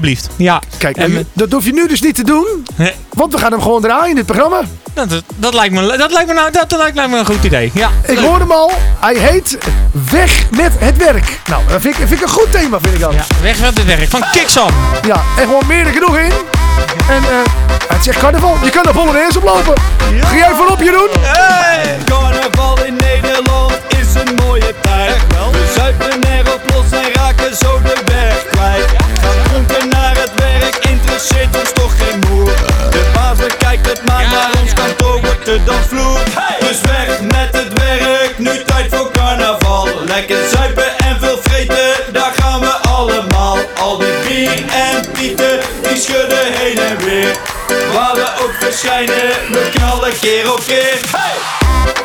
alsjeblieft. 0.09 0.29
Ja. 0.37 0.63
Kijk, 0.79 0.97
En, 0.97 1.29
dat 1.33 1.53
hoef 1.53 1.65
je 1.65 1.73
nu 1.73 1.89
dus 1.89 2.01
niet 2.01 2.15
te 2.15 2.25
doen. 2.25 2.67
Nee. 2.77 2.93
Want 3.13 3.33
we 3.33 3.39
gaan 3.39 3.53
hem 3.53 3.63
gewoon 3.63 3.81
draaien 3.81 4.09
in 4.09 4.15
dit 4.15 4.27
programma. 4.27 4.61
dat, 4.95 5.23
dat, 5.37 5.55
lijkt 5.55 5.75
me, 5.75 5.97
dat, 5.97 6.13
lijkt 6.13 6.29
me 6.29 6.35
nou, 6.35 6.51
dat, 6.51 6.71
dat 6.71 6.79
lijkt 6.79 6.97
me 7.11 7.19
een 7.19 7.27
goed 7.27 7.45
idee. 7.45 7.71
Ja, 7.75 7.91
Ik 8.03 8.09
leuk. 8.09 8.19
hoorde 8.25 8.39
hem 8.45 8.51
al. 8.53 8.73
Hij 8.99 9.15
heet 9.15 9.59
Weg 10.11 10.51
met 10.51 10.73
het 10.79 10.97
werk. 10.97 11.41
Nou, 11.49 11.63
dat 11.69 11.81
vind 11.81 11.95
ik, 11.99 12.07
vind 12.07 12.21
ik 12.21 12.27
een 12.27 12.33
goed 12.33 12.53
thema, 12.53 12.79
vind 12.81 12.95
ik 12.95 13.01
dat. 13.01 13.13
Ja, 13.13 13.25
weg 13.43 13.61
met 13.61 13.79
het 13.79 13.87
werk 13.87 14.09
van 14.09 14.23
Kiksan. 14.33 14.71
Ja, 15.07 15.23
en 15.37 15.43
gewoon 15.43 15.67
meer 15.67 15.85
dan 15.85 15.93
genoeg 15.93 16.17
in. 16.19 16.33
En 17.09 17.23
eh, 17.23 17.53
het 17.89 18.05
zegt 18.05 18.19
carnaval. 18.19 18.57
Je 18.65 18.71
kan 18.71 18.85
er 18.85 18.93
Polonaise 18.93 19.39
oplopen. 19.39 19.75
Ga 20.21 20.37
jij 20.37 20.51
voorop, 20.55 20.81
Jeroen? 20.81 21.09
Carnaval 22.05 22.85
in 22.85 22.97
Nederland 22.97 23.73
is 23.89 24.21
een 24.23 24.35
mooie 24.35 24.75
tijd. 24.81 25.17
We 25.53 25.73
zuipen 25.77 26.23
erop 26.23 26.61
los 26.75 27.01
en 27.01 27.13
raken 27.13 27.57
zo 27.57 27.81
de 27.83 27.97
weg 28.05 28.45
kwijt. 28.51 29.08
kijk 33.69 33.87
het 33.87 34.03
maar 34.07 34.23
ja, 34.23 34.51
ons 34.61 34.73
kantoor 34.73 35.21
wordt 35.21 35.45
de 35.45 35.65
dansvloer. 35.65 36.21
Hey. 36.31 36.69
Dus 36.69 36.81
weg 36.81 37.21
met 37.21 37.49
het 37.53 37.73
werk, 37.73 38.39
nu 38.39 38.63
tijd 38.65 38.95
voor 38.95 39.11
carnaval. 39.11 39.89
Lekker 40.05 40.49
zuipen 40.49 40.99
en 40.99 41.19
veel 41.21 41.39
vreten, 41.43 42.13
daar 42.13 42.33
gaan 42.37 42.61
we 42.61 42.73
allemaal. 42.89 43.59
Al 43.79 43.99
die 43.99 44.13
bier 44.29 44.65
en 44.69 45.11
pieten, 45.13 45.61
die 45.83 45.97
schudden 45.97 46.53
heen 46.53 46.79
en 46.79 46.99
weer. 46.99 47.37
Waar 47.93 48.15
we 48.15 48.29
ook 48.43 48.55
verschijnen, 48.61 49.31
we 49.51 49.71
knallen 49.75 50.19
keer 50.21 50.53
op 50.53 50.61
keer. 50.67 51.01
Hey. 51.17 51.98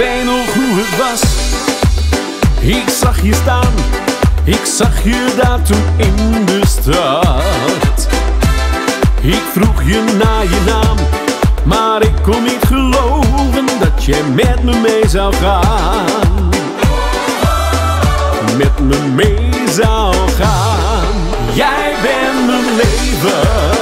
weet 0.00 0.24
nog 0.24 0.54
hoe 0.54 0.78
het 0.80 0.96
was. 0.96 1.22
Ik 2.60 2.88
zag 3.00 3.22
je 3.22 3.34
staan, 3.34 3.72
ik 4.44 4.64
zag 4.64 5.04
je 5.04 5.34
daar 5.42 5.62
toen 5.62 5.84
in 5.96 6.44
de 6.44 6.60
straat. 6.66 8.08
Ik 9.20 9.42
vroeg 9.52 9.82
je 9.82 10.16
naar 10.18 10.42
je 10.42 10.60
naam, 10.66 10.96
maar 11.62 12.02
ik 12.02 12.14
kon 12.22 12.42
niet 12.42 12.64
geloven 12.66 13.66
dat 13.80 14.04
je 14.04 14.24
met 14.34 14.62
me 14.62 14.80
mee 14.80 15.08
zou 15.08 15.34
gaan. 15.34 16.48
Met 18.56 18.78
me 18.78 18.98
mee 19.14 19.50
zou 19.70 20.14
gaan. 20.38 21.14
Jij 21.54 21.94
bent 22.02 22.46
mijn 22.46 22.76
leven. 22.76 23.79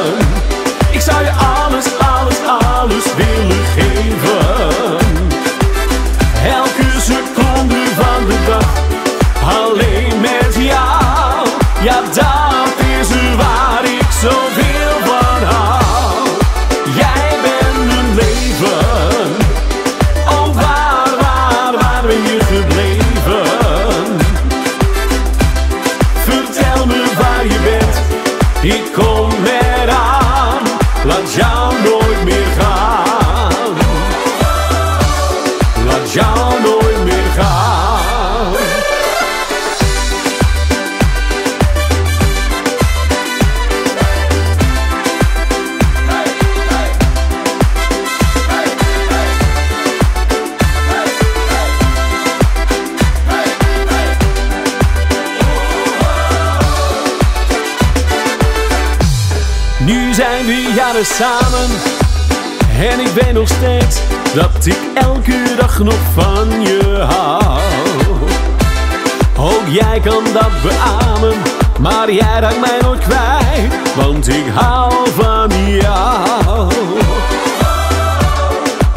Ik 69.99 70.05
kan 70.05 70.25
dat 70.33 70.51
beamen, 70.63 71.35
maar 71.81 72.13
jij 72.13 72.41
raakt 72.41 72.61
mij 72.61 72.79
nooit 72.81 73.01
kwijt, 73.01 73.95
want 73.97 74.29
ik 74.29 74.47
hou 74.55 74.93
van 75.17 75.51
jou. 75.67 76.73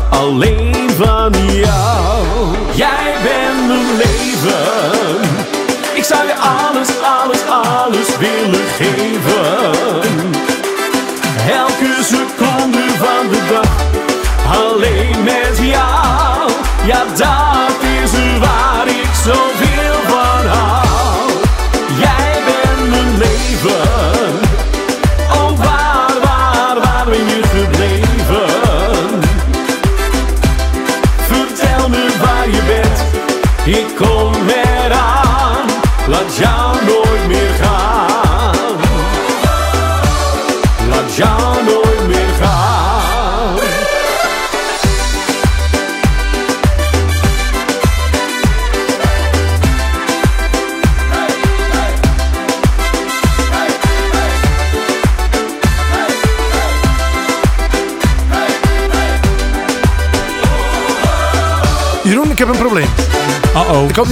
Alleen 0.09 0.89
van 0.97 1.31
jou. 1.45 2.25
Jij 2.73 3.13
bent 3.23 3.67
mijn 3.67 3.97
leven. 3.97 5.29
Ik 5.93 6.03
zou 6.03 6.27
je 6.27 6.35
alles, 6.35 6.89
alles, 7.01 7.39
alles 7.47 8.17
willen 8.17 8.67
geven. 8.77 9.70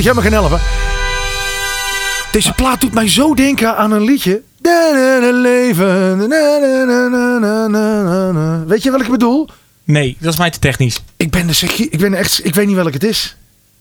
Dat 0.04 0.08
jij 0.08 0.24
me 0.24 0.30
kan 0.30 0.40
helpen. 0.40 0.60
Deze 2.32 2.54
plaat 2.54 2.82
doet 2.82 2.94
mij 2.94 3.10
zo 3.10 3.34
denken 3.34 3.78
aan 3.78 3.92
een 3.92 4.02
liedje. 4.02 4.42
Leven. 5.42 6.28
Weet 8.68 8.84
je 8.84 8.92
wat 8.92 9.02
ik 9.02 9.10
bedoel? 9.10 9.48
Nee, 9.84 10.18
dat 10.20 10.34
is 10.34 10.40
mij 10.40 10.50
te 10.50 10.60
technisch. 10.60 11.04
Ik 11.18 11.32
ben, 11.32 11.48
dus, 11.48 11.64
ik 11.64 12.00
ben 12.00 12.14
echt, 12.14 12.46
ik 12.46 12.56
weet 12.56 12.68
niet 12.68 12.76
welk 12.76 12.94
het 12.94 13.04
is. 13.04 13.36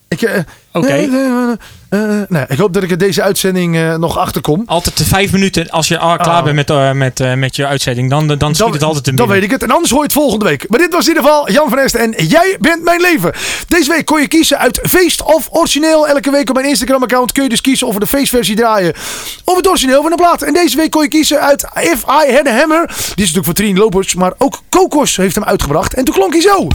Ik, 0.09 0.23
eh, 0.23 0.39
Oké. 0.73 0.87
eh, 0.87 1.51
eh, 1.89 2.29
nou, 2.29 2.45
ik 2.49 2.59
hoop 2.59 2.73
dat 2.73 2.83
ik 2.83 2.91
er 2.91 2.99
deze 2.99 3.23
uitzending 3.23 3.97
nog 3.97 4.19
achterkom. 4.19 4.63
Altijd 4.67 4.97
de 4.99 5.05
vijf 5.05 5.33
minuten 5.33 5.71
als 5.71 5.89
je 5.89 5.99
ah, 5.99 6.19
klaar 6.19 6.39
Oh. 6.39 6.45
bent 6.45 6.69
met, 6.69 6.95
met, 6.97 7.37
met 7.37 7.57
je 7.57 7.67
uitzending. 7.67 8.11
Dan, 8.11 8.27
dan 8.39 8.55
schiet 8.55 8.73
het 8.73 8.83
altijd 8.83 9.05
te 9.05 9.15
Dan 9.15 9.29
weet 9.29 9.43
ik 9.43 9.51
het. 9.51 9.63
En 9.63 9.71
anders 9.71 9.91
hoor 9.91 9.99
je 9.99 10.05
het 10.05 10.15
volgende 10.15 10.45
week. 10.45 10.69
Maar 10.69 10.79
dit 10.79 10.93
was 10.93 11.03
in 11.03 11.09
ieder 11.09 11.23
geval 11.23 11.51
Jan 11.51 11.69
van 11.69 11.79
Esten 11.79 12.01
en 12.01 12.27
Jij 12.27 12.57
bent 12.61 12.83
mijn 12.85 13.01
leven. 13.01 13.33
Deze 13.69 13.91
week 13.91 14.05
kon 14.05 14.21
je 14.21 14.29
kiezen 14.29 14.59
uit 14.59 14.79
feest 14.83 15.23
of 15.23 15.49
origineel. 15.51 16.09
Elke 16.09 16.31
week 16.31 16.49
op 16.49 16.55
mijn 16.55 16.69
Instagram 16.69 17.03
account 17.03 17.33
kun 17.33 17.43
je 17.43 17.49
dus 17.49 17.61
kiezen 17.61 17.87
of 17.87 17.95
we 17.95 18.01
de 18.01 18.07
feestversie 18.07 18.57
draaien. 18.57 18.95
Of 19.45 19.57
het 19.57 19.69
origineel 19.69 20.03
van 20.03 20.11
de 20.11 20.17
plaat. 20.17 20.43
En 20.43 20.53
deze 20.53 20.77
week 20.77 20.91
kon 20.91 21.03
je 21.03 21.09
kiezen 21.09 21.41
uit 21.41 21.63
If 21.75 22.03
I 22.03 22.33
Had 22.35 22.47
a 22.47 22.57
Hammer. 22.57 22.87
Die 22.87 22.97
is 22.97 23.15
natuurlijk 23.17 23.45
van 23.45 23.55
Trien 23.55 23.77
Lopers. 23.79 24.15
Maar 24.15 24.33
ook 24.39 24.61
Kokos 24.69 25.17
heeft 25.17 25.35
hem 25.35 25.45
uitgebracht. 25.45 25.95
En 25.95 26.05
toen 26.05 26.15
klonk 26.15 26.33
hij 26.33 26.43
zo. 26.43 26.69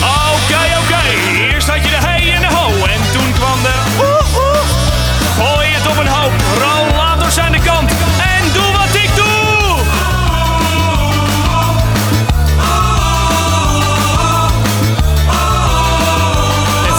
Oké, 0.00 0.62
oké. 0.82 1.00
Eerst 1.52 1.68
had 1.68 1.84
je 1.84 1.90
de 1.90 2.06
hey 2.06 2.34
en 2.34 2.40
de 2.40 2.46
ho. 2.56 2.68
En 2.84 3.00
toen 3.12 3.32
kwam 3.32 3.62
de 3.62 3.74
oeh. 3.98 4.26
Gooi 5.36 5.68
het 5.68 5.86
op 5.86 5.96
een 5.96 6.06
hoop. 6.06 6.32
Rollators 6.62 7.38
aan 7.38 7.52
de 7.52 7.60
kant. 7.60 7.90
En 8.18 8.52
doe 8.52 8.72
wat 8.72 8.94
ik 8.94 9.10
doe. 9.16 9.26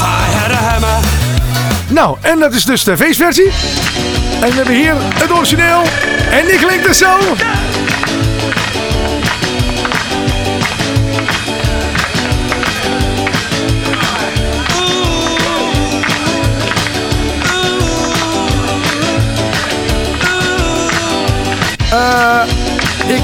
I 0.01 0.31
had 0.37 0.51
a 0.51 0.69
hammer. 0.69 0.99
Nou, 1.87 2.17
en 2.21 2.39
dat 2.39 2.53
is 2.53 2.65
dus 2.65 2.83
de 2.83 2.97
feestversie. 2.97 3.51
En 4.41 4.49
we 4.49 4.55
hebben 4.55 4.75
hier 4.75 4.93
het 4.97 5.31
origineel. 5.31 5.81
En 6.31 6.45
die 6.45 6.57
klinkt 6.57 6.87
dus 6.87 6.97
zo. 6.97 7.17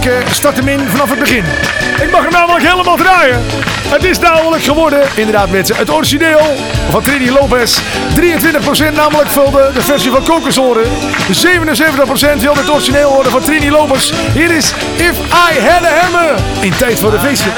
Eh, 0.06 0.32
start 0.32 0.58
hem 0.58 0.68
in 0.68 0.80
vanaf 0.90 1.10
het 1.10 1.20
begin. 1.20 1.44
Ik 2.02 2.12
mag 2.12 2.22
hem 2.22 2.32
namelijk 2.32 2.68
helemaal 2.68 2.96
draaien. 2.96 3.42
Het 3.88 4.04
is 4.04 4.20
namelijk 4.20 4.64
geworden, 4.64 5.02
inderdaad 5.16 5.50
mensen, 5.50 5.76
het 5.76 5.90
origineel 5.90 6.56
van 6.90 7.02
Trini 7.04 7.32
Lopez. 7.32 7.80
23% 8.16 8.94
namelijk 8.94 9.30
vulde 9.30 9.72
de 9.74 9.82
versie 9.82 10.12
van 10.12 10.24
Kokosoren. 10.24 10.86
77% 10.86 12.42
wilde 12.42 12.60
het 12.60 12.70
origineel 12.70 13.12
horen 13.12 13.32
van 13.32 13.42
Trini 13.42 13.72
Lopez. 13.72 14.12
Hier 14.34 14.52
is 14.52 14.74
If 14.96 15.18
I 15.20 15.60
Had 15.60 15.84
a 15.84 16.00
Hammer. 16.02 16.36
In 16.62 16.76
tijd 16.78 17.00
voor 17.00 17.12
de 17.12 17.20
feestje. 17.20 17.50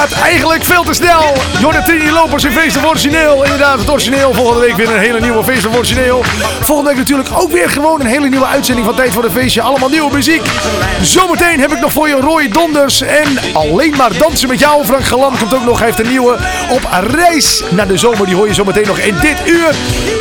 Gaat 0.00 0.12
eigenlijk 0.12 0.64
veel 0.64 0.82
te 0.82 0.94
snel. 0.94 1.34
Jordatini 1.58 2.10
Lopers 2.10 2.44
in 2.44 2.52
Feest 2.52 2.76
of 2.76 2.84
Origineel. 2.84 3.44
Inderdaad, 3.44 3.78
het 3.78 3.90
origineel. 3.90 4.34
Volgende 4.34 4.60
week 4.60 4.76
weer 4.76 4.90
een 4.90 4.98
hele 4.98 5.20
nieuwe 5.20 5.44
Feest 5.44 5.66
of 5.66 5.76
Origineel. 5.76 6.22
Volgende 6.60 6.90
week 6.90 6.98
natuurlijk 6.98 7.28
ook 7.32 7.50
weer 7.50 7.70
gewoon 7.70 8.00
een 8.00 8.06
hele 8.06 8.28
nieuwe 8.28 8.46
uitzending 8.46 8.86
van 8.86 8.96
Tijd 8.96 9.12
voor 9.12 9.22
de 9.22 9.30
Feestje. 9.30 9.62
Allemaal 9.62 9.88
nieuwe 9.88 10.12
muziek. 10.12 10.42
Zometeen 11.02 11.60
heb 11.60 11.72
ik 11.72 11.80
nog 11.80 11.92
voor 11.92 12.08
je 12.08 12.14
Roy 12.14 12.48
Donders. 12.48 13.00
En 13.00 13.38
alleen 13.52 13.94
maar 13.96 14.18
dansen 14.18 14.48
met 14.48 14.58
jou. 14.58 14.84
Frank 14.84 15.04
Galan 15.04 15.38
komt 15.38 15.54
ook 15.54 15.64
nog. 15.64 15.78
Hij 15.78 15.86
heeft 15.86 16.00
een 16.00 16.08
nieuwe 16.08 16.38
op 16.70 16.88
reis 17.06 17.62
naar 17.70 17.88
de 17.88 17.96
zomer. 17.96 18.26
Die 18.26 18.34
hoor 18.34 18.46
je 18.46 18.54
zometeen 18.54 18.86
nog 18.86 18.98
in 18.98 19.16
dit 19.20 19.48
uur. 19.48 19.74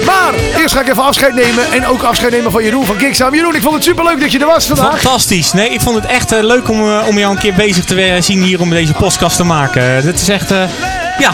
Maar 0.10 0.34
eerst 0.58 0.76
ga 0.76 0.82
ik 0.82 0.88
even 0.88 1.04
afscheid 1.04 1.34
nemen. 1.34 1.72
En 1.72 1.88
ook 1.88 2.04
afscheid 2.04 2.32
nemen 2.32 2.52
van 2.52 2.64
Jeroen 2.64 2.86
van 2.86 2.96
Kicksaam. 2.96 3.36
Jeroen, 3.36 3.56
ik 3.56 3.62
vond 3.62 3.74
het 3.74 3.84
superleuk 3.84 4.20
dat 4.20 4.32
je 4.32 4.40
er 4.40 4.46
was 4.46 4.68
vandaag. 4.68 5.02
Fantastisch. 5.02 5.54
Nee, 5.54 5.70
ik 5.70 5.82
vond 5.82 5.96
het 5.96 6.06
echt 6.06 6.32
eh, 6.32 6.44
leuk 6.44 6.70
om, 6.70 6.80
eh, 6.80 7.08
om 7.08 7.18
jou 7.18 7.32
een 7.32 7.40
keer 7.40 7.54
bezig 7.54 7.86
te 7.86 8.02
eh, 8.02 8.22
zien 8.22 8.42
hier 8.42 8.62
om 8.62 8.70
deze 8.70 8.94
podcast 8.94 9.36
te 9.36 9.44
maken. 9.44 10.04
Dit 10.04 10.22
is 10.22 10.30
echt, 10.30 10.50
ja, 11.20 11.34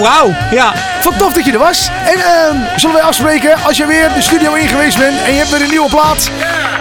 wauw. 0.00 0.34
Ja. 0.50 0.74
Vond 1.00 1.18
tof 1.18 1.32
dat 1.32 1.44
je 1.44 1.52
er 1.52 1.58
was. 1.58 1.90
En 2.04 2.18
ehm, 2.18 2.56
zullen 2.76 2.96
wij 2.96 3.04
afspreken 3.04 3.64
als 3.64 3.76
je 3.76 3.86
weer 3.86 4.12
de 4.14 4.22
studio 4.22 4.54
in 4.54 4.68
geweest 4.68 4.98
bent 4.98 5.22
en 5.22 5.32
je 5.32 5.38
hebt 5.38 5.50
weer 5.50 5.62
een 5.62 5.70
nieuwe 5.70 5.88
plaat, 5.88 6.30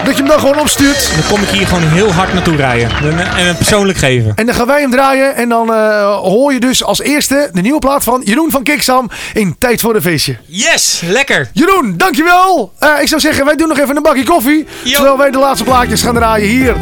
dat 0.06 0.16
je 0.18 0.22
hem 0.22 0.32
dan 0.32 0.40
gewoon 0.40 0.60
opstuurt. 0.60 1.12
Dan 1.16 1.28
kom 1.30 1.42
ik 1.42 1.50
hier 1.50 1.68
gewoon 1.68 1.84
heel 1.84 2.14
hard 2.14 2.34
naartoe 2.34 2.56
rijden. 2.56 2.90
En, 2.90 3.20
eh, 3.20 3.40
en 3.40 3.48
het 3.48 3.58
persoonlijk 3.58 3.98
geven. 3.98 4.32
En 4.36 4.46
dan 4.46 4.56
gaan 4.56 4.68
wij 4.68 4.82
hem 4.82 4.92
draaien 4.92 5.36
en 5.36 5.50
dan 5.50 5.74
eh, 5.74 6.16
hoor 6.16 6.54
je 6.54 6.60
dus 6.60 6.84
als 6.84 7.02
eerste 7.02 7.50
de 7.54 7.62
nieuwe 7.62 7.80
plaat 7.80 8.04
van 8.04 8.22
Jeroen 8.24 8.52
van 8.52 8.64
Kiksam 8.64 9.10
in 9.34 9.56
Tijd 9.60 9.82
voor 9.82 9.94
de 9.94 10.02
Feestje. 10.02 10.38
Yes, 10.46 11.02
lekker. 11.06 11.50
Jeroen, 11.54 11.94
dankjewel. 11.98 12.72
Eh 12.80 12.90
ik 13.02 13.08
zou 13.08 13.22
zeggen, 13.22 13.46
wij 13.46 13.56
doen 13.56 13.68
nog 13.68 13.80
even 13.80 13.96
een 13.96 14.04
bakje 14.04 14.24
koffie. 14.24 14.66
Terwijl 14.84 15.18
wij 15.18 15.32
de 15.32 15.38
laatste 15.38 15.64
plaatjes 15.64 16.02
gaan 16.02 16.16
draaien 16.16 16.48
hier. 16.48 16.76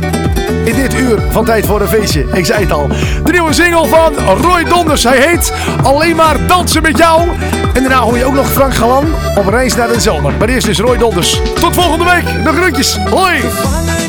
In 0.65 0.75
dit 0.75 0.93
uur 0.93 1.21
van 1.29 1.45
Tijd 1.45 1.65
voor 1.65 1.81
een 1.81 1.87
Feestje. 1.87 2.25
Ik 2.33 2.45
zei 2.45 2.61
het 2.63 2.71
al. 2.71 2.87
De 3.23 3.31
nieuwe 3.31 3.53
single 3.53 3.87
van 3.87 4.13
Roy 4.41 4.63
Donders. 4.63 5.03
Hij 5.03 5.17
heet 5.17 5.53
Alleen 5.83 6.15
maar 6.15 6.47
dansen 6.47 6.81
met 6.81 6.97
jou. 6.97 7.29
En 7.73 7.81
daarna 7.81 7.99
hoor 7.99 8.17
je 8.17 8.25
ook 8.25 8.33
nog 8.33 8.51
Frank 8.51 8.73
Galan 8.75 9.05
op 9.35 9.47
reis 9.47 9.75
naar 9.75 9.87
de 9.87 9.99
zomer. 9.99 10.33
Maar 10.39 10.49
eerst 10.49 10.67
is 10.67 10.79
Roy 10.79 10.97
Donders. 10.97 11.39
Tot 11.59 11.73
volgende 11.73 12.05
week. 12.05 12.43
De 12.43 12.61
groetjes. 12.61 12.97
嘿 13.15 14.02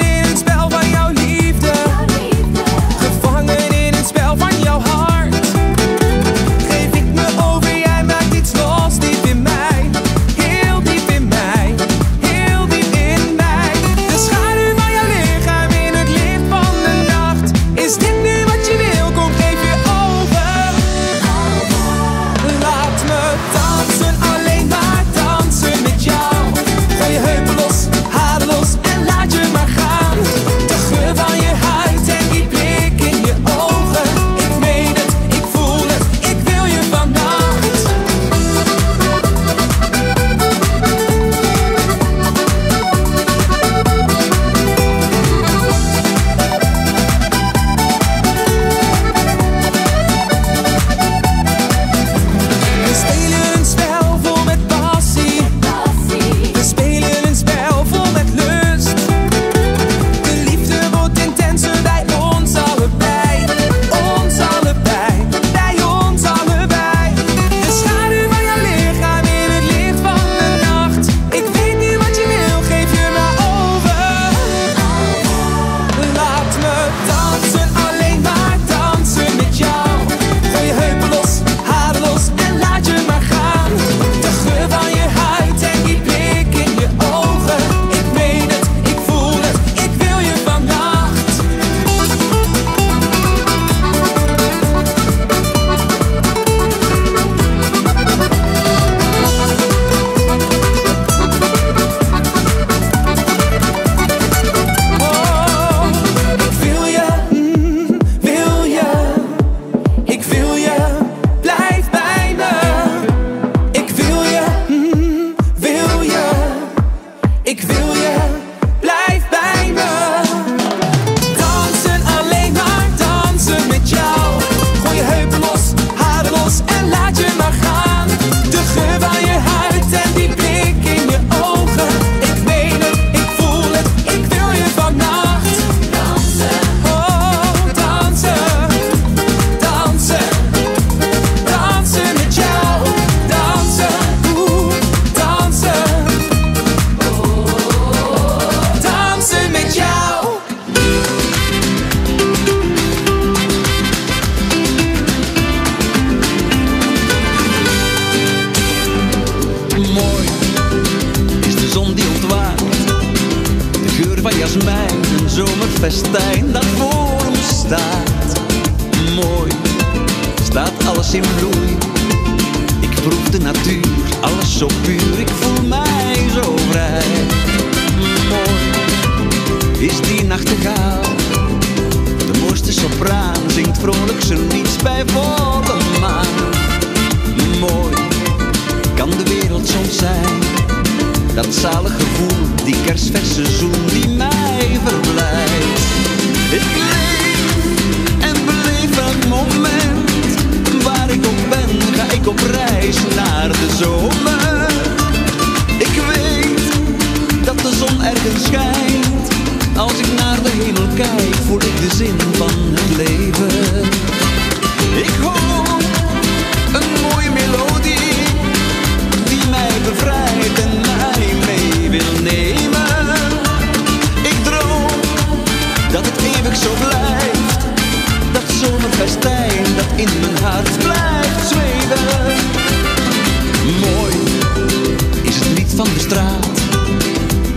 make 117.54 117.68
wil 117.68 117.83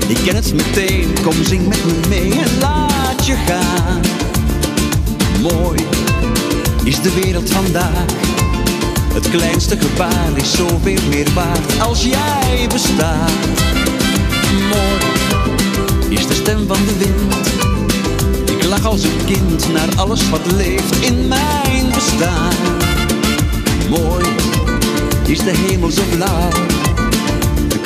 ik 0.08 0.18
ken 0.24 0.36
het 0.36 0.53
meteen, 0.53 1.16
kom 1.24 1.43
zing 1.43 1.68
met 1.68 1.86
me 1.86 1.93
mee 2.10 2.32
en 2.32 2.60
laat 2.60 3.26
je 3.26 3.36
gaan. 3.36 4.01
Mooi 5.41 5.86
is 6.84 7.01
de 7.01 7.14
wereld 7.22 7.49
vandaag. 7.49 8.05
Het 9.14 9.30
kleinste 9.30 9.78
gebaar 9.78 10.30
is 10.36 10.51
zoveel 10.51 10.99
meer 11.10 11.28
waard 11.34 11.80
als 11.80 12.03
jij 12.03 12.68
bestaat. 12.72 13.32
Mooi 14.70 15.18
is 16.10 16.28
de 16.28 16.34
stem 16.34 16.68
van 16.68 16.78
de 16.86 16.97
wind. 16.97 17.47
Ik 18.49 18.64
lach 18.64 18.86
als 18.86 19.03
een 19.03 19.26
kind 19.26 19.74
naar 19.74 19.89
alles 19.95 20.30
wat 20.30 20.51
leeft 20.51 20.95
in 20.99 21.28
mijn 21.28 21.91
bestaan. 21.93 22.53
Mooi 23.89 24.26
is 25.26 25.39
de 25.39 25.53
hemel 25.55 25.91
zo 25.91 26.01
blauw. 26.16 26.86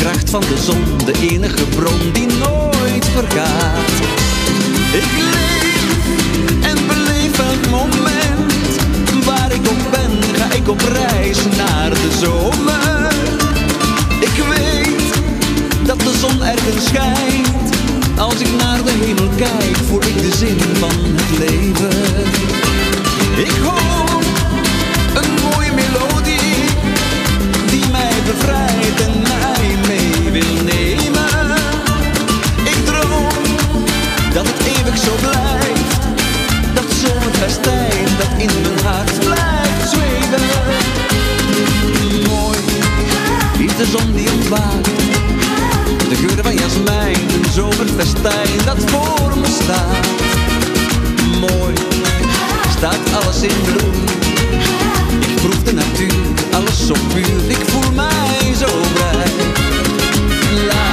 Kracht 0.01 0.29
van 0.29 0.41
de 0.41 0.57
zon, 0.65 0.97
de 1.05 1.13
enige 1.29 1.65
bron 1.75 2.11
die 2.13 2.27
nooit 2.27 3.05
vergaat. 3.05 3.89
Ik 4.93 5.11
leef 5.17 5.95
en 6.61 6.87
beleef 6.87 7.39
elk 7.39 7.69
moment. 7.69 8.53
Waar 9.25 9.51
ik 9.51 9.67
op 9.69 9.91
ben, 9.91 10.35
ga 10.35 10.55
ik 10.55 10.69
op 10.69 10.81
reis 10.81 11.37
naar 11.57 11.89
de 11.89 12.09
zomer. 12.19 13.13
Ik 14.19 14.43
weet 14.49 15.13
dat 15.85 15.99
de 15.99 16.13
zon 16.19 16.43
ergens 16.43 16.85
schijnt. 16.85 17.75
Als 18.17 18.39
ik 18.39 18.49
naar 18.57 18.83
de 18.83 18.91
hemel 18.91 19.29
kijk, 19.35 19.77
voel 19.87 20.03
ik 20.03 20.21
de 20.21 20.35
zin 20.37 20.59
van 20.79 20.95
het 21.15 21.37
leven. 21.37 22.23
Ik 23.37 23.53
hoor 23.63 24.21
een 25.13 25.31
mooie 25.43 25.71
melodie 25.73 26.11
bevrijdt 28.26 29.01
en 29.01 29.22
mij 29.22 29.76
mee 29.88 30.32
wil 30.32 30.63
nemen. 30.63 31.55
Ik 32.63 32.86
droom 32.86 33.43
dat 34.34 34.45
het 34.47 34.67
eeuwig 34.76 34.97
zo 34.97 35.11
blijft. 35.19 36.01
Dat 36.74 36.84
zomerfestijn 37.03 38.05
dat 38.17 38.32
in 38.38 38.49
mijn 38.61 38.86
hart 38.86 39.19
blijft 39.19 39.89
zweven. 39.89 40.41
Mooi 42.30 42.59
is 43.57 43.76
de 43.78 43.86
zon 43.86 44.13
die 44.13 44.32
ontwaakt. 44.32 44.89
De 46.09 46.15
geur 46.15 46.43
van 46.43 46.55
jasmijn, 46.55 47.15
een 47.15 47.51
zomerfestijn 47.53 48.57
dat 48.65 48.78
voor 48.86 49.38
me 49.38 49.47
staat. 49.63 50.07
Mooi 51.39 51.74
staat 52.78 53.24
alles 53.24 53.41
in 53.41 53.61
bloei 53.61 54.01
de 55.64 55.74
natuur, 55.74 56.14
alles 56.51 56.86
zo 56.88 56.93
puur, 57.14 57.49
ik 57.49 57.57
voel 57.68 57.91
mij 57.95 58.53
zo 58.59 58.68
blij. 58.93 59.32
La, 60.68 60.84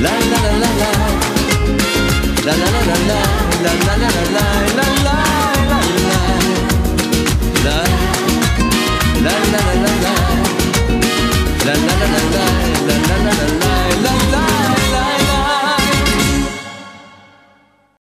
la 0.00 0.10
la 0.30 0.40
la 0.42 0.50
la 0.62 0.70
la, 0.80 0.92
la 2.44 2.52
la 2.56 2.70
la 2.70 2.80
la 2.86 2.96
la, 3.06 3.20
la 3.62 3.72
la 3.86 3.96
la 3.96 4.08
la 4.32 4.74
la. 4.76 4.91